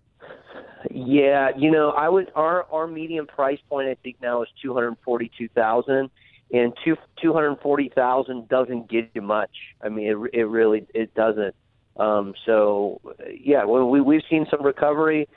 Yeah, 0.92 1.50
you 1.58 1.72
know, 1.72 1.92
I 1.92 2.10
would 2.10 2.32
our 2.36 2.64
our 2.72 2.88
median 2.88 3.28
price 3.28 3.60
point 3.70 3.88
I 3.88 3.96
think 4.04 4.18
now 4.22 4.42
is 4.44 4.50
two 4.62 4.74
hundred 4.74 4.98
forty 5.04 5.32
two 5.38 5.48
thousand, 5.50 6.10
and 6.52 6.74
two 6.84 6.96
two 7.22 7.34
hundred 7.34 7.60
forty 7.62 7.90
thousand 7.94 8.50
doesn't 8.50 8.90
get 8.90 9.10
you 9.14 9.22
much. 9.22 9.52
I 9.82 9.90
mean, 9.90 10.08
it 10.08 10.40
it 10.40 10.44
really 10.44 10.86
it 10.94 11.14
doesn't. 11.14 11.56
Um, 11.98 12.34
so 12.46 13.02
yeah, 13.40 13.64
well, 13.66 13.90
we 13.90 14.02
we've 14.02 14.24
seen 14.30 14.46
some 14.50 14.64
recovery, 14.64 15.28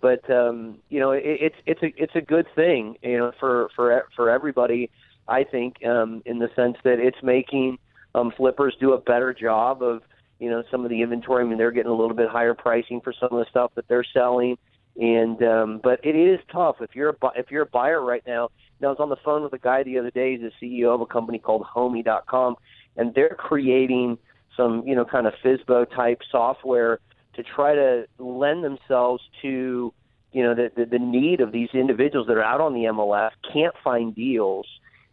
but 0.00 0.28
um, 0.30 0.78
you 0.88 1.00
know, 1.00 1.10
it, 1.10 1.22
it's 1.24 1.56
it's 1.66 1.82
a 1.82 2.02
it's 2.02 2.14
a 2.14 2.20
good 2.20 2.46
thing, 2.54 2.96
you 3.02 3.18
know, 3.18 3.32
for 3.38 3.68
for 3.74 4.06
for 4.14 4.30
everybody. 4.30 4.90
I 5.26 5.44
think 5.44 5.84
um, 5.84 6.22
in 6.26 6.38
the 6.38 6.50
sense 6.54 6.76
that 6.84 6.98
it's 6.98 7.22
making 7.22 7.78
um, 8.14 8.32
flippers 8.36 8.76
do 8.78 8.92
a 8.92 9.00
better 9.00 9.34
job 9.34 9.82
of 9.82 10.02
you 10.38 10.50
know 10.50 10.62
some 10.70 10.84
of 10.84 10.90
the 10.90 11.02
inventory. 11.02 11.44
I 11.44 11.48
mean, 11.48 11.58
they're 11.58 11.72
getting 11.72 11.90
a 11.90 11.94
little 11.94 12.16
bit 12.16 12.28
higher 12.28 12.54
pricing 12.54 13.00
for 13.00 13.12
some 13.12 13.30
of 13.32 13.38
the 13.38 13.46
stuff 13.50 13.72
that 13.74 13.88
they're 13.88 14.06
selling 14.14 14.56
And 15.00 15.42
um, 15.42 15.80
but 15.82 16.00
it 16.04 16.14
is 16.14 16.38
tough 16.52 16.76
if 16.80 16.94
you're 16.94 17.08
a 17.08 17.12
bu- 17.14 17.34
if 17.36 17.50
you're 17.50 17.62
a 17.62 17.66
buyer 17.66 18.00
right 18.00 18.22
now. 18.26 18.50
Now 18.80 18.88
I 18.88 18.90
was 18.90 19.00
on 19.00 19.08
the 19.08 19.16
phone 19.24 19.42
with 19.42 19.52
a 19.52 19.58
guy 19.58 19.82
the 19.82 19.98
other 19.98 20.10
day. 20.10 20.36
He's 20.36 20.50
the 20.60 20.66
CEO 20.84 20.94
of 20.94 21.00
a 21.00 21.06
company 21.06 21.38
called 21.38 21.62
Homey.com, 21.62 22.56
and 22.96 23.12
they're 23.14 23.34
creating 23.36 24.18
some 24.56 24.86
you 24.86 24.94
know 24.94 25.04
kind 25.04 25.26
of 25.26 25.34
FISBO 25.44 25.86
type 25.94 26.20
software 26.30 27.00
to 27.34 27.42
try 27.42 27.74
to 27.74 28.06
lend 28.18 28.62
themselves 28.62 29.22
to 29.42 29.92
you 30.32 30.42
know 30.42 30.54
the, 30.54 30.70
the 30.76 30.84
the 30.86 30.98
need 30.98 31.40
of 31.40 31.50
these 31.50 31.70
individuals 31.74 32.28
that 32.28 32.36
are 32.36 32.44
out 32.44 32.60
on 32.60 32.72
the 32.74 32.84
MLS 32.84 33.30
can't 33.52 33.74
find 33.82 34.14
deals 34.14 34.66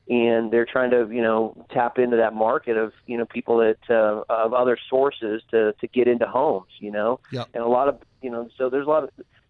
and 0.10 0.52
they're 0.52 0.66
trying 0.66 0.92
to 0.92 1.08
you 1.12 1.22
know 1.22 1.56
tap 1.72 1.98
into 1.98 2.18
that 2.18 2.34
market 2.34 2.78
of 2.78 2.92
you 3.08 3.18
know 3.18 3.26
people 3.26 3.58
that 3.58 3.78
uh, 3.90 4.24
of 4.30 4.54
other 4.54 4.78
sources 4.90 5.42
to 5.50 5.74
to 5.80 5.88
get 5.88 6.08
into 6.08 6.26
homes 6.28 6.70
you 6.80 6.92
know 6.92 7.20
Yep. 7.32 7.50
and 7.54 7.64
a 7.64 7.68
lot 7.68 7.88
of 7.88 8.00
you 8.22 8.30
know 8.30 8.50
so 8.58 8.70
there's 8.70 8.86
a 8.88 8.90
lot 8.90 9.04
of 9.04 9.10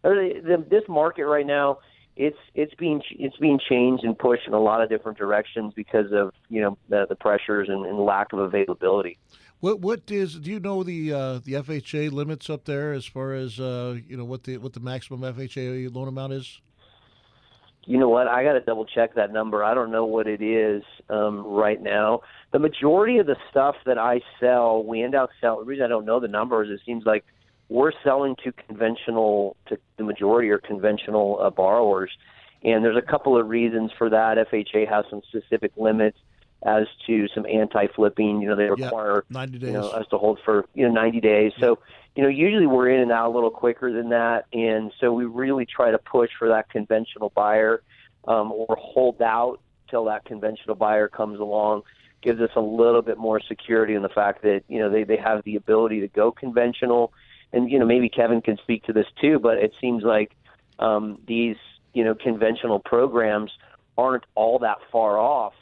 the, 0.10 0.66
this 0.70 0.84
market 0.88 1.26
right 1.26 1.46
now 1.46 1.78
it's 2.18 2.38
it's 2.54 2.74
being 2.76 3.02
it's 3.12 3.38
being 3.38 3.60
changed 3.70 4.04
and 4.04 4.18
pushed 4.18 4.46
in 4.48 4.54
a 4.54 4.60
lot 4.60 4.82
of 4.82 4.90
different 4.90 5.18
directions 5.18 5.74
because 5.76 6.12
of 6.12 6.34
you 6.50 6.62
know 6.62 6.78
the, 6.90 7.06
the 7.08 7.16
pressures 7.16 7.70
and, 7.70 7.86
and 7.86 7.98
lack 8.00 8.34
of 8.34 8.40
availability 8.40 9.18
What 9.62 9.80
what 9.80 10.02
is? 10.10 10.36
Do 10.36 10.52
you 10.52 10.60
know 10.60 10.84
the 10.84 11.14
uh, 11.14 11.40
the 11.46 11.54
FHA 11.54 12.12
limits 12.12 12.50
up 12.50 12.66
there 12.66 12.94
as 12.94 13.06
far 13.06 13.34
as 13.34 13.60
uh, 13.60 13.98
you 14.08 14.18
know 14.18 14.26
what 14.26 14.44
the 14.44 14.58
what 14.58 14.74
the 14.74 14.80
maximum 14.80 15.22
FHA 15.22 15.94
loan 15.94 16.08
amount 16.08 16.34
is? 16.34 16.60
You 17.86 17.98
know 17.98 18.10
what? 18.10 18.28
I 18.28 18.44
got 18.44 18.54
to 18.54 18.60
double 18.60 18.86
check 18.86 19.16
that 19.16 19.32
number. 19.32 19.64
I 19.64 19.74
don't 19.74 19.92
know 19.92 20.06
what 20.06 20.28
it 20.28 20.42
is 20.42 20.84
um, 21.10 21.44
right 21.44 21.82
now. 21.82 22.22
The 22.52 22.60
majority 22.60 23.18
of 23.18 23.26
the 23.26 23.38
stuff 23.50 23.76
that 23.86 23.98
I 23.98 24.22
sell, 24.40 24.84
we 24.84 25.02
end 25.02 25.16
up 25.16 25.32
selling. 25.40 25.62
The 25.62 25.66
reason 25.66 25.86
I 25.86 25.88
don't 25.88 26.06
know 26.06 26.20
the 26.20 26.28
numbers, 26.28 26.70
it 26.70 26.80
seems 26.86 27.06
like 27.06 27.26
we're 27.71 27.93
selling 28.03 28.36
to 28.43 28.51
conventional, 28.51 29.55
to 29.67 29.77
the 29.95 30.03
majority 30.03 30.49
are 30.49 30.57
conventional 30.60 31.39
uh, 31.41 31.49
borrowers, 31.49 32.12
and 32.63 32.84
there's 32.84 32.97
a 32.97 33.01
couple 33.01 33.39
of 33.39 33.47
reasons 33.47 33.91
for 33.97 34.10
that. 34.10 34.38
FHA 34.51 34.89
has 34.89 35.05
some 35.10 35.21
specific 35.29 35.71
limits 35.77 36.17
as 36.63 36.84
to 37.07 37.27
some 37.34 37.45
anti-flipping. 37.45 38.41
You 38.41 38.49
know, 38.49 38.55
they 38.57 38.65
Yeah, 38.65 38.86
require 38.88 39.23
90 39.29 39.57
days. 39.57 39.67
you 39.67 39.73
know 39.73 39.88
us 39.88 40.05
to 40.10 40.17
hold 40.17 40.39
for 40.43 40.65
you 40.73 40.86
know 40.86 40.93
90 40.93 41.21
days. 41.21 41.53
So 41.62 41.79
you 42.13 42.23
know, 42.23 42.29
usually 42.29 42.67
we're 42.67 42.89
in 42.89 42.99
and 42.99 43.12
out 43.12 43.29
a 43.29 43.34
little 43.34 43.49
quicker 43.49 43.91
than 43.93 44.10
that, 44.10 44.47
and 44.51 44.91
so 44.99 45.13
we 45.13 45.23
really 45.23 45.65
try 45.65 45.91
to 45.91 45.97
push 45.97 46.29
for 46.38 46.49
that 46.49 46.69
conventional 46.69 47.31
buyer 47.34 47.81
um, 48.27 48.51
or 48.51 48.75
hold 48.77 49.21
out 49.21 49.62
till 49.89 50.03
that 50.05 50.25
conventional 50.25 50.75
buyer 50.75 51.07
comes 51.07 51.39
along. 51.39 51.84
Gives 52.21 52.41
us 52.41 52.51
a 52.57 52.62
little 52.62 53.01
bit 53.01 53.17
more 53.17 53.39
security 53.39 53.95
in 53.95 54.01
the 54.01 54.10
fact 54.10 54.41
that 54.43 54.63
you 54.67 54.79
know 54.79 54.89
they 54.89 55.05
they 55.05 55.17
have 55.17 55.43
the 55.45 55.55
ability 55.55 56.01
to 56.01 56.10
go 56.10 56.31
conventional, 56.34 57.13
and 57.54 57.70
you 57.70 57.80
know 57.80 57.86
maybe 57.86 58.10
Kevin 58.10 58.42
can 58.42 58.58
speak 58.58 58.84
to 58.86 58.94
this 58.94 59.08
too, 59.20 59.40
but 59.40 59.58
it 59.58 59.74
seems 59.80 60.04
like 60.04 60.32
um, 60.80 61.20
these 61.28 61.58
you 61.94 62.04
know 62.04 62.16
conventional 62.16 62.80
programs 62.80 63.52
aren't 63.98 64.24
all 64.36 64.60
that 64.60 64.78
far 64.92 65.18
off 65.18 65.54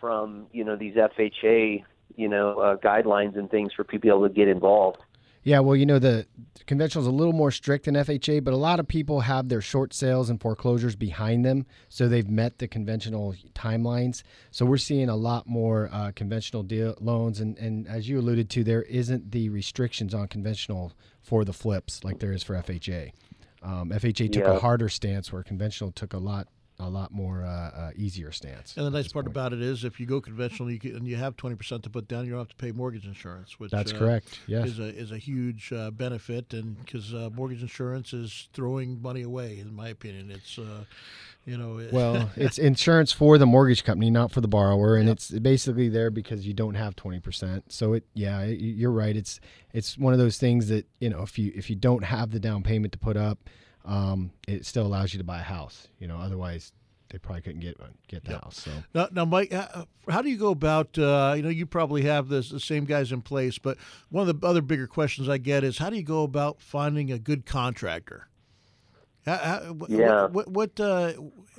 from 0.00 0.46
you 0.52 0.64
know 0.64 0.76
these 0.76 0.94
FHA 0.94 1.84
you 2.16 2.28
know 2.28 2.58
uh, 2.58 2.76
guidelines 2.76 3.36
and 3.38 3.50
things 3.50 3.72
for 3.72 3.84
people 3.84 4.22
to 4.26 4.32
get 4.32 4.48
involved. 4.48 4.98
Yeah, 5.46 5.60
well, 5.60 5.76
you 5.76 5.86
know, 5.86 6.00
the 6.00 6.26
conventional 6.66 7.04
is 7.04 7.06
a 7.06 7.12
little 7.12 7.32
more 7.32 7.52
strict 7.52 7.84
than 7.84 7.94
FHA, 7.94 8.42
but 8.42 8.52
a 8.52 8.56
lot 8.56 8.80
of 8.80 8.88
people 8.88 9.20
have 9.20 9.48
their 9.48 9.60
short 9.60 9.94
sales 9.94 10.28
and 10.28 10.40
foreclosures 10.40 10.96
behind 10.96 11.44
them, 11.44 11.66
so 11.88 12.08
they've 12.08 12.28
met 12.28 12.58
the 12.58 12.66
conventional 12.66 13.32
timelines. 13.54 14.24
So 14.50 14.66
we're 14.66 14.76
seeing 14.76 15.08
a 15.08 15.14
lot 15.14 15.46
more 15.46 15.88
uh, 15.92 16.10
conventional 16.16 16.64
deal 16.64 16.96
loans, 17.00 17.38
and, 17.38 17.56
and 17.58 17.86
as 17.86 18.08
you 18.08 18.18
alluded 18.18 18.50
to, 18.50 18.64
there 18.64 18.82
isn't 18.82 19.30
the 19.30 19.48
restrictions 19.50 20.14
on 20.14 20.26
conventional 20.26 20.92
for 21.22 21.44
the 21.44 21.52
flips 21.52 22.02
like 22.02 22.18
there 22.18 22.32
is 22.32 22.42
for 22.42 22.56
FHA. 22.56 23.12
Um, 23.62 23.90
FHA 23.90 24.32
took 24.32 24.42
Yeah. 24.42 24.54
a 24.56 24.58
harder 24.58 24.88
stance, 24.88 25.32
where 25.32 25.44
conventional 25.44 25.92
took 25.92 26.12
a 26.12 26.18
lot 26.18 26.48
a 26.78 26.88
lot 26.88 27.12
more 27.12 27.42
uh, 27.42 27.48
uh, 27.48 27.90
easier 27.96 28.30
stance. 28.32 28.76
And 28.76 28.84
the 28.86 28.90
nice 28.90 29.08
part 29.08 29.26
about 29.26 29.52
it 29.52 29.62
is, 29.62 29.84
if 29.84 29.98
you 29.98 30.06
go 30.06 30.20
conventional, 30.20 30.70
you 30.70 30.78
can, 30.78 30.96
and 30.96 31.06
you 31.08 31.16
have 31.16 31.36
twenty 31.36 31.56
percent 31.56 31.82
to 31.84 31.90
put 31.90 32.06
down, 32.08 32.24
you 32.24 32.32
don't 32.32 32.40
have 32.40 32.48
to 32.48 32.56
pay 32.56 32.72
mortgage 32.72 33.06
insurance. 33.06 33.58
Which 33.58 33.70
That's 33.70 33.92
uh, 33.92 33.98
correct, 33.98 34.38
yes. 34.46 34.68
is 34.68 34.78
a 34.78 34.94
is 34.94 35.10
a 35.12 35.18
huge 35.18 35.72
uh, 35.72 35.90
benefit, 35.90 36.52
and 36.52 36.78
because 36.78 37.14
uh, 37.14 37.30
mortgage 37.34 37.62
insurance 37.62 38.12
is 38.12 38.48
throwing 38.52 39.00
money 39.00 39.22
away, 39.22 39.58
in 39.58 39.74
my 39.74 39.88
opinion, 39.88 40.30
it's 40.30 40.58
uh, 40.58 40.84
you 41.46 41.56
know. 41.56 41.78
it- 41.78 41.92
Well, 41.92 42.30
it's 42.36 42.58
insurance 42.58 43.12
for 43.12 43.38
the 43.38 43.46
mortgage 43.46 43.84
company, 43.84 44.10
not 44.10 44.30
for 44.30 44.40
the 44.40 44.48
borrower, 44.48 44.96
and 44.96 45.08
it's 45.08 45.30
basically 45.30 45.88
there 45.88 46.10
because 46.10 46.46
you 46.46 46.52
don't 46.54 46.74
have 46.74 46.94
twenty 46.96 47.20
percent. 47.20 47.72
So 47.72 47.94
it, 47.94 48.04
yeah, 48.14 48.44
you're 48.44 48.92
right. 48.92 49.16
It's 49.16 49.40
it's 49.72 49.96
one 49.96 50.12
of 50.12 50.18
those 50.18 50.36
things 50.38 50.68
that 50.68 50.86
you 51.00 51.08
know 51.08 51.22
if 51.22 51.38
you 51.38 51.52
if 51.54 51.70
you 51.70 51.76
don't 51.76 52.04
have 52.04 52.30
the 52.32 52.40
down 52.40 52.62
payment 52.62 52.92
to 52.92 52.98
put 52.98 53.16
up, 53.16 53.38
um, 53.86 54.30
it 54.48 54.66
still 54.66 54.86
allows 54.86 55.12
you 55.14 55.18
to 55.18 55.24
buy 55.24 55.40
a 55.40 55.44
house. 55.44 55.88
You 55.98 56.08
know, 56.08 56.18
otherwise 56.18 56.72
they 57.08 57.18
probably 57.18 57.42
couldn't 57.42 57.60
get 57.60 57.78
get 58.08 58.24
the 58.24 58.32
house. 58.32 58.62
So 58.62 58.70
Now, 58.94 59.08
now, 59.12 59.24
Mike, 59.24 59.52
uh, 59.52 59.84
how 60.08 60.22
do 60.22 60.28
you 60.28 60.36
go 60.36 60.50
about? 60.50 60.98
Uh, 60.98 61.34
you 61.36 61.42
know, 61.42 61.48
you 61.48 61.66
probably 61.66 62.02
have 62.02 62.28
this, 62.28 62.50
the 62.50 62.60
same 62.60 62.84
guys 62.84 63.12
in 63.12 63.22
place, 63.22 63.58
but 63.58 63.78
one 64.10 64.28
of 64.28 64.40
the 64.40 64.46
other 64.46 64.62
bigger 64.62 64.86
questions 64.86 65.28
I 65.28 65.38
get 65.38 65.62
is, 65.64 65.78
how 65.78 65.90
do 65.90 65.96
you 65.96 66.02
go 66.02 66.24
about 66.24 66.60
finding 66.60 67.12
a 67.12 67.18
good 67.18 67.46
contractor? 67.46 68.28
How, 69.26 69.36
how, 69.36 69.76
Yeah. 69.88 70.26
What 70.26 70.48
what 70.48 70.78
uh, 70.78 71.12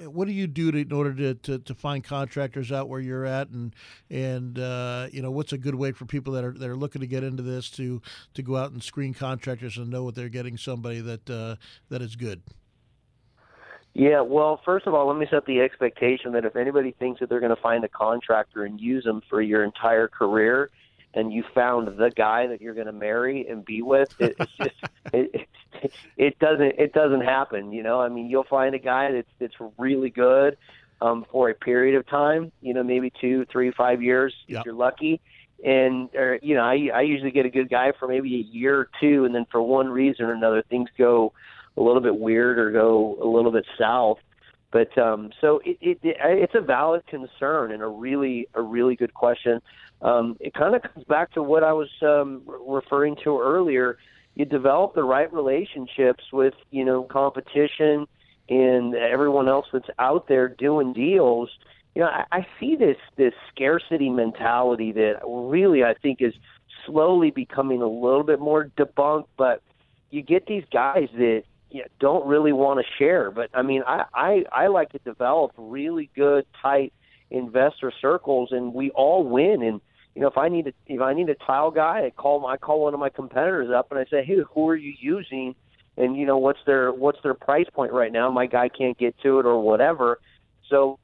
what 0.05 0.25
do 0.25 0.33
you 0.33 0.47
do 0.47 0.71
to, 0.71 0.79
in 0.79 0.93
order 0.93 1.13
to, 1.13 1.33
to, 1.33 1.59
to 1.59 1.75
find 1.75 2.01
contractors 2.03 2.71
out 2.71 2.87
where 2.87 3.01
you're 3.01 3.25
at, 3.25 3.49
and 3.49 3.75
and 4.09 4.57
uh, 4.57 5.07
you 5.11 5.21
know 5.21 5.31
what's 5.31 5.51
a 5.51 5.57
good 5.57 5.75
way 5.75 5.91
for 5.91 6.05
people 6.05 6.33
that 6.33 6.45
are 6.45 6.53
that 6.53 6.69
are 6.69 6.77
looking 6.77 7.01
to 7.01 7.07
get 7.07 7.23
into 7.23 7.43
this 7.43 7.69
to 7.71 8.01
to 8.35 8.41
go 8.41 8.55
out 8.55 8.71
and 8.71 8.81
screen 8.81 9.13
contractors 9.13 9.77
and 9.77 9.89
know 9.89 10.03
what 10.03 10.15
they're 10.15 10.29
getting 10.29 10.57
somebody 10.57 11.01
that 11.01 11.29
uh, 11.29 11.55
that 11.89 12.01
is 12.01 12.15
good. 12.15 12.41
Yeah, 13.93 14.21
well, 14.21 14.61
first 14.63 14.85
of 14.85 14.93
all, 14.93 15.07
let 15.07 15.17
me 15.17 15.25
set 15.29 15.45
the 15.45 15.59
expectation 15.59 16.33
that 16.33 16.45
if 16.45 16.55
anybody 16.55 16.91
thinks 16.91 17.19
that 17.19 17.29
they're 17.29 17.39
going 17.39 17.55
to 17.55 17.61
find 17.61 17.83
a 17.83 17.89
contractor 17.89 18.63
and 18.63 18.79
use 18.79 19.03
them 19.03 19.23
for 19.27 19.41
your 19.41 19.63
entire 19.63 20.07
career, 20.07 20.69
and 21.17 21.33
you 21.33 21.43
found 21.55 21.97
the 21.97 22.11
guy 22.11 22.45
that 22.47 22.61
you're 22.61 22.75
going 22.75 22.85
to 22.85 22.93
marry 22.93 23.47
and 23.47 23.65
be 23.65 23.81
with, 23.81 24.09
it, 24.19 24.35
it's 24.39 24.51
just 24.57 24.75
it, 25.13 25.47
it, 25.81 25.91
it 26.15 26.39
doesn't 26.39 26.73
it 26.77 26.93
doesn't 26.93 27.21
happen. 27.21 27.71
You 27.71 27.81
know, 27.81 27.99
I 27.99 28.07
mean, 28.09 28.29
you'll 28.29 28.43
find 28.43 28.75
a 28.75 28.79
guy 28.79 29.11
that's 29.11 29.29
that's 29.39 29.55
really 29.77 30.11
good 30.11 30.57
um, 31.01 31.25
for 31.31 31.49
a 31.49 31.55
period 31.55 31.95
of 31.95 32.07
time. 32.07 32.51
You 32.61 32.75
know, 32.75 32.83
maybe 32.83 33.11
two, 33.19 33.45
three, 33.51 33.71
five 33.71 34.01
years 34.03 34.33
Yeah. 34.47 34.59
if 34.59 34.65
you're 34.65 34.75
lucky. 34.75 35.19
And 35.65 36.13
or 36.15 36.37
you 36.43 36.53
know, 36.53 36.61
I 36.61 36.89
I 36.93 37.01
usually 37.01 37.31
get 37.31 37.47
a 37.47 37.49
good 37.49 37.69
guy 37.69 37.91
for 37.97 38.07
maybe 38.07 38.35
a 38.35 38.45
year 38.55 38.79
or 38.79 38.89
two, 38.99 39.25
and 39.25 39.33
then 39.33 39.45
for 39.51 39.59
one 39.59 39.89
reason 39.89 40.25
or 40.25 40.33
another, 40.33 40.61
things 40.69 40.87
go 40.99 41.33
a 41.75 41.81
little 41.81 42.01
bit 42.01 42.15
weird 42.15 42.59
or 42.59 42.71
go 42.71 43.17
a 43.21 43.27
little 43.27 43.51
bit 43.51 43.65
south. 43.77 44.19
But 44.71 44.97
um, 44.97 45.31
so 45.39 45.61
it, 45.65 45.77
it, 45.79 45.99
it 46.03 46.17
it's 46.19 46.55
a 46.55 46.61
valid 46.61 47.05
concern 47.07 47.71
and 47.71 47.81
a 47.81 47.87
really 47.87 48.47
a 48.53 48.61
really 48.61 48.95
good 48.95 49.13
question. 49.13 49.61
Um, 50.01 50.37
it 50.39 50.53
kind 50.53 50.75
of 50.75 50.81
comes 50.83 51.05
back 51.05 51.31
to 51.33 51.43
what 51.43 51.63
I 51.63 51.73
was 51.73 51.89
um, 52.01 52.43
referring 52.45 53.15
to 53.23 53.39
earlier. 53.39 53.97
You 54.35 54.45
develop 54.45 54.93
the 54.93 55.03
right 55.03 55.31
relationships 55.31 56.25
with 56.33 56.53
you 56.69 56.83
know 56.83 57.03
competition 57.03 58.07
and 58.49 58.95
everyone 58.95 59.47
else 59.47 59.67
that's 59.71 59.89
out 59.99 60.27
there 60.27 60.49
doing 60.49 60.93
deals. 60.93 61.49
You 61.95 62.01
know, 62.03 62.09
I, 62.09 62.25
I 62.31 62.47
see 62.59 62.75
this 62.75 62.97
this 63.15 63.33
scarcity 63.53 64.09
mentality 64.09 64.91
that 64.91 65.21
really 65.25 65.83
I 65.83 65.93
think 65.93 66.21
is 66.21 66.33
slowly 66.85 67.31
becoming 67.31 67.81
a 67.81 67.87
little 67.87 68.23
bit 68.23 68.39
more 68.39 68.69
debunked. 68.77 69.27
But 69.37 69.61
you 70.09 70.21
get 70.21 70.45
these 70.45 70.65
guys 70.71 71.07
that 71.17 71.43
you 71.69 71.81
know, 71.81 71.87
don't 71.99 72.27
really 72.27 72.53
want 72.53 72.79
to 72.79 72.85
share. 72.97 73.31
But 73.31 73.49
I 73.53 73.61
mean, 73.61 73.83
I, 73.85 74.05
I 74.13 74.43
I 74.51 74.67
like 74.67 74.91
to 74.91 74.99
develop 74.99 75.51
really 75.57 76.09
good, 76.15 76.45
tight 76.61 76.93
investor 77.29 77.91
circles, 78.01 78.49
and 78.51 78.73
we 78.73 78.89
all 78.91 79.23
win. 79.23 79.61
And 79.61 79.81
you 80.15 80.21
know, 80.21 80.27
if 80.27 80.37
I 80.37 80.49
need 80.49 80.67
a 80.67 80.73
if 80.87 81.01
I 81.01 81.13
need 81.13 81.29
a 81.29 81.35
tile 81.35 81.71
guy, 81.71 82.05
I 82.05 82.09
call 82.09 82.45
I 82.47 82.57
call 82.57 82.81
one 82.81 82.93
of 82.93 82.99
my 82.99 83.09
competitors 83.09 83.69
up 83.73 83.91
and 83.91 83.99
I 83.99 84.05
say, 84.05 84.23
hey, 84.23 84.37
who 84.53 84.69
are 84.69 84.75
you 84.75 84.93
using? 84.99 85.55
And 85.97 86.15
you 86.15 86.25
know, 86.25 86.37
what's 86.37 86.59
their 86.65 86.91
what's 86.91 87.19
their 87.23 87.33
price 87.33 87.67
point 87.73 87.91
right 87.91 88.11
now? 88.11 88.29
My 88.31 88.45
guy 88.45 88.69
can't 88.69 88.97
get 88.97 89.15
to 89.23 89.39
it 89.39 89.45
or 89.45 89.61
whatever. 89.61 90.19
So 90.69 90.99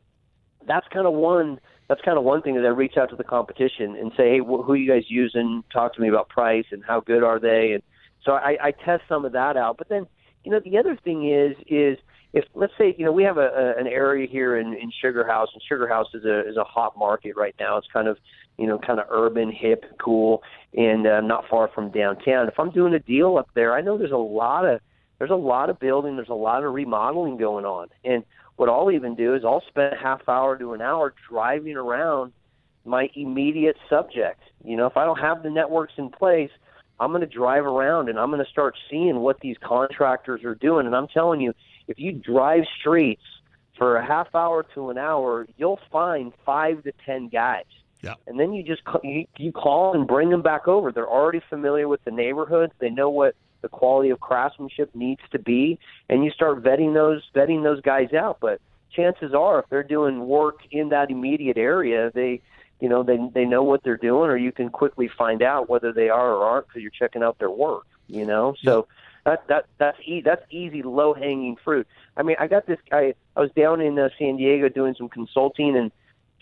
that's 0.66 0.88
kind 0.90 1.08
of 1.08 1.14
one 1.14 1.60
that's 1.88 2.02
kind 2.02 2.18
of 2.18 2.24
one 2.24 2.42
thing 2.42 2.56
that 2.56 2.66
I 2.66 2.70
reach 2.70 2.96
out 2.98 3.10
to 3.10 3.16
the 3.16 3.24
competition 3.24 3.96
and 3.96 4.12
say, 4.16 4.30
hey, 4.30 4.40
wh- 4.40 4.66
who 4.66 4.72
are 4.72 4.76
you 4.76 4.90
guys 4.90 5.04
using? 5.10 5.64
Talk 5.72 5.94
to 5.96 6.02
me 6.02 6.08
about 6.08 6.30
price 6.30 6.66
and 6.72 6.84
how 6.84 7.02
good 7.02 7.24
are 7.24 7.40
they? 7.40 7.74
And 7.74 7.84
so 8.24 8.32
I, 8.34 8.58
I 8.62 8.72
test 8.72 9.04
some 9.10 9.26
of 9.26 9.34
that 9.34 9.58
out. 9.58 9.78
But 9.78 9.90
then, 9.90 10.08
you 10.44 10.52
know, 10.52 10.60
the 10.64 10.78
other 10.78 10.98
thing 11.04 11.30
is 11.30 11.56
is 11.68 11.98
if 12.34 12.46
let's 12.54 12.74
say 12.78 12.96
you 12.98 13.06
know 13.06 13.12
we 13.12 13.24
have 13.24 13.38
a, 13.38 13.48
a 13.48 13.80
an 13.80 13.88
area 13.88 14.28
here 14.30 14.58
in, 14.58 14.74
in 14.74 14.92
Sugar 15.02 15.26
House, 15.26 15.50
and 15.54 15.62
Sugar 15.68 15.88
House 15.88 16.08
is 16.14 16.26
a 16.26 16.48
is 16.48 16.58
a 16.58 16.64
hot 16.64 16.98
market 16.98 17.36
right 17.36 17.56
now. 17.60 17.78
It's 17.78 17.88
kind 17.94 18.08
of 18.08 18.18
you 18.58 18.68
know 18.68 18.80
kind 18.80 19.00
of 19.00 19.06
urban, 19.10 19.52
hip, 19.52 19.86
cool, 20.04 20.44
and 20.74 21.08
uh, 21.08 21.22
not 21.22 21.46
far 21.50 21.70
from 21.74 21.92
downtown. 21.92 22.48
If 22.48 22.60
I'm 22.60 22.72
doing 22.72 22.94
a 22.94 23.00
deal 23.00 23.38
up 23.38 23.50
there, 23.56 23.74
I 23.74 23.82
know 23.82 23.98
there's 23.98 24.12
a 24.12 24.18
lot 24.18 24.66
of 24.66 24.82
there's 25.20 25.32
a 25.32 25.36
lot 25.36 25.70
of 25.70 25.80
building, 25.80 26.16
there's 26.16 26.30
a 26.30 26.34
lot 26.34 26.64
of 26.64 26.74
remodeling 26.74 27.38
going 27.38 27.66
on, 27.66 27.88
and 28.04 28.24
what 28.56 28.70
I'll 28.70 28.92
even 28.92 29.16
do 29.16 29.34
is 29.36 29.44
I'll 29.44 29.64
spend 29.68 29.94
a 29.94 29.98
half 29.98 30.28
hour 30.28 30.58
to 30.58 30.74
an 30.74 30.82
hour 30.82 31.14
driving 31.30 31.76
around 31.76 32.34
my 32.86 33.10
immediate 33.16 33.78
subject. 33.90 34.42
You 34.64 34.78
know, 34.78 34.86
if 34.86 34.98
I 34.98 35.06
don't 35.06 35.20
have 35.20 35.44
the 35.44 35.50
networks 35.50 35.94
in 35.98 36.10
place, 36.10 36.52
I'm 37.00 37.12
going 37.12 37.22
to 37.22 37.28
drive 37.28 37.66
around 37.66 38.10
and 38.10 38.20
I'm 38.20 38.30
going 38.30 38.44
to 38.44 38.52
start 38.52 38.76
seeing 38.90 39.20
what 39.20 39.40
these 39.40 39.58
contractors 39.64 40.44
are 40.44 40.56
doing. 40.56 40.86
And 40.86 40.96
I'm 40.96 41.08
telling 41.08 41.42
you, 41.42 41.54
if 41.88 42.00
you 42.00 42.12
drive 42.12 42.64
streets 42.80 43.24
for 43.78 43.98
a 43.98 44.06
half 44.06 44.34
hour 44.36 44.66
to 44.76 44.90
an 44.90 44.98
hour, 44.98 45.48
you'll 45.58 45.80
find 45.92 46.32
five 46.46 46.84
to 46.84 46.94
ten 47.06 47.30
guys. 47.30 47.66
Yeah. 48.02 48.16
And 48.28 48.40
then 48.40 48.54
you 48.54 48.64
just 48.64 48.82
you, 49.04 49.26
you 49.38 49.52
call 49.52 49.96
and 49.96 50.06
bring 50.06 50.30
them 50.30 50.42
back 50.42 50.68
over. 50.68 50.92
They're 50.92 51.10
already 51.10 51.42
familiar 51.50 51.88
with 51.88 52.04
the 52.04 52.12
neighborhoods. 52.12 52.74
They 52.80 52.90
know 52.90 53.10
what 53.10 53.36
the 53.62 53.70
quality 53.70 54.10
of 54.10 54.20
craftsmanship 54.20 54.94
needs 54.94 55.22
to 55.32 55.40
be, 55.40 55.80
and 56.10 56.24
you 56.24 56.32
start 56.32 56.62
vetting 56.62 56.94
those 56.94 57.24
vetting 57.34 57.64
those 57.64 57.80
guys 57.82 58.14
out. 58.14 58.40
But 58.42 58.60
chances 58.94 59.34
are, 59.34 59.60
if 59.60 59.70
they're 59.70 59.84
doing 59.84 60.28
work 60.28 60.60
in 60.70 60.90
that 60.90 61.10
immediate 61.10 61.58
area, 61.58 62.12
they 62.14 62.42
you 62.84 62.90
know 62.90 63.02
they 63.02 63.18
they 63.34 63.46
know 63.46 63.64
what 63.64 63.82
they're 63.82 63.96
doing, 63.96 64.30
or 64.30 64.36
you 64.36 64.52
can 64.52 64.70
quickly 64.70 65.08
find 65.08 65.42
out 65.42 65.70
whether 65.70 65.94
they 65.94 66.10
are 66.10 66.34
or 66.34 66.44
aren't 66.44 66.68
because 66.68 66.82
you're 66.82 66.92
checking 66.92 67.24
out 67.24 67.40
their 67.40 67.50
work. 67.50 67.88
You 68.10 68.26
know, 68.26 68.56
so 68.62 68.88
that 69.24 69.48
that 69.48 69.68
that's 69.78 69.98
e- 70.04 70.20
that's 70.20 70.44
easy 70.52 70.84
low 70.84 71.14
hanging 71.14 71.56
fruit. 71.64 71.88
I 72.18 72.24
mean, 72.24 72.36
I 72.42 72.48
got 72.48 72.68
this 72.68 72.80
guy. 72.92 73.14
I 73.38 73.40
was 73.40 73.52
down 73.52 73.80
in 73.80 73.98
uh, 73.98 74.10
San 74.20 74.36
Diego 74.36 74.68
doing 74.68 74.96
some 74.98 75.08
consulting, 75.08 75.78
and 75.78 75.94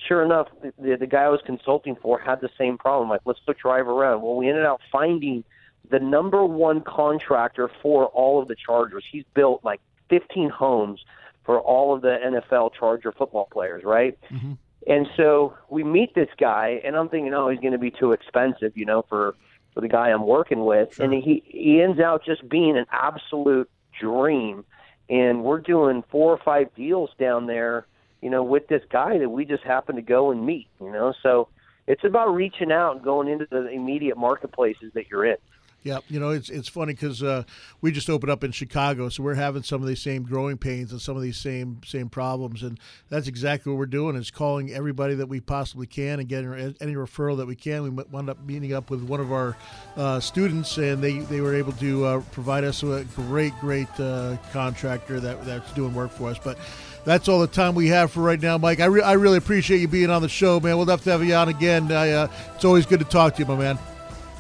sure 0.08 0.24
enough, 0.24 0.48
the, 0.80 0.96
the 0.96 1.06
guy 1.06 1.26
I 1.26 1.30
was 1.30 1.42
consulting 1.46 1.96
for 1.96 2.18
had 2.18 2.42
the 2.42 2.50
same 2.58 2.80
problem. 2.80 3.08
Like, 3.08 3.22
let's 3.26 3.40
go 3.46 3.54
drive 3.54 3.88
around. 3.88 4.24
Well, 4.24 4.36
we 4.36 4.50
ended 4.50 4.66
up 4.66 4.82
finding 4.92 5.44
the 5.92 6.00
number 6.00 6.44
one 6.44 6.82
contractor 6.82 7.70
for 7.84 8.08
all 8.08 8.42
of 8.42 8.48
the 8.48 8.56
Chargers. 8.56 9.04
He's 9.12 9.26
built 9.36 9.64
like 9.64 9.80
15 10.10 10.50
homes 10.50 11.06
for 11.44 11.60
all 11.60 11.94
of 11.94 12.02
the 12.02 12.18
NFL 12.24 12.74
Charger 12.74 13.12
football 13.12 13.48
players, 13.52 13.84
right? 13.84 14.18
Mm-hmm. 14.32 14.54
And 14.88 15.08
so 15.16 15.56
we 15.70 15.84
meet 15.84 16.16
this 16.16 16.30
guy, 16.38 16.82
and 16.84 16.96
I'm 16.96 17.10
thinking, 17.10 17.34
oh, 17.34 17.50
he's 17.50 17.60
going 17.60 17.74
to 17.74 17.78
be 17.78 17.92
too 17.92 18.14
expensive, 18.14 18.76
you 18.76 18.86
know, 18.86 19.04
for 19.08 19.36
for 19.74 19.82
the 19.82 19.88
guy 19.88 20.10
I'm 20.10 20.26
working 20.26 20.66
with. 20.66 20.96
Sure. 20.96 21.06
And 21.06 21.14
he 21.14 21.44
he 21.46 21.82
ends 21.82 22.00
out 22.00 22.26
just 22.26 22.48
being 22.50 22.78
an 22.78 22.86
absolute 22.92 23.70
dream. 24.00 24.66
And 25.10 25.44
we're 25.44 25.60
doing 25.60 26.04
four 26.10 26.32
or 26.32 26.38
five 26.38 26.74
deals 26.74 27.10
down 27.20 27.46
there, 27.46 27.86
you 28.22 28.30
know, 28.30 28.44
with 28.44 28.68
this 28.68 28.82
guy 28.90 29.18
that 29.18 29.30
we 29.30 29.46
just 29.46 29.64
happen 29.64 29.98
to 29.98 30.02
go 30.02 30.32
and 30.32 30.46
meet, 30.46 30.68
you 30.80 30.92
know. 30.92 31.14
So 31.22 31.50
it's 31.86 32.04
about 32.04 32.34
reaching 32.34 32.72
out 32.72 32.96
and 32.96 33.04
going 33.04 33.28
into 33.28 33.46
the 33.50 33.68
immediate 33.68 34.18
marketplaces 34.18 34.94
that 34.94 35.10
you're 35.10 35.26
in. 35.26 35.38
Yeah, 35.84 36.00
you 36.10 36.20
know 36.20 36.30
it's 36.30 36.50
it's 36.50 36.68
funny 36.68 36.94
because 36.94 37.24
uh, 37.24 37.42
we 37.82 37.92
just 37.92 38.08
opened 38.08 38.32
up 38.32 38.44
in 38.44 38.52
Chicago, 38.52 39.10
so 39.10 39.24
we're 39.24 39.34
having 39.34 39.64
some 39.64 39.82
of 39.82 39.88
these 39.88 40.02
same 40.02 40.22
growing 40.22 40.58
pains 40.58 40.92
and 40.92 41.02
some 41.02 41.18
of 41.18 41.24
these 41.24 41.38
same 41.38 41.82
same 41.84 42.08
problems, 42.08 42.62
and 42.62 42.80
that's 43.10 43.28
exactly 43.28 43.72
what 43.72 43.80
we're 43.80 43.88
doing 43.88 44.16
is 44.16 44.30
calling 44.30 44.72
everybody 44.72 45.16
that 45.16 45.28
we 45.28 45.40
possibly 45.40 45.88
can 45.88 46.20
and 46.20 46.30
getting 46.30 46.76
any 46.82 46.94
referral 46.94 47.36
that 47.38 47.48
we 47.48 47.56
can. 47.56 47.82
We 47.82 47.90
wound 47.90 48.30
up 48.30 48.46
meeting 48.46 48.74
up 48.74 48.92
with 48.92 49.02
one 49.02 49.20
of 49.20 49.32
our 49.32 49.58
uh, 49.98 50.20
students, 50.20 50.78
and 50.78 51.04
they, 51.04 51.20
they 51.20 51.42
were 51.42 51.56
able 51.56 51.72
to 51.74 52.06
uh, 52.06 52.22
provide 52.32 52.64
us 52.64 52.84
with 52.84 53.02
a 53.02 53.22
great 53.24 53.54
great 53.60 53.90
uh, 54.00 54.38
contractor 54.52 55.20
that 55.20 55.44
that's 55.46 55.72
doing 55.74 55.94
work 55.94 56.12
for 56.12 56.30
us, 56.30 56.38
but. 56.38 56.58
That's 57.04 57.28
all 57.28 57.40
the 57.40 57.48
time 57.48 57.74
we 57.74 57.88
have 57.88 58.12
for 58.12 58.22
right 58.22 58.40
now, 58.40 58.60
Mike. 58.60 58.80
I, 58.80 58.86
re- 58.86 59.02
I 59.02 59.14
really 59.14 59.38
appreciate 59.38 59.80
you 59.82 59.88
being 59.88 60.12
on 60.12 60.22
the 60.22 60.30
show, 60.30 60.60
man. 60.60 60.78
We'll 60.78 60.86
have 60.86 61.04
to 61.06 61.10
have 61.10 61.24
you 61.24 61.34
on 61.34 61.50
again. 61.50 61.92
I, 61.92 62.12
uh, 62.12 62.28
it's 62.54 62.64
always 62.64 62.86
good 62.86 63.00
to 63.00 63.06
talk 63.06 63.34
to 63.38 63.40
you, 63.40 63.48
my 63.48 63.56
man. 63.56 63.80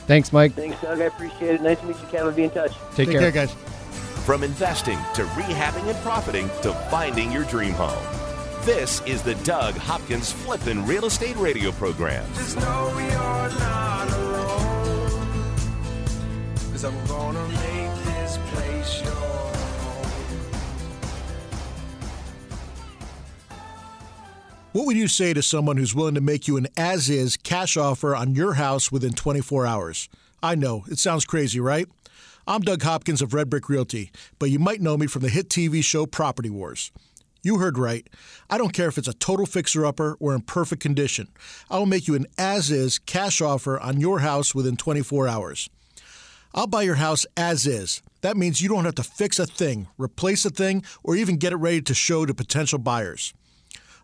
Thanks, 0.07 0.33
Mike. 0.33 0.53
Thanks, 0.53 0.81
Doug. 0.81 0.99
I 0.99 1.05
appreciate 1.05 1.55
it. 1.55 1.61
Nice 1.61 1.79
to 1.79 1.85
meet 1.85 1.99
you, 1.99 2.07
Kevin. 2.07 2.33
Be 2.33 2.43
in 2.43 2.49
touch. 2.49 2.73
Take, 2.95 3.09
Take 3.09 3.19
care, 3.19 3.31
guys. 3.31 3.53
From 4.25 4.43
investing 4.43 4.97
to 5.15 5.23
rehabbing 5.23 5.87
and 5.89 5.97
profiting 5.99 6.47
to 6.61 6.73
finding 6.89 7.31
your 7.31 7.43
dream 7.45 7.73
home. 7.73 8.03
This 8.65 9.01
is 9.07 9.23
the 9.23 9.33
Doug 9.43 9.73
Hopkins 9.75 10.31
Flippin' 10.31 10.85
Real 10.85 11.05
Estate 11.05 11.35
Radio 11.37 11.71
Program. 11.71 12.27
Just 12.35 12.57
know 12.57 12.89
you're 12.99 13.59
not 13.59 14.11
alone. 14.11 15.39
Cause 16.71 16.83
I'm 16.85 17.07
gonna 17.07 17.47
make 17.47 18.03
this 18.05 18.37
place 18.51 19.01
your 19.01 19.40
What 24.73 24.85
would 24.85 24.95
you 24.95 25.09
say 25.09 25.33
to 25.33 25.41
someone 25.41 25.75
who's 25.75 25.93
willing 25.93 26.15
to 26.15 26.21
make 26.21 26.47
you 26.47 26.55
an 26.55 26.67
as 26.77 27.09
is 27.09 27.35
cash 27.35 27.75
offer 27.75 28.15
on 28.15 28.35
your 28.35 28.53
house 28.53 28.89
within 28.89 29.11
24 29.11 29.65
hours? 29.65 30.07
I 30.41 30.55
know, 30.55 30.85
it 30.89 30.97
sounds 30.97 31.25
crazy, 31.25 31.59
right? 31.59 31.89
I'm 32.47 32.61
Doug 32.61 32.81
Hopkins 32.81 33.21
of 33.21 33.33
Red 33.33 33.49
Brick 33.49 33.67
Realty, 33.67 34.11
but 34.39 34.49
you 34.49 34.59
might 34.59 34.79
know 34.79 34.95
me 34.95 35.07
from 35.07 35.23
the 35.23 35.29
hit 35.29 35.49
TV 35.49 35.83
show 35.83 36.05
Property 36.05 36.49
Wars. 36.49 36.89
You 37.43 37.57
heard 37.57 37.77
right. 37.77 38.07
I 38.49 38.57
don't 38.57 38.71
care 38.71 38.87
if 38.87 38.97
it's 38.97 39.09
a 39.09 39.13
total 39.13 39.45
fixer 39.45 39.85
upper 39.85 40.15
or 40.21 40.33
in 40.33 40.39
perfect 40.39 40.81
condition. 40.81 41.27
I 41.69 41.77
will 41.77 41.85
make 41.85 42.07
you 42.07 42.15
an 42.15 42.27
as 42.37 42.71
is 42.71 42.97
cash 42.97 43.41
offer 43.41 43.77
on 43.77 43.99
your 43.99 44.19
house 44.19 44.55
within 44.55 44.77
24 44.77 45.27
hours. 45.27 45.69
I'll 46.55 46.67
buy 46.67 46.83
your 46.83 46.95
house 46.95 47.25
as 47.35 47.67
is. 47.67 48.01
That 48.21 48.37
means 48.37 48.61
you 48.61 48.69
don't 48.69 48.85
have 48.85 48.95
to 48.95 49.03
fix 49.03 49.37
a 49.37 49.45
thing, 49.45 49.89
replace 49.97 50.45
a 50.45 50.49
thing, 50.49 50.85
or 51.03 51.17
even 51.17 51.35
get 51.35 51.51
it 51.51 51.57
ready 51.57 51.81
to 51.81 51.93
show 51.93 52.25
to 52.25 52.33
potential 52.33 52.79
buyers. 52.79 53.33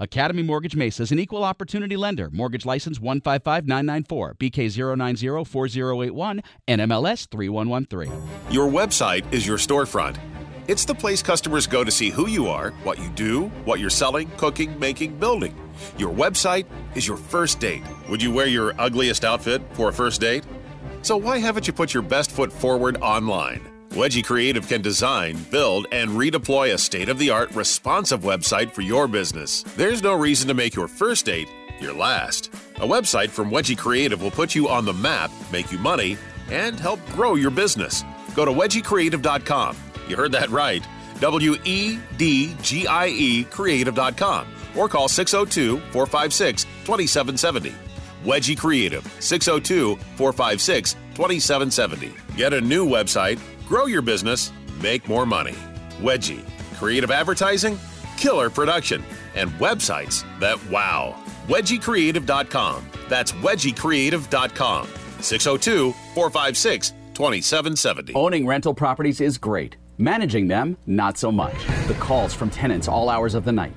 Academy 0.00 0.42
Mortgage 0.42 0.74
Mesa 0.74 1.04
is 1.04 1.12
an 1.12 1.20
equal 1.20 1.44
opportunity 1.44 1.96
lender. 1.96 2.28
Mortgage 2.32 2.66
license 2.66 2.98
155994, 2.98 4.34
BK0904081, 4.34 6.42
NMLS 6.66 7.30
3113. 7.30 8.12
Your 8.50 8.68
website 8.68 9.32
is 9.32 9.46
your 9.46 9.56
storefront. 9.56 10.16
It's 10.66 10.84
the 10.84 10.96
place 10.96 11.22
customers 11.22 11.68
go 11.68 11.84
to 11.84 11.92
see 11.92 12.10
who 12.10 12.26
you 12.26 12.48
are, 12.48 12.72
what 12.82 12.98
you 12.98 13.08
do, 13.10 13.44
what 13.64 13.78
you're 13.78 13.88
selling, 13.88 14.28
cooking, 14.32 14.76
making, 14.80 15.16
building. 15.20 15.54
Your 15.96 16.12
website 16.12 16.66
is 16.96 17.06
your 17.06 17.16
first 17.16 17.60
date. 17.60 17.84
Would 18.08 18.20
you 18.20 18.32
wear 18.32 18.46
your 18.46 18.74
ugliest 18.80 19.24
outfit 19.24 19.62
for 19.74 19.90
a 19.90 19.92
first 19.92 20.20
date? 20.20 20.42
So 21.02 21.16
why 21.16 21.38
haven't 21.38 21.68
you 21.68 21.72
put 21.72 21.94
your 21.94 22.02
best 22.02 22.32
foot 22.32 22.52
forward 22.52 22.96
online? 22.96 23.73
Wedgie 23.94 24.24
Creative 24.24 24.66
can 24.66 24.82
design, 24.82 25.36
build, 25.52 25.86
and 25.92 26.10
redeploy 26.10 26.74
a 26.74 26.78
state 26.78 27.08
of 27.08 27.16
the 27.16 27.30
art 27.30 27.54
responsive 27.54 28.22
website 28.22 28.72
for 28.72 28.80
your 28.82 29.06
business. 29.06 29.62
There's 29.76 30.02
no 30.02 30.14
reason 30.14 30.48
to 30.48 30.54
make 30.54 30.74
your 30.74 30.88
first 30.88 31.26
date 31.26 31.48
your 31.80 31.92
last. 31.92 32.52
A 32.76 32.86
website 32.86 33.30
from 33.30 33.50
Wedgie 33.50 33.78
Creative 33.78 34.20
will 34.20 34.32
put 34.32 34.52
you 34.52 34.68
on 34.68 34.84
the 34.84 34.92
map, 34.92 35.30
make 35.52 35.70
you 35.70 35.78
money, 35.78 36.16
and 36.50 36.78
help 36.78 36.98
grow 37.10 37.36
your 37.36 37.52
business. 37.52 38.02
Go 38.34 38.44
to 38.44 38.50
wedgiecreative.com. 38.50 39.76
You 40.08 40.16
heard 40.16 40.32
that 40.32 40.50
right. 40.50 40.84
W 41.20 41.54
E 41.64 41.98
D 42.16 42.56
G 42.62 42.88
I 42.88 43.06
E 43.06 43.44
creative.com 43.44 44.48
or 44.76 44.88
call 44.88 45.06
602 45.06 45.78
456 45.92 46.64
2770. 46.64 47.72
Wedgie 48.24 48.58
Creative, 48.58 49.04
602 49.20 49.96
456 50.16 50.94
2770. 51.14 52.12
Get 52.36 52.52
a 52.52 52.60
new 52.60 52.86
website, 52.86 53.38
grow 53.66 53.86
your 53.86 54.02
business, 54.02 54.52
make 54.82 55.08
more 55.08 55.26
money. 55.26 55.54
Wedgie, 55.98 56.44
creative 56.74 57.10
advertising, 57.10 57.78
killer 58.16 58.50
production, 58.50 59.02
and 59.34 59.50
websites 59.52 60.24
that 60.40 60.64
wow. 60.70 61.14
WedgieCreative.com. 61.48 62.88
That's 63.08 63.32
WedgieCreative.com. 63.32 64.88
602 65.20 65.92
456 66.14 66.90
2770. 67.14 68.14
Owning 68.14 68.46
rental 68.46 68.74
properties 68.74 69.20
is 69.20 69.38
great. 69.38 69.76
Managing 69.96 70.48
them, 70.48 70.76
not 70.86 71.16
so 71.16 71.30
much. 71.30 71.54
The 71.86 71.94
calls 72.00 72.34
from 72.34 72.50
tenants 72.50 72.88
all 72.88 73.08
hours 73.08 73.34
of 73.34 73.44
the 73.44 73.52
night, 73.52 73.76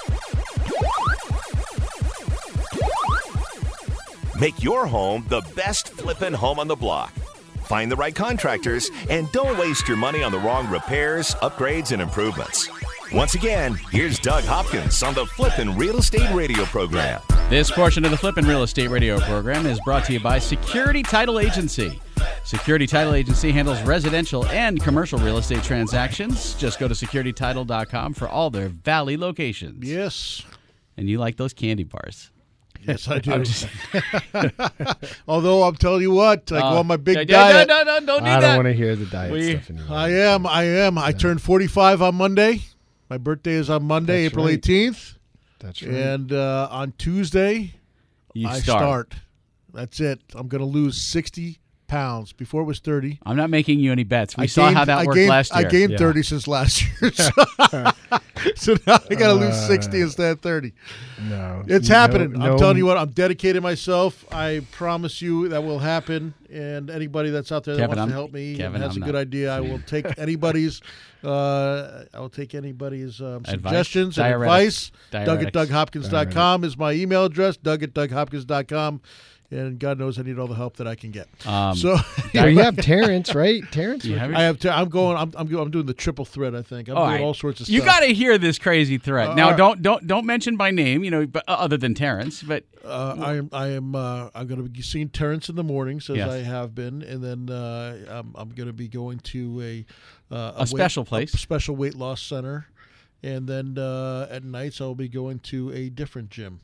Make 4.41 4.63
your 4.63 4.87
home 4.87 5.23
the 5.29 5.41
best 5.55 5.89
flippin' 5.89 6.33
home 6.33 6.57
on 6.57 6.67
the 6.67 6.75
block. 6.75 7.13
Find 7.65 7.91
the 7.91 7.95
right 7.95 8.15
contractors 8.15 8.89
and 9.07 9.31
don't 9.31 9.55
waste 9.59 9.87
your 9.87 9.97
money 9.97 10.23
on 10.23 10.31
the 10.31 10.39
wrong 10.39 10.67
repairs, 10.67 11.35
upgrades, 11.43 11.91
and 11.91 12.01
improvements. 12.01 12.67
Once 13.13 13.35
again, 13.35 13.75
here's 13.91 14.17
Doug 14.17 14.43
Hopkins 14.45 15.03
on 15.03 15.13
the 15.13 15.27
Flippin' 15.27 15.77
Real 15.77 15.97
Estate 15.97 16.33
Radio 16.33 16.65
program. 16.65 17.21
This 17.51 17.69
portion 17.69 18.03
of 18.03 18.09
the 18.09 18.17
Flippin' 18.17 18.47
Real 18.47 18.63
Estate 18.63 18.89
Radio 18.89 19.19
program 19.19 19.67
is 19.67 19.79
brought 19.81 20.05
to 20.05 20.13
you 20.13 20.19
by 20.19 20.39
Security 20.39 21.03
Title 21.03 21.37
Agency. 21.37 22.01
Security 22.43 22.87
Title 22.87 23.13
Agency 23.13 23.51
handles 23.51 23.79
residential 23.83 24.47
and 24.47 24.81
commercial 24.81 25.19
real 25.19 25.37
estate 25.37 25.61
transactions. 25.61 26.55
Just 26.55 26.79
go 26.79 26.87
to 26.87 26.95
securitytitle.com 26.95 28.15
for 28.15 28.27
all 28.27 28.49
their 28.49 28.69
valley 28.69 29.17
locations. 29.17 29.87
Yes. 29.87 30.41
And 30.97 31.07
you 31.07 31.19
like 31.19 31.37
those 31.37 31.53
candy 31.53 31.83
bars. 31.83 32.30
Yes, 32.87 33.07
I 33.07 33.19
do. 33.19 33.43
Although 35.27 35.63
I'm 35.63 35.75
telling 35.75 36.01
you 36.01 36.11
what, 36.11 36.51
I 36.51 36.59
go 36.59 36.65
Uh, 36.65 36.79
on 36.79 36.87
my 36.87 36.97
big 36.97 37.17
yeah, 37.17 37.23
diet. 37.51 37.67
No, 37.67 37.83
no, 37.83 37.99
no, 37.99 38.05
don't 38.05 38.23
do 38.23 38.29
I 38.29 38.39
that. 38.39 38.47
don't 38.47 38.55
want 38.57 38.67
to 38.67 38.73
hear 38.73 38.95
the 38.95 39.05
diet 39.05 39.31
We- 39.31 39.51
stuff 39.53 39.69
anymore. 39.69 39.97
I 39.97 40.09
am. 40.09 40.45
I 40.47 40.63
am. 40.63 40.97
I 40.97 41.11
turned 41.11 41.41
45 41.41 42.01
on 42.01 42.15
Monday. 42.15 42.61
My 43.09 43.17
birthday 43.17 43.53
is 43.53 43.69
on 43.69 43.83
Monday, 43.85 44.23
That's 44.23 44.33
April 44.33 44.45
right. 44.45 44.61
18th. 44.61 45.15
That's 45.59 45.83
right. 45.83 45.93
And 45.93 46.31
uh, 46.33 46.67
on 46.71 46.93
Tuesday, 46.97 47.75
You 48.33 48.47
I 48.47 48.59
start. 48.59 48.79
start. 49.13 49.15
That's 49.73 49.99
it. 49.99 50.19
I'm 50.33 50.47
going 50.47 50.59
to 50.61 50.65
lose 50.65 50.99
60 50.99 51.59
pounds. 51.91 52.31
Before 52.33 52.61
it 52.61 52.65
was 52.65 52.79
30. 52.79 53.19
I'm 53.25 53.35
not 53.35 53.49
making 53.49 53.79
you 53.79 53.91
any 53.91 54.03
bets. 54.05 54.37
We 54.37 54.43
I 54.43 54.45
saw 54.47 54.65
gained, 54.67 54.77
how 54.77 54.85
that 54.85 54.97
I 54.99 55.05
worked 55.05 55.15
gained, 55.17 55.29
last 55.29 55.53
year. 55.55 55.67
I 55.67 55.69
gained 55.69 55.91
Yeah. 55.91 55.97
30 55.97 56.23
since 56.23 56.47
last 56.47 56.81
year. 57.01 57.11
So, 57.11 57.31
so 58.55 58.75
now 58.87 58.97
I 59.09 59.15
got 59.15 59.27
to 59.27 59.33
lose 59.33 59.55
60 59.67 60.01
instead 60.01 60.31
of 60.31 60.39
30. 60.41 60.71
no, 61.29 61.63
It's 61.67 61.89
no- 61.89 61.95
happening. 61.95 62.31
no- 62.31 62.53
I'm 62.53 62.57
telling 62.57 62.77
you 62.77 62.85
what. 62.85 62.97
I'm 62.97 63.09
dedicating 63.09 63.61
myself. 63.61 64.25
I 64.33 64.61
promise 64.71 65.21
you 65.21 65.49
that 65.49 65.63
will 65.63 65.79
happen. 65.79 66.33
And 66.49 66.89
anybody 66.89 67.29
that's 67.29 67.51
out 67.51 67.63
there 67.65 67.75
that 67.75 67.81
Kevin, 67.81 67.97
wants 67.97 68.11
to 68.11 68.15
I'm- 68.15 68.19
help 68.21 68.33
me 68.33 68.55
Kevin, 68.55 68.75
and 68.75 68.83
has 68.83 68.95
I'm 68.95 69.03
a 69.03 69.05
good 69.05 69.13
not. 69.15 69.19
idea, 69.21 69.53
I 69.55 69.59
will 69.59 69.79
take 69.79 70.05
anybody's. 70.17 70.81
Uh, 71.23 72.05
I 72.13 72.19
will 72.19 72.29
take 72.29 72.55
anybody's 72.55 73.21
um, 73.21 73.43
Advice. 73.45 73.51
suggestions 73.51 74.17
and 74.17 74.25
Diuretics. 74.25 74.41
advice. 74.41 74.91
Doug 75.11 75.43
at 75.43 75.53
Diuretics. 75.53 75.67
DougHopkins.com 75.67 76.63
is 76.63 76.77
my 76.77 76.93
email 76.93 77.25
address. 77.25 77.57
Doug 77.57 77.83
at 77.83 77.93
DougHopkins.com. 77.93 79.01
And 79.53 79.77
God 79.79 79.99
knows 79.99 80.17
I 80.17 80.21
need 80.21 80.39
all 80.39 80.47
the 80.47 80.55
help 80.55 80.77
that 80.77 80.87
I 80.87 80.95
can 80.95 81.11
get. 81.11 81.27
Um, 81.45 81.75
so 81.75 81.97
you 82.33 82.59
have 82.59 82.77
Terrence, 82.77 83.35
right? 83.35 83.61
Terrence. 83.69 84.05
You 84.05 84.17
have 84.17 84.33
I 84.33 84.43
have. 84.43 84.59
To, 84.59 84.71
I'm 84.73 84.87
going. 84.87 85.17
I'm, 85.17 85.33
I'm. 85.35 85.53
I'm 85.53 85.69
doing 85.69 85.85
the 85.85 85.93
triple 85.93 86.23
threat. 86.23 86.55
I 86.55 86.61
think. 86.61 86.87
I'm 86.87 86.95
All 86.95 87.05
doing 87.07 87.15
right. 87.17 87.21
all 87.25 87.33
sorts 87.33 87.59
of 87.59 87.65
stuff. 87.65 87.73
You 87.73 87.83
got 87.83 87.99
to 87.99 88.13
hear 88.13 88.37
this 88.37 88.57
crazy 88.57 88.97
threat. 88.97 89.29
Uh, 89.31 89.35
now, 89.35 89.43
all 89.43 89.49
right. 89.51 89.57
don't 89.57 89.81
don't 89.81 90.07
don't 90.07 90.25
mention 90.25 90.55
by 90.55 90.71
name, 90.71 91.03
you 91.03 91.11
know, 91.11 91.27
but 91.27 91.43
uh, 91.49 91.53
other 91.59 91.75
than 91.75 91.93
Terrence. 91.93 92.41
But 92.41 92.63
Uh, 92.85 93.15
I 93.19 93.35
am. 93.35 93.49
I 93.51 93.67
am. 93.69 93.93
Uh, 93.93 94.29
I'm 94.33 94.47
going 94.47 94.63
to 94.63 94.69
be 94.69 94.81
seeing 94.81 95.09
Terrence 95.09 95.49
in 95.49 95.55
the 95.57 95.63
mornings, 95.65 96.09
as 96.09 96.15
Yes. 96.15 96.29
I 96.29 96.37
have 96.37 96.73
been, 96.73 97.01
and 97.01 97.21
then 97.21 97.49
uh, 97.53 97.97
I'm, 98.09 98.33
I'm 98.35 98.49
going 98.51 98.67
to 98.67 98.73
be 98.73 98.87
going 98.87 99.19
to 99.19 99.61
a 99.61 100.33
uh, 100.33 100.53
A 100.55 100.65
special 100.65 101.03
place. 101.03 101.33
a 101.33 101.37
special 101.37 101.75
weight 101.75 101.95
loss 101.95 102.21
center, 102.21 102.67
and 103.21 103.47
then 103.49 103.77
uh, 103.77 104.27
at 104.31 104.45
nights 104.45 104.79
I'll 104.79 104.95
be 104.95 105.09
going 105.09 105.39
to 105.39 105.73
a 105.73 105.89
different 105.89 106.29
gym. 106.29 106.61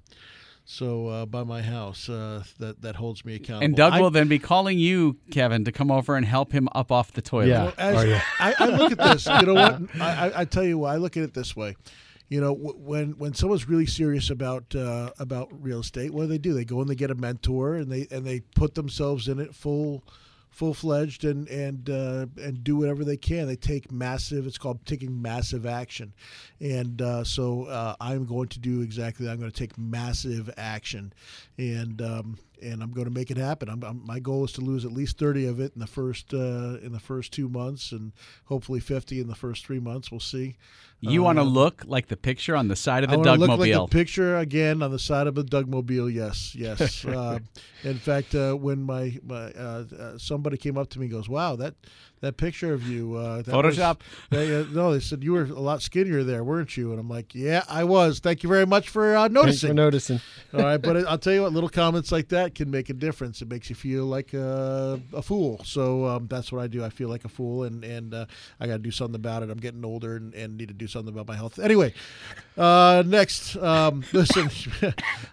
So 0.69 1.07
uh, 1.07 1.25
by 1.25 1.43
my 1.45 1.61
house, 1.61 2.09
uh, 2.09 2.43
that 2.59 2.81
that 2.81 2.97
holds 2.97 3.23
me 3.23 3.35
accountable. 3.35 3.63
and 3.63 3.75
Doug 3.75 3.93
I- 3.93 4.01
will 4.01 4.11
then 4.11 4.27
be 4.27 4.37
calling 4.37 4.77
you, 4.77 5.15
Kevin, 5.31 5.63
to 5.63 5.71
come 5.71 5.89
over 5.89 6.17
and 6.17 6.25
help 6.25 6.51
him 6.51 6.67
up 6.75 6.91
off 6.91 7.13
the 7.13 7.21
toilet. 7.21 7.47
Yeah. 7.47 7.63
Well, 7.63 7.73
as, 7.77 7.95
Oh, 7.95 8.01
yeah. 8.05 8.21
I, 8.37 8.53
I 8.59 8.65
look 8.67 8.91
at 8.91 8.97
this. 8.97 9.25
You 9.27 9.41
know 9.43 9.53
what? 9.53 9.81
I, 10.01 10.27
I, 10.29 10.41
I 10.41 10.45
tell 10.45 10.65
you 10.65 10.77
what. 10.79 10.89
I 10.91 10.97
look 10.97 11.15
at 11.15 11.23
it 11.23 11.33
this 11.33 11.55
way. 11.55 11.77
You 12.27 12.41
know, 12.41 12.51
when 12.53 13.11
when 13.11 13.33
someone's 13.33 13.69
really 13.69 13.85
serious 13.85 14.29
about 14.29 14.75
uh, 14.75 15.11
about 15.19 15.47
real 15.63 15.79
estate, 15.79 16.11
what 16.13 16.23
do 16.23 16.27
they 16.27 16.37
do? 16.37 16.53
They 16.53 16.65
go 16.65 16.81
and 16.81 16.89
they 16.89 16.95
get 16.95 17.11
a 17.11 17.15
mentor, 17.15 17.75
and 17.75 17.89
they 17.89 18.05
and 18.11 18.25
they 18.25 18.41
put 18.41 18.75
themselves 18.75 19.29
in 19.29 19.39
it 19.39 19.55
full 19.55 20.03
full 20.57 20.73
fledged 20.73 21.23
and 21.23 21.47
and 21.49 21.87
uh, 21.87 22.25
and 22.41 22.63
do 22.63 22.75
whatever 22.77 23.03
they 23.03 23.15
can. 23.15 23.45
They 23.45 23.55
take 23.55 23.91
massive. 23.91 24.47
It's 24.47 24.57
called 24.57 24.83
taking 24.87 25.21
massive 25.21 25.67
action, 25.67 26.13
and 26.59 26.99
uh, 26.99 27.23
so 27.23 27.65
uh, 27.65 27.95
I'm 28.01 28.25
going 28.25 28.47
to 28.49 28.59
do 28.59 28.81
exactly 28.81 29.25
that. 29.25 29.33
I'm 29.33 29.39
going 29.39 29.51
to 29.51 29.57
take 29.57 29.77
massive 29.77 30.49
action, 30.57 31.13
and 31.59 32.01
um, 32.01 32.39
and 32.59 32.81
I'm 32.81 32.91
going 32.91 33.05
to 33.05 33.13
make 33.13 33.29
it 33.29 33.37
happen. 33.37 33.69
I'm, 33.69 33.83
I'm, 33.83 34.03
my 34.03 34.17
goal 34.17 34.45
is 34.45 34.51
to 34.53 34.61
lose 34.61 34.83
at 34.83 34.91
least 34.91 35.19
30 35.19 35.45
of 35.45 35.59
it 35.59 35.73
in 35.75 35.79
the 35.79 35.85
first 35.85 36.33
uh, 36.33 36.79
in 36.81 36.91
the 36.91 36.99
first 36.99 37.31
two 37.31 37.49
months, 37.49 37.91
and 37.91 38.11
hopefully 38.45 38.79
50 38.79 39.19
in 39.19 39.27
the 39.27 39.35
first 39.35 39.63
three 39.63 39.79
months. 39.79 40.09
We'll 40.09 40.19
see. 40.19 40.57
You 40.99 41.21
want 41.21 41.37
to 41.37 41.43
Uh, 41.43 41.45
look 41.45 41.83
like 41.85 42.07
the 42.07 42.17
picture 42.17 42.55
on 42.55 42.69
the 42.69 42.75
side 42.75 43.03
of 43.03 43.11
the 43.11 43.17
want 43.17 43.27
to 43.27 43.35
look 43.35 43.59
like 43.59 43.71
the 43.71 43.85
picture 43.87 44.37
again 44.37 44.81
on 44.81 44.91
the 44.91 44.99
side 44.99 45.27
of 45.27 45.35
the 45.35 45.43
Dougmobile. 45.43 46.11
Yes, 46.11 46.55
yes. 46.55 47.05
uh, 47.05 47.39
in 47.83 47.99
fact, 47.99 48.33
uh, 48.33 48.53
when 48.53 48.81
my, 48.81 49.17
my 49.23 49.51
uh, 49.51 49.85
uh, 49.97 50.17
somebody 50.17 50.57
came 50.57 50.77
up 50.77 50.89
to 50.89 50.99
me 50.99 51.05
and 51.05 51.13
goes, 51.13 51.29
"Wow, 51.29 51.55
that 51.57 51.75
that 52.21 52.37
picture 52.37 52.73
of 52.73 52.87
you, 52.87 53.15
uh, 53.15 53.41
that 53.43 53.55
was- 53.55 53.77
Photoshop? 53.77 53.99
they, 54.29 54.55
uh, 54.59 54.65
no, 54.71 54.93
they 54.93 54.99
said 54.99 55.23
you 55.23 55.33
were 55.33 55.43
a 55.43 55.59
lot 55.59 55.81
skinnier 55.81 56.23
there, 56.23 56.43
weren't 56.43 56.75
you? 56.75 56.91
And 56.91 56.99
I'm 56.99 57.09
like, 57.09 57.35
"Yeah, 57.35 57.63
I 57.69 57.83
was. 57.83 58.19
Thank 58.19 58.43
you 58.43 58.49
very 58.49 58.65
much 58.65 58.89
for 58.89 59.15
uh, 59.15 59.27
noticing." 59.27 59.69
for 59.69 59.73
noticing. 59.73 60.19
All 60.53 60.61
right, 60.61 60.77
but 60.81 60.97
I'll 61.07 61.17
tell 61.17 61.33
you 61.33 61.43
what, 61.43 61.53
little 61.53 61.69
comments 61.69 62.11
like 62.11 62.29
that 62.29 62.55
can 62.55 62.71
make 62.71 62.89
a 62.89 62.93
difference. 62.93 63.41
It 63.41 63.49
makes 63.49 63.69
you 63.69 63.75
feel 63.75 64.05
like 64.05 64.33
a, 64.33 64.99
a 65.13 65.21
fool. 65.21 65.61
So 65.63 66.05
um, 66.05 66.27
that's 66.27 66.51
what 66.51 66.61
I 66.61 66.67
do. 66.67 66.83
I 66.83 66.89
feel 66.89 67.09
like 67.09 67.25
a 67.25 67.29
fool, 67.29 67.63
and 67.63 67.83
and 67.83 68.13
uh, 68.13 68.25
I 68.59 68.67
got 68.67 68.73
to 68.73 68.79
do 68.79 68.91
something 68.91 69.15
about 69.15 69.43
it. 69.43 69.49
I'm 69.49 69.59
getting 69.59 69.85
older 69.85 70.15
and, 70.15 70.33
and 70.33 70.57
need 70.57 70.69
to 70.69 70.73
do 70.73 70.87
something 70.87 71.13
about 71.13 71.27
my 71.27 71.35
health. 71.35 71.59
Anyway, 71.59 71.93
uh, 72.57 73.03
next, 73.05 73.55
um, 73.57 74.03
listen, 74.13 74.49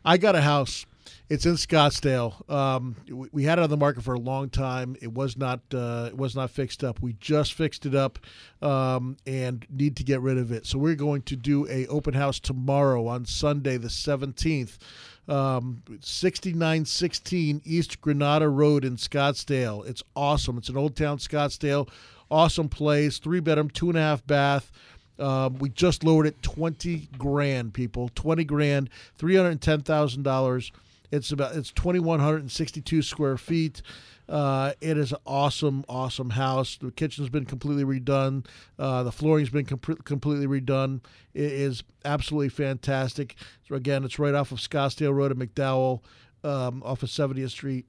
I 0.04 0.16
got 0.18 0.34
a 0.36 0.40
house. 0.40 0.86
It's 1.30 1.46
in 1.46 1.54
Scottsdale. 1.54 2.48
Um, 2.50 2.96
we, 3.08 3.28
we 3.32 3.44
had 3.44 3.58
it 3.58 3.62
on 3.62 3.70
the 3.70 3.78
market 3.78 4.04
for 4.04 4.12
a 4.12 4.18
long 4.18 4.50
time. 4.50 4.94
It 5.00 5.12
was 5.12 5.38
not 5.38 5.60
uh, 5.72 6.08
it 6.08 6.16
was 6.16 6.36
not 6.36 6.50
fixed 6.50 6.84
up. 6.84 7.00
We 7.00 7.14
just 7.14 7.54
fixed 7.54 7.86
it 7.86 7.94
up 7.94 8.18
um, 8.60 9.16
and 9.26 9.66
need 9.70 9.96
to 9.96 10.04
get 10.04 10.20
rid 10.20 10.36
of 10.36 10.52
it. 10.52 10.66
So 10.66 10.78
we're 10.78 10.94
going 10.94 11.22
to 11.22 11.36
do 11.36 11.66
a 11.68 11.86
open 11.86 12.12
house 12.12 12.38
tomorrow 12.38 13.06
on 13.06 13.24
Sunday 13.24 13.78
the 13.78 13.90
seventeenth. 13.90 14.78
Um, 15.26 15.82
6916 16.00 17.62
East 17.64 18.02
Granada 18.02 18.46
Road 18.46 18.84
in 18.84 18.96
Scottsdale. 18.96 19.86
It's 19.88 20.02
awesome. 20.14 20.58
It's 20.58 20.68
an 20.68 20.76
old 20.76 20.94
town 20.94 21.16
Scottsdale. 21.16 21.88
Awesome 22.30 22.68
place. 22.68 23.18
Three 23.18 23.40
bedroom, 23.40 23.70
two 23.70 23.88
and 23.88 23.96
a 23.96 24.02
half 24.02 24.26
bath. 24.26 24.70
Um, 25.18 25.58
we 25.58 25.70
just 25.70 26.04
lowered 26.04 26.26
it 26.26 26.42
20 26.42 27.08
grand, 27.16 27.72
people. 27.72 28.10
20 28.14 28.44
grand, 28.44 28.90
$310,000. 29.18 30.70
It's 31.10 31.30
about 31.30 31.54
it's 31.54 31.70
2162 31.72 33.02
square 33.02 33.36
feet. 33.36 33.82
Uh, 34.28 34.72
it 34.80 34.96
is 34.96 35.12
an 35.12 35.18
awesome, 35.26 35.84
awesome 35.88 36.30
house. 36.30 36.78
The 36.78 36.90
kitchen's 36.90 37.28
been 37.28 37.44
completely 37.44 37.84
redone. 37.84 38.46
Uh, 38.78 39.02
the 39.02 39.12
flooring's 39.12 39.50
been 39.50 39.66
com- 39.66 39.78
completely 39.78 40.46
redone. 40.46 41.00
It 41.34 41.52
is 41.52 41.82
absolutely 42.04 42.48
fantastic. 42.48 43.36
So 43.68 43.74
again, 43.74 44.02
it's 44.02 44.18
right 44.18 44.34
off 44.34 44.50
of 44.50 44.58
Scottsdale 44.58 45.14
Road 45.14 45.30
in 45.32 45.38
McDowell. 45.38 46.00
um, 46.42 46.82
off 46.84 47.02
of 47.02 47.08
70th 47.08 47.50
Street. 47.50 47.86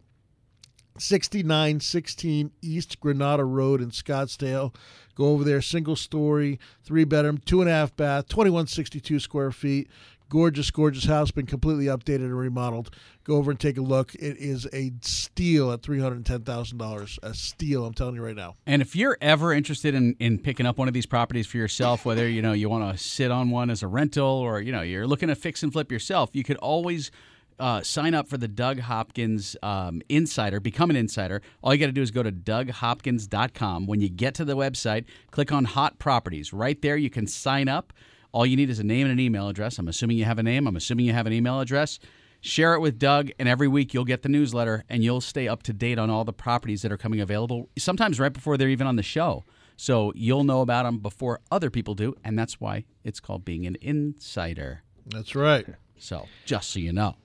6916 0.98 2.52
East 2.62 3.00
Granada 3.02 3.44
Road 3.44 3.82
in 3.82 3.92
Scottsdale. 3.92 4.74
Go 5.16 5.28
over 5.28 5.44
there, 5.44 5.62
single 5.62 5.96
story, 5.96 6.60
three 6.84 7.04
bedroom, 7.04 7.38
two 7.38 7.62
and 7.62 7.70
a 7.70 7.74
half 7.74 7.96
bath, 7.96 8.28
2162 8.30 9.20
square 9.20 9.52
feet. 9.52 9.90
Gorgeous, 10.36 10.70
gorgeous 10.70 11.06
house, 11.06 11.32
been 11.32 11.46
completely 11.46 11.86
updated 11.86 12.26
and 12.26 12.38
remodeled. 12.38 12.94
Go 13.24 13.38
over 13.38 13.52
and 13.52 13.58
take 13.58 13.78
a 13.78 13.82
look. 13.82 14.14
It 14.16 14.36
is 14.36 14.68
a 14.74 14.92
steal 15.00 15.72
at 15.72 15.82
$310,000. 15.82 17.20
A 17.24 17.34
steal, 17.34 17.86
I'm 17.86 17.94
telling 17.94 18.16
you 18.16 18.22
right 18.22 18.36
now. 18.36 18.56
And 18.66 18.82
if 18.82 18.98
you're 18.98 19.18
ever 19.22 19.54
interested 19.54 19.96
in, 19.96 20.18
in 20.20 20.38
picking 20.40 20.66
up 20.66 20.78
one 20.78 20.90
of 20.90 20.94
these 20.94 21.06
properties 21.06 21.48
for 21.48 21.56
yourself, 21.56 22.04
whether 22.04 22.28
you 22.28 22.42
know 22.42 22.52
you 22.52 22.68
want 22.68 22.98
to 22.98 23.02
sit 23.02 23.32
on 23.32 23.50
one 23.50 23.70
as 23.70 23.82
a 23.82 23.88
rental 23.88 24.28
or 24.28 24.60
you 24.60 24.74
know 24.74 24.82
you're 24.82 25.08
looking 25.08 25.30
to 25.30 25.36
fix 25.36 25.64
and 25.64 25.72
flip 25.72 25.90
yourself, 25.90 26.32
you 26.34 26.44
could 26.44 26.58
always 26.58 27.12
uh, 27.58 27.82
sign 27.82 28.14
up 28.14 28.28
for 28.28 28.36
the 28.36 28.50
Doug 28.50 28.82
Hopkins 28.82 29.56
um, 29.64 30.02
Insider. 30.10 30.60
Become 30.60 30.90
an 30.90 30.98
insider. 30.98 31.42
All 31.64 31.74
you 31.74 31.80
got 31.80 31.86
to 31.86 31.94
do 31.94 32.02
is 32.02 32.12
go 32.12 32.24
to 32.24 32.32
DougHopkins.com. 32.34 33.88
When 33.88 34.02
you 34.02 34.10
get 34.10 34.36
to 34.36 34.44
the 34.44 34.58
website, 34.58 35.06
click 35.32 35.54
on 35.54 35.64
Hot 35.64 35.98
Properties. 35.98 36.52
Right 36.52 36.82
there, 36.82 36.98
you 36.98 37.10
can 37.10 37.26
sign 37.26 37.70
up. 37.70 37.94
All 38.36 38.46
you 38.46 38.58
need 38.58 38.70
is 38.70 38.80
a 38.80 38.84
name 38.84 39.08
and 39.08 39.14
an 39.14 39.20
email 39.22 39.48
address. 39.48 39.80
I'm 39.80 39.88
assuming 39.88 40.18
you 40.18 40.26
have 40.26 40.40
a 40.40 40.44
name. 40.44 40.68
I'm 40.68 40.76
assuming 40.76 41.06
you 41.06 41.14
have 41.14 41.26
an 41.26 41.32
email 41.32 41.62
address. 41.62 42.00
Share 42.42 42.74
it 42.74 42.82
with 42.82 43.00
Doug, 43.00 43.32
and 43.40 43.48
every 43.48 43.70
week 43.70 43.94
you'll 43.94 44.04
get 44.04 44.24
the 44.24 44.30
newsletter 44.30 44.84
and 44.90 45.02
you'll 45.02 45.22
stay 45.22 45.48
up 45.48 45.64
to 45.64 45.72
date 45.72 45.98
on 45.98 46.10
all 46.10 46.26
the 46.26 46.34
properties 46.34 46.82
that 46.82 46.92
are 46.92 46.98
coming 46.98 47.22
available, 47.22 47.70
sometimes 47.78 48.20
right 48.20 48.34
before 48.34 48.58
they're 48.58 48.68
even 48.68 48.88
on 48.88 48.98
the 48.98 49.04
show. 49.04 49.46
So 49.78 50.12
you'll 50.18 50.44
know 50.44 50.60
about 50.60 50.84
them 50.84 51.00
before 51.00 51.40
other 51.50 51.70
people 51.70 51.96
do, 51.96 52.14
and 52.26 52.38
that's 52.38 52.60
why 52.60 52.84
it's 53.06 53.22
called 53.22 53.46
being 53.46 53.66
an 53.66 53.78
insider. 53.80 54.84
That's 55.06 55.34
right. 55.34 55.66
So 55.98 56.28
just 56.44 56.72
so 56.72 56.80
you 56.80 56.92
know. 56.92 57.16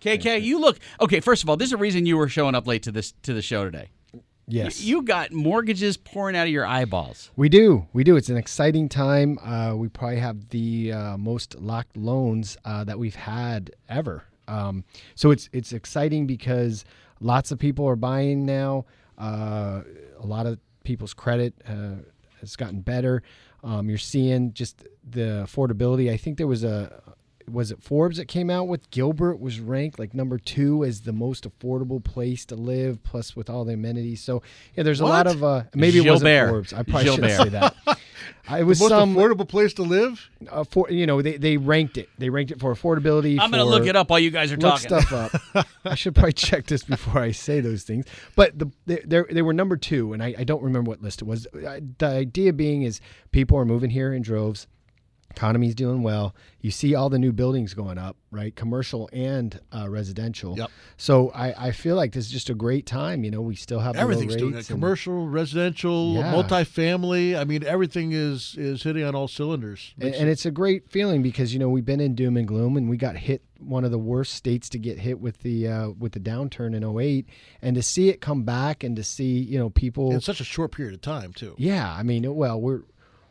KK, 0.00 0.40
you 0.40 0.60
look 0.60 0.78
okay. 1.00 1.18
First 1.18 1.42
of 1.42 1.50
all, 1.50 1.56
there's 1.56 1.72
a 1.72 1.76
reason 1.76 2.06
you 2.06 2.16
were 2.16 2.28
showing 2.28 2.54
up 2.54 2.68
late 2.68 2.84
to 2.84 2.92
this 2.92 3.12
to 3.22 3.34
the 3.34 3.42
show 3.42 3.64
today. 3.64 3.90
Yes. 4.46 4.82
You 4.82 5.02
got 5.02 5.32
mortgages 5.32 5.96
pouring 5.96 6.36
out 6.36 6.46
of 6.46 6.52
your 6.52 6.66
eyeballs. 6.66 7.30
We 7.36 7.48
do. 7.48 7.86
We 7.92 8.04
do. 8.04 8.16
It's 8.16 8.28
an 8.28 8.36
exciting 8.36 8.88
time. 8.88 9.38
Uh, 9.38 9.74
we 9.74 9.88
probably 9.88 10.18
have 10.18 10.48
the 10.50 10.92
uh, 10.92 11.16
most 11.16 11.58
locked 11.58 11.96
loans 11.96 12.56
uh, 12.64 12.84
that 12.84 12.98
we've 12.98 13.14
had 13.14 13.70
ever. 13.88 14.24
Um, 14.46 14.84
so 15.14 15.30
it's 15.30 15.48
it's 15.52 15.72
exciting 15.72 16.26
because 16.26 16.84
lots 17.20 17.50
of 17.50 17.58
people 17.58 17.88
are 17.88 17.96
buying 17.96 18.44
now. 18.44 18.84
Uh, 19.16 19.82
a 20.20 20.26
lot 20.26 20.46
of 20.46 20.58
people's 20.84 21.14
credit 21.14 21.54
uh, 21.66 22.02
has 22.40 22.56
gotten 22.56 22.80
better. 22.80 23.22
Um, 23.62 23.88
you're 23.88 23.96
seeing 23.96 24.52
just 24.52 24.84
the 25.08 25.46
affordability. 25.48 26.10
I 26.10 26.18
think 26.18 26.36
there 26.36 26.46
was 26.46 26.64
a 26.64 27.02
was 27.50 27.70
it 27.70 27.82
Forbes 27.82 28.16
that 28.16 28.26
came 28.26 28.50
out 28.50 28.68
with 28.68 28.90
Gilbert 28.90 29.38
was 29.40 29.60
ranked 29.60 29.98
like 29.98 30.14
number 30.14 30.38
two 30.38 30.84
as 30.84 31.02
the 31.02 31.12
most 31.12 31.48
affordable 31.48 32.02
place 32.02 32.44
to 32.46 32.54
live, 32.56 33.02
plus 33.02 33.36
with 33.36 33.50
all 33.50 33.64
the 33.64 33.74
amenities. 33.74 34.22
So 34.22 34.42
yeah, 34.76 34.82
there's 34.82 35.00
a 35.00 35.06
lot 35.06 35.26
of 35.26 35.42
uh, 35.44 35.64
maybe 35.74 35.98
it 35.98 36.10
wasn't 36.10 36.48
Forbes. 36.48 36.72
I 36.72 36.82
probably 36.82 37.04
Gilbert. 37.04 37.28
shouldn't 37.30 37.52
say 37.54 37.58
that. 37.60 37.98
It 38.50 38.64
was 38.64 38.78
Most 38.78 38.90
some 38.90 39.14
affordable 39.14 39.48
place 39.48 39.72
to 39.74 39.82
live? 39.82 40.28
uh, 40.50 40.64
for 40.64 40.90
you 40.90 41.06
know 41.06 41.22
they, 41.22 41.38
they 41.38 41.56
ranked 41.56 41.96
it. 41.96 42.10
They 42.18 42.28
ranked 42.28 42.52
it 42.52 42.60
for 42.60 42.74
affordability. 42.74 43.38
I'm 43.40 43.50
going 43.50 43.62
to 43.64 43.68
look 43.68 43.86
it 43.86 43.96
up 43.96 44.10
while 44.10 44.18
you 44.18 44.30
guys 44.30 44.52
are 44.52 44.56
look 44.58 44.80
talking. 44.82 45.00
stuff 45.00 45.34
up. 45.54 45.66
I 45.84 45.94
should 45.94 46.14
probably 46.14 46.34
check 46.34 46.66
this 46.66 46.82
before 46.84 47.22
I 47.22 47.30
say 47.32 47.60
those 47.60 47.84
things. 47.84 48.04
But 48.36 48.58
the 48.58 48.70
they 48.86 49.00
they're- 49.04 49.44
were 49.44 49.54
number 49.54 49.76
two, 49.78 50.12
and 50.12 50.22
I, 50.22 50.34
I 50.38 50.44
don't 50.44 50.62
remember 50.62 50.90
what 50.90 51.00
list 51.02 51.22
it 51.22 51.24
was. 51.24 51.46
Uh, 51.54 51.80
The 51.98 52.06
idea 52.06 52.52
being 52.52 52.82
is 52.82 53.00
people 53.32 53.56
are 53.58 53.64
moving 53.64 53.90
here 53.90 54.12
in 54.12 54.20
droves. 54.22 54.66
Economy's 55.30 55.74
doing 55.74 56.02
well. 56.02 56.34
You 56.60 56.70
see 56.70 56.94
all 56.94 57.10
the 57.10 57.18
new 57.18 57.32
buildings 57.32 57.74
going 57.74 57.98
up, 57.98 58.16
right? 58.30 58.54
Commercial 58.54 59.10
and 59.12 59.60
uh, 59.72 59.88
residential. 59.90 60.56
Yep. 60.56 60.70
So 60.96 61.30
I, 61.34 61.66
I 61.68 61.70
feel 61.72 61.96
like 61.96 62.12
this 62.12 62.26
is 62.26 62.30
just 62.30 62.48
a 62.50 62.54
great 62.54 62.86
time. 62.86 63.24
You 63.24 63.30
know, 63.30 63.42
we 63.42 63.54
still 63.56 63.80
have 63.80 63.96
Everything's 63.96 64.36
doing 64.36 64.54
it. 64.54 64.66
Commercial, 64.66 65.26
residential, 65.26 66.14
Yeah. 66.14 66.32
multifamily. 66.32 67.36
I 67.38 67.44
mean, 67.44 67.64
everything 67.64 68.12
is 68.12 68.54
is 68.58 68.82
hitting 68.82 69.04
on 69.04 69.14
all 69.14 69.28
cylinders. 69.28 69.94
and, 70.00 70.14
and 70.14 70.28
it's 70.28 70.46
a 70.46 70.50
great 70.50 70.88
feeling 70.90 71.22
because 71.22 71.52
you 71.52 71.58
know 71.58 71.68
we've 71.68 71.84
been 71.84 72.00
in 72.00 72.14
doom 72.14 72.36
and 72.36 72.46
gloom 72.46 72.76
and 72.76 72.88
we 72.88 72.96
got 72.96 73.16
hit 73.16 73.42
one 73.58 73.84
of 73.84 73.90
the 73.90 73.98
worst 73.98 74.34
states 74.34 74.68
to 74.70 74.78
get 74.78 74.98
hit 74.98 75.20
with 75.20 75.38
the 75.42 75.66
uh, 75.68 75.90
with 75.90 76.12
the 76.12 76.20
downturn 76.20 76.74
in 76.74 76.84
08 76.84 77.26
and 77.62 77.74
to 77.76 77.82
see 77.82 78.08
it 78.08 78.20
come 78.20 78.42
back 78.42 78.84
and 78.84 78.96
to 78.96 79.04
see 79.04 79.38
you 79.38 79.58
know 79.58 79.70
people 79.70 80.12
in 80.12 80.20
such 80.20 80.40
a 80.40 80.44
short 80.44 80.72
period 80.72 80.92
of 80.94 81.00
time 81.00 81.32
too. 81.32 81.54
yeah 81.56 81.94
i 81.94 82.02
mean 82.02 82.34
well 82.34 82.60
we're 82.60 82.82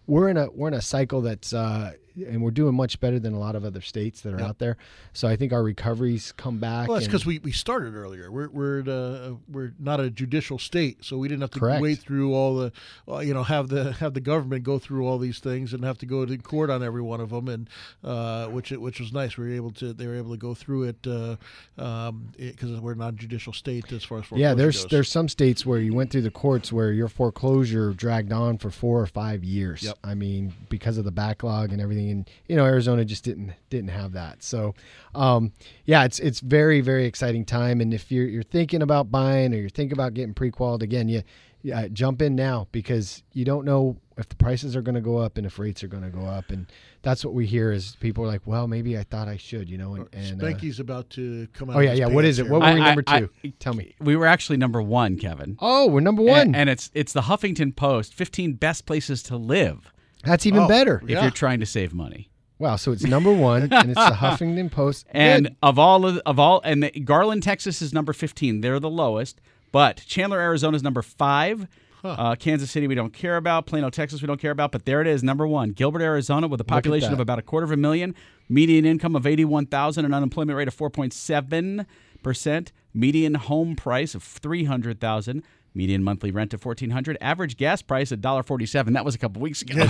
we're 0.07 0.29
in 0.29 0.37
a 0.37 0.49
we're 0.51 0.67
in 0.67 0.73
a 0.73 0.81
cycle 0.81 1.21
that's 1.21 1.53
uh 1.53 1.93
and 2.15 2.41
we're 2.43 2.51
doing 2.51 2.75
much 2.75 2.99
better 2.99 3.19
than 3.19 3.33
a 3.33 3.39
lot 3.39 3.55
of 3.55 3.65
other 3.65 3.81
states 3.81 4.21
that 4.21 4.33
are 4.33 4.39
Yep. 4.39 4.47
out 4.49 4.59
there 4.59 4.77
so 5.13 5.27
i 5.27 5.35
think 5.35 5.51
our 5.53 5.63
recoveries 5.63 6.31
come 6.37 6.57
back 6.59 6.87
Well, 6.87 6.95
that's 6.95 7.07
because 7.07 7.25
we, 7.25 7.39
we 7.39 7.51
started 7.51 7.95
earlier. 7.95 8.31
We're 8.31 8.49
we're 8.49 8.83
uh, 8.87 9.35
we're 9.51 9.73
not 9.79 9.99
a 9.99 10.09
judicial 10.09 10.59
state, 10.59 11.03
so 11.03 11.17
we 11.17 11.27
didn't 11.27 11.41
have 11.41 11.51
to 11.51 11.59
Correct. 11.59 11.81
wait 11.81 11.99
through 11.99 12.33
all 12.33 12.55
the, 12.55 12.71
uh, 13.09 13.19
you 13.19 13.33
know, 13.33 13.43
have 13.43 13.69
the 13.69 13.93
have 13.93 14.13
the 14.13 14.21
government 14.21 14.63
go 14.63 14.79
through 14.79 15.07
all 15.07 15.17
these 15.17 15.39
things 15.39 15.73
and 15.73 15.83
have 15.83 15.97
to 15.99 16.05
go 16.05 16.25
to 16.25 16.37
court 16.37 16.69
on 16.69 16.83
every 16.83 17.01
one 17.01 17.19
of 17.21 17.29
them, 17.29 17.47
and 17.47 17.69
uh, 18.03 18.47
which 18.47 18.71
which 18.71 18.99
was 18.99 19.11
nice. 19.13 19.37
We 19.37 19.45
were 19.47 19.53
able 19.55 19.71
to 19.71 19.93
they 19.93 20.07
were 20.07 20.15
able 20.15 20.31
to 20.31 20.37
go 20.37 20.53
through 20.53 20.83
it 20.83 21.01
because 21.01 21.37
um, 21.77 22.81
we're 22.81 22.93
not 22.95 23.13
a 23.13 23.17
judicial 23.17 23.53
state 23.53 23.91
as 23.91 24.03
far 24.03 24.19
as 24.19 24.25
foreclosure 24.25 24.41
yeah 24.49 24.53
there's 24.53 24.81
goes. 24.83 24.91
there's 24.91 25.11
some 25.11 25.27
states 25.29 25.65
where 25.65 25.79
you 25.79 25.93
went 25.93 26.11
through 26.11 26.21
the 26.21 26.31
courts 26.31 26.71
where 26.71 26.91
your 26.91 27.07
foreclosure 27.07 27.91
dragged 27.93 28.31
on 28.31 28.57
for 28.57 28.69
four 28.69 29.01
or 29.01 29.05
five 29.07 29.43
years 29.43 29.83
Yep. 29.83 29.97
i 30.03 30.13
mean 30.13 30.53
because 30.69 30.97
of 30.97 31.05
the 31.05 31.11
backlog 31.11 31.71
and 31.71 31.81
everything 31.81 32.02
and 32.11 32.29
you 32.47 32.55
know 32.55 32.65
arizona 32.65 33.03
just 33.05 33.23
didn't 33.23 33.53
didn't 33.69 33.89
have 33.89 34.13
that 34.13 34.41
so 34.43 34.73
um, 35.15 35.51
yeah 35.85 36.03
it's 36.03 36.19
it's 36.19 36.39
very 36.39 36.81
very 36.81 37.05
exciting 37.05 37.45
time 37.45 37.81
and 37.81 37.93
if 37.93 38.11
you're 38.11 38.27
you're 38.27 38.43
thinking 38.43 38.81
about 38.81 39.11
buying 39.11 39.53
or 39.53 39.57
you're 39.57 39.69
thinking 39.69 39.93
about 39.93 40.13
getting 40.13 40.33
pre-qualified 40.33 40.83
again 40.83 41.07
you 41.07 41.21
yeah, 41.65 41.87
jump 41.87 42.21
in 42.21 42.35
now 42.35 42.67
because 42.73 43.23
you 43.31 43.45
don't 43.45 43.63
know 43.63 43.95
if 44.17 44.27
the 44.27 44.35
prices 44.35 44.75
are 44.75 44.81
going 44.81 44.95
to 44.95 45.01
go 45.01 45.17
up 45.17 45.37
and 45.37 45.47
if 45.47 45.57
rates 45.57 45.81
are 45.81 45.87
going 45.87 46.03
to 46.03 46.09
go 46.09 46.25
up 46.25 46.49
and 46.51 46.67
that's 47.03 47.23
what 47.23 47.33
we 47.33 47.45
hear 47.45 47.71
is 47.71 47.95
people 48.01 48.25
are 48.25 48.27
like 48.27 48.41
well 48.45 48.67
maybe 48.67 48.97
i 48.97 49.03
thought 49.03 49.29
i 49.29 49.37
should 49.37 49.69
you 49.69 49.77
know 49.77 49.95
and, 49.95 50.09
and 50.11 50.43
uh, 50.43 50.45
Spanky's 50.45 50.81
about 50.81 51.09
to 51.11 51.47
come 51.53 51.69
out. 51.69 51.77
oh 51.77 51.79
yeah 51.79 51.93
yeah 51.93 52.07
What 52.07 52.25
is 52.25 52.37
it 52.37 52.43
here. 52.43 52.51
what 52.51 52.61
were 52.61 52.73
we 52.73 52.81
number 52.81 53.03
I- 53.07 53.19
two 53.21 53.29
I- 53.45 53.53
tell 53.59 53.73
me 53.75 53.95
We 54.01 54.17
were 54.17 54.25
actually 54.27 54.57
number 54.57 54.81
one, 54.81 55.17
Kevin. 55.17 55.57
Oh, 55.61 55.87
we're 55.87 56.01
number 56.01 56.21
one. 56.21 56.47
And, 56.47 56.55
and 56.55 56.69
it's 56.69 56.91
it's 56.93 57.13
the 57.13 57.21
Huffington 57.21 57.73
Post 57.73 58.13
15 58.13 58.53
best 58.55 58.85
places 58.85 59.23
to 59.23 59.37
live 59.37 59.92
That's 60.23 60.45
even 60.45 60.61
Oh, 60.63 60.67
better. 60.67 61.01
if 61.03 61.09
Yeah. 61.09 61.21
you're 61.23 61.31
trying 61.31 61.59
to 61.59 61.65
save 61.65 61.93
money. 61.93 62.29
Wow. 62.59 62.75
So 62.77 62.91
it's 62.91 63.03
number 63.03 63.31
one, 63.33 63.63
and 63.63 63.91
it's 63.91 63.99
the 63.99 64.15
Huffington 64.15 64.71
Post. 64.71 65.05
And 65.11 65.45
Good. 65.47 65.55
of 65.61 65.77
all 65.79 66.05
of, 66.05 66.17
of 66.25 66.39
all 66.39 66.61
and 66.63 66.83
the, 66.83 66.91
Garland, 66.91 67.43
Texas 67.43 67.81
is 67.81 67.93
number 67.93 68.13
15. 68.13 68.61
They're 68.61 68.79
the 68.79 68.89
lowest, 68.89 69.41
but 69.71 70.03
Chandler, 70.07 70.39
Arizona 70.39 70.75
is 70.77 70.83
number 70.83 71.01
5. 71.01 71.67
Uh, 72.05 72.35
Kansas 72.35 72.69
City, 72.69 72.85
we 72.85 72.95
don't 72.95 73.13
care 73.13 73.37
about. 73.37 73.65
Plano, 73.65 73.89
Texas, 73.89 74.21
we 74.21 74.27
don't 74.27 74.39
care 74.39 74.51
about. 74.51 74.73
But 74.73 74.83
there 74.85 74.99
it 74.99 75.07
is, 75.07 75.23
number 75.23 75.47
one. 75.47 75.69
Gilbert, 75.71 76.01
Arizona, 76.01 76.47
with 76.47 76.59
a 76.59 76.65
population 76.65 77.13
of 77.13 77.19
about 77.21 77.39
a 77.39 77.41
quarter 77.41 77.63
of 77.63 77.71
a 77.71 77.77
million, 77.77 78.13
median 78.49 78.83
income 78.85 79.15
of 79.15 79.25
eighty-one 79.25 79.67
thousand, 79.67 80.03
an 80.03 80.13
unemployment 80.13 80.57
rate 80.57 80.67
of 80.67 80.73
four 80.73 80.89
point 80.89 81.13
seven 81.13 81.85
percent, 82.21 82.73
median 82.93 83.35
home 83.35 83.77
price 83.77 84.15
of 84.15 84.21
three 84.23 84.65
hundred 84.65 84.99
thousand, 84.99 85.43
median 85.75 86.03
monthly 86.03 86.31
rent 86.31 86.53
of 86.53 86.61
fourteen 86.61 86.91
hundred, 86.91 87.17
average 87.21 87.57
gas 87.57 87.81
price 87.81 88.11
of 88.11 88.19
$1.47. 88.19 88.93
That 88.93 89.05
was 89.05 89.15
a 89.15 89.17
couple 89.17 89.41
weeks 89.41 89.61
ago. 89.61 89.75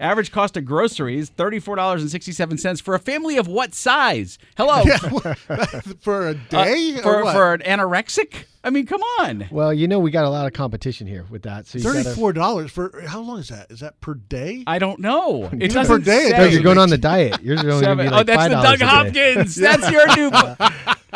average 0.00 0.32
cost 0.32 0.56
of 0.56 0.64
groceries 0.64 1.28
thirty-four 1.30 1.76
dollars 1.76 2.02
and 2.02 2.10
sixty-seven 2.10 2.58
cents 2.58 2.80
for 2.80 2.94
a 2.94 2.98
family 2.98 3.36
of 3.36 3.46
what 3.46 3.74
size? 3.74 4.38
Hello, 4.56 4.82
for 6.00 6.28
a 6.28 6.30
Uh, 6.32 6.34
day 6.48 6.96
or 6.96 7.02
for 7.02 7.24
what? 7.24 7.34
for 7.34 7.54
an 7.54 7.60
anorexic. 7.60 8.44
I 8.64 8.70
mean, 8.70 8.86
come 8.86 9.02
on. 9.20 9.48
Well, 9.50 9.74
you 9.74 9.88
know 9.88 9.98
we 9.98 10.10
got 10.12 10.24
a 10.24 10.30
lot 10.30 10.46
of 10.46 10.52
competition 10.52 11.06
here 11.08 11.26
with 11.30 11.42
that. 11.42 11.66
So 11.66 11.78
you 11.78 11.84
gotta, 11.84 12.02
Thirty-four 12.04 12.32
dollars 12.32 12.70
for 12.70 13.02
how 13.06 13.20
long 13.20 13.40
is 13.40 13.48
that? 13.48 13.70
Is 13.70 13.80
that 13.80 14.00
per 14.00 14.14
day? 14.14 14.62
I 14.66 14.78
don't 14.78 15.00
know. 15.00 15.50
It 15.62 15.70
Per 15.70 15.74
doesn't 15.74 16.04
day, 16.04 16.30
say. 16.30 16.38
No, 16.38 16.44
you're 16.44 16.62
going 16.62 16.78
on 16.78 16.88
the 16.88 16.98
diet. 16.98 17.42
You're 17.42 17.58
only 17.58 17.68
going 17.68 17.80
to 17.80 17.84
Seven- 17.86 18.06
be 18.06 18.10
like 18.10 18.20
oh, 18.20 18.24
that's 18.24 18.36
five 18.36 18.50
the 18.50 18.62
Doug. 18.62 18.80
Hopkins. 18.80 19.54
That's 19.56 19.90
your 19.90 20.06
new. 20.16 20.30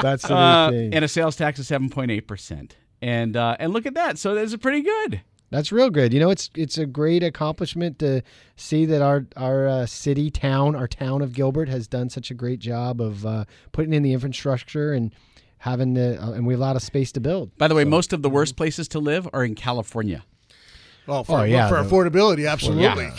That's 0.01 0.23
the 0.27 0.35
Uh, 0.35 0.71
thing. 0.71 0.95
and 0.95 1.05
a 1.05 1.09
sales 1.09 1.37
tax 1.37 1.59
of 1.59 1.67
seven 1.67 1.89
point 1.91 2.11
eight 2.11 2.27
percent. 2.27 2.77
And 3.03 3.37
uh, 3.37 3.57
and 3.59 3.73
look 3.73 3.87
at 3.87 3.95
that. 3.95 4.19
So 4.19 4.35
that's 4.35 4.55
pretty 4.57 4.83
good. 4.83 5.21
That's 5.51 5.71
real 5.71 5.91
good. 5.91 6.13
You 6.13 6.19
know, 6.21 6.31
it's 6.31 6.51
it's 6.57 6.77
a 6.79 6.87
great 6.87 7.23
accomplishment 7.23 7.99
to 8.01 8.23
see 8.57 8.85
that 8.87 9.01
our 9.03 9.27
our 9.37 9.69
uh, 9.69 9.87
city, 9.87 10.31
town, 10.31 10.75
our 10.75 10.89
town 10.89 11.23
of 11.23 11.33
Gilbert 11.35 11.69
has 11.69 11.87
done 11.87 12.09
such 12.11 12.31
a 12.31 12.35
great 12.35 12.59
job 12.59 13.01
of 13.01 13.25
uh, 13.25 13.45
putting 13.73 13.93
in 13.93 14.03
the 14.03 14.13
infrastructure 14.13 14.93
and 14.93 15.13
having 15.59 15.95
the 15.95 16.21
uh, 16.23 16.33
and 16.33 16.47
we 16.47 16.55
have 16.55 16.61
a 16.61 16.65
lot 16.65 16.77
of 16.77 16.83
space 16.83 17.13
to 17.13 17.21
build. 17.21 17.57
By 17.59 17.69
the 17.69 17.75
way, 17.75 17.85
most 17.85 18.13
of 18.13 18.23
the 18.23 18.31
worst 18.31 18.57
places 18.57 18.89
to 18.89 18.99
live 18.99 19.29
are 19.33 19.45
in 19.45 19.55
California. 19.55 20.25
Oh, 21.09 21.23
for, 21.23 21.41
Oh, 21.41 21.43
yeah, 21.45 21.69
for 21.69 21.83
the- 21.83 21.89
affordability, 21.89 22.51
absolutely. 22.51 23.11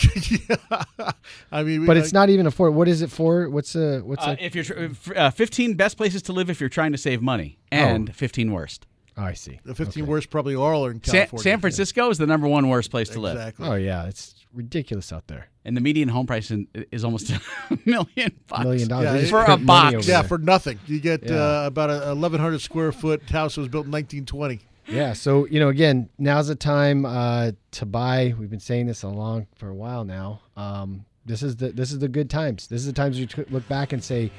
Yeah. 0.48 1.12
I 1.52 1.62
mean, 1.62 1.80
we- 1.80 1.86
But 1.86 1.96
it's 1.96 2.08
like- 2.08 2.12
not 2.12 2.28
even 2.30 2.46
a 2.46 2.50
for. 2.50 2.70
What 2.70 2.88
is 2.88 3.02
it 3.02 3.10
for? 3.10 3.48
What's 3.48 3.74
a 3.74 4.00
what's 4.00 4.26
Uh, 4.26 4.36
a? 4.38 4.44
if 4.44 4.54
you're 4.54 4.64
tr- 4.64 4.78
f- 4.78 5.16
uh, 5.16 5.30
15 5.30 5.74
best 5.74 5.96
places 5.96 6.22
to 6.22 6.32
live 6.32 6.50
if 6.50 6.60
you're 6.60 6.68
trying 6.68 6.92
to 6.92 6.98
save 6.98 7.22
money, 7.22 7.58
and 7.72 8.14
15 8.14 8.52
worst. 8.52 8.86
Oh, 9.16 9.22
I 9.24 9.32
see. 9.32 9.58
the 9.64 9.74
15 9.74 10.04
Okay. 10.04 10.10
worst 10.10 10.30
probably 10.30 10.54
all 10.54 10.86
are 10.86 10.92
in 10.92 11.02
San, 11.02 11.12
California. 11.26 11.42
San 11.42 11.60
Francisco 11.60 12.08
is 12.10 12.18
the 12.18 12.26
number 12.26 12.46
one 12.46 12.68
worst 12.68 12.90
place 12.92 13.08
to 13.10 13.20
live. 13.20 13.36
Exactly. 13.36 13.66
Oh 13.68 13.74
yeah, 13.74 14.06
it's 14.06 14.34
ridiculous 14.54 15.12
out 15.12 15.26
there. 15.26 15.48
And 15.64 15.76
the 15.76 15.80
median 15.80 16.08
home 16.08 16.26
price 16.26 16.50
in, 16.52 16.68
is 16.92 17.04
almost 17.04 17.30
a 17.30 17.40
million 17.84 18.32
bucks. 18.48 18.62
Million 18.64 18.88
dollars. 18.88 19.22
Yeah, 19.24 19.28
for 19.44 19.44
a 19.50 19.56
box. 19.56 20.06
Yeah, 20.06 20.20
there. 20.20 20.28
for 20.28 20.38
nothing. 20.38 20.78
You 20.86 21.00
get 21.00 21.24
Yeah. 21.28 21.34
uh, 21.36 21.66
about 21.66 21.90
a 21.90 22.14
1,100 22.14 22.60
square 22.60 22.92
foot 22.92 23.28
house 23.28 23.56
that 23.56 23.62
was 23.62 23.68
built 23.68 23.86
in 23.86 23.90
1920. 23.92 24.60
Yeah, 24.88 25.12
so 25.12 25.46
you 25.46 25.60
know, 25.60 25.68
again, 25.68 26.08
now's 26.18 26.48
the 26.48 26.54
time 26.54 27.04
uh, 27.04 27.52
to 27.72 27.86
buy. 27.86 28.34
We've 28.38 28.50
been 28.50 28.60
saying 28.60 28.86
this 28.86 29.02
along 29.02 29.46
for 29.56 29.68
a 29.68 29.74
while 29.74 30.04
now. 30.04 30.40
Um, 30.56 31.04
this 31.26 31.42
is 31.42 31.56
the 31.56 31.70
this 31.70 31.92
is 31.92 31.98
the 31.98 32.08
good 32.08 32.30
times. 32.30 32.68
This 32.68 32.80
is 32.80 32.86
the 32.86 32.92
times 32.92 33.18
you 33.18 33.26
t- 33.26 33.44
look 33.50 33.68
back 33.68 33.92
and 33.92 34.02
say, 34.02 34.30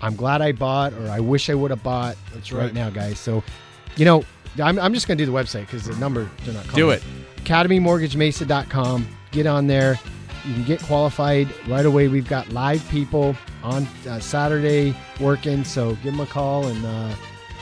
"I'm 0.00 0.16
glad 0.16 0.42
I 0.42 0.52
bought," 0.52 0.92
or 0.94 1.08
"I 1.08 1.20
wish 1.20 1.48
I 1.48 1.54
would 1.54 1.70
have 1.70 1.82
bought." 1.82 2.16
That's 2.34 2.50
right. 2.52 2.64
right. 2.64 2.74
now, 2.74 2.90
guys. 2.90 3.18
So, 3.18 3.44
you 3.96 4.04
know, 4.04 4.24
I'm, 4.62 4.78
I'm 4.78 4.92
just 4.92 5.06
going 5.06 5.18
to 5.18 5.24
do 5.24 5.30
the 5.30 5.36
website 5.36 5.62
because 5.62 5.84
the 5.84 5.96
numbers 5.96 6.28
are 6.48 6.52
not. 6.52 6.74
Do 6.74 6.90
it. 6.90 7.02
AcademyMortgageMesa.com. 7.36 9.08
Get 9.30 9.46
on 9.46 9.66
there. 9.66 9.98
You 10.44 10.54
can 10.54 10.64
get 10.64 10.82
qualified 10.82 11.48
right 11.68 11.86
away. 11.86 12.08
We've 12.08 12.28
got 12.28 12.48
live 12.48 12.86
people 12.88 13.36
on 13.62 13.86
uh, 14.08 14.18
Saturday 14.18 14.96
working, 15.20 15.62
so 15.62 15.94
give 15.96 16.12
them 16.12 16.20
a 16.20 16.26
call 16.26 16.66
and 16.66 16.84
uh, 16.84 17.14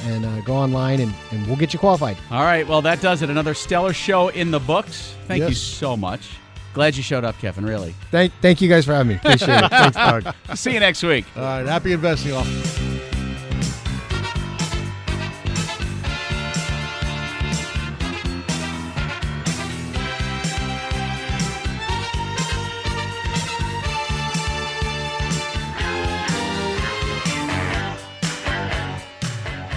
and 0.05 0.25
uh, 0.25 0.41
go 0.43 0.55
online 0.55 1.01
and, 1.01 1.13
and 1.31 1.47
we'll 1.47 1.57
get 1.57 1.73
you 1.73 1.79
qualified. 1.79 2.17
All 2.31 2.43
right, 2.43 2.67
well, 2.67 2.83
that 2.83 3.01
does 3.01 3.23
it. 3.23 3.31
Another 3.31 3.55
stellar 3.55 3.93
show 3.93 4.29
in 4.29 4.51
the 4.51 4.61
books. 4.61 5.15
Thank 5.27 5.49
you 5.49 5.55
so 5.55 5.97
much. 5.97 6.29
Glad 6.73 6.97
you 6.97 7.03
showed 7.03 7.25
up, 7.25 7.37
Kevin, 7.39 7.65
really. 7.65 7.95
Thank 8.11 8.33
thank 8.41 8.61
you 8.61 8.69
guys 8.69 8.85
for 8.85 8.93
having 8.93 9.09
me. 9.09 9.15
Appreciate 9.17 9.65
it. 9.65 9.69
Thanks, 9.71 9.97
Doug. 9.97 10.35
See 10.55 10.73
you 10.73 10.81
next 10.81 11.03
week. 11.03 11.25
All 11.37 11.43
right, 11.43 11.67
happy 11.67 11.93
investing, 11.93 12.33
all. 12.33 12.90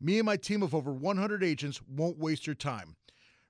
Me 0.00 0.18
and 0.18 0.26
my 0.26 0.36
team 0.36 0.62
of 0.62 0.74
over 0.74 0.92
100 0.92 1.42
agents 1.42 1.80
won't 1.88 2.18
waste 2.18 2.46
your 2.46 2.54
time. 2.54 2.96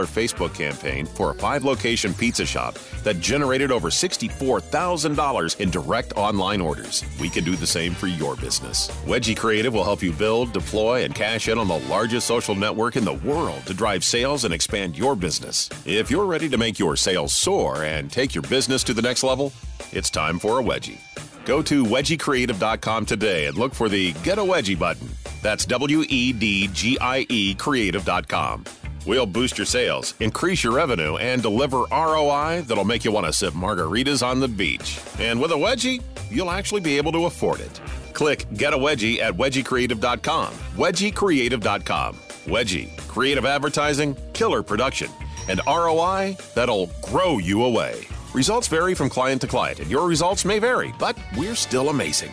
Facebook 0.08 0.54
campaign 0.56 1.06
for 1.06 1.32
a 1.32 1.36
five 1.36 1.64
location 1.64 2.14
pizza 2.14 2.46
shop 2.46 2.78
that 3.04 3.20
generated 3.20 3.72
over 3.72 3.90
$64,000 3.90 5.60
in 5.60 5.70
direct 5.70 6.14
online 6.16 6.62
orders. 6.62 7.04
We 7.20 7.30
can 7.30 7.44
do 7.44 7.56
the 7.56 7.68
same 7.68 7.94
for 7.94 8.08
your 8.08 8.36
business. 8.36 8.90
Wedgie 9.06 9.38
Creative 9.38 9.74
will 9.74 9.84
help 9.84 10.02
you 10.02 10.12
build, 10.14 10.52
deploy, 10.52 11.04
and 11.04 11.14
cash 11.14 11.48
in 11.48 11.58
on 11.60 11.68
the 11.68 11.80
largest 11.80 12.28
social 12.28 12.56
network 12.56 12.96
in 12.96 13.06
the 13.06 13.14
world 13.14 13.66
to 13.68 13.74
drive 13.84 14.06
sales 14.06 14.46
and 14.46 14.54
expand 14.54 14.98
your 14.98 15.14
business. 15.14 15.70
If 15.86 16.10
you're 16.10 16.26
ready 16.26 16.48
to 16.48 16.58
make 16.58 16.80
your 16.80 16.96
sales 16.96 17.34
soar 17.34 17.84
and 17.84 18.10
take 18.10 18.34
your 18.34 18.42
business 18.44 18.82
to 18.86 18.94
the 18.94 19.02
next 19.02 19.24
level, 19.24 19.52
it's 19.92 20.10
time 20.10 20.40
for 20.40 20.62
a 20.62 20.64
wedgie. 20.64 21.00
Go 21.44 21.62
to 21.64 21.84
wedgiecreative.com 21.84 23.06
today 23.06 23.48
and 23.48 23.58
look 23.58 23.74
for 23.74 23.90
the 23.90 24.14
Get 24.24 24.38
a 24.38 24.42
Wedgie 24.42 24.80
button. 24.80 25.10
That's 25.42 25.66
W 25.66 26.06
E 26.08 26.32
D 26.32 26.70
G 26.72 26.98
I 27.02 27.26
E 27.28 27.56
creative.com. 27.56 28.64
We'll 29.06 29.26
boost 29.26 29.58
your 29.58 29.66
sales, 29.66 30.14
increase 30.22 30.64
your 30.64 30.72
revenue, 30.72 31.18
and 31.18 31.42
deliver 31.42 31.80
ROI 31.92 32.62
that'll 32.62 32.86
make 32.86 33.04
you 33.04 33.12
want 33.12 33.26
to 33.26 33.34
sip 33.34 33.54
margaritas 33.54 34.26
on 34.26 34.40
the 34.40 34.48
beach. 34.48 34.98
And 35.20 35.42
with 35.42 35.52
a 35.52 35.56
wedgie, 35.56 36.02
you'll 36.32 36.52
actually 36.52 36.80
be 36.80 36.96
able 36.96 37.12
to 37.12 37.26
afford 37.26 37.60
it. 37.60 37.82
Click 38.14 38.48
Get 38.54 38.74
a 38.74 38.78
Wedgie 38.78 39.20
at 39.20 39.34
wedgiecreative.com. 39.34 40.54
Wedgiecreative.com. 40.78 42.16
Wedgie, 42.46 42.90
creative 43.14 43.46
advertising, 43.46 44.18
killer 44.34 44.64
production, 44.64 45.10
and 45.48 45.62
ROI 45.68 46.36
that'll 46.56 46.90
grow 47.02 47.38
you 47.38 47.64
away. 47.64 48.08
Results 48.34 48.68
vary 48.68 48.96
from 48.96 49.08
client 49.10 49.42
to 49.42 49.48
client, 49.48 49.80
and 49.80 49.90
your 49.92 50.08
results 50.08 50.44
may 50.46 50.58
vary, 50.60 50.94
but 50.98 51.16
we're 51.38 51.56
still 51.56 51.90
amazing. 51.90 52.32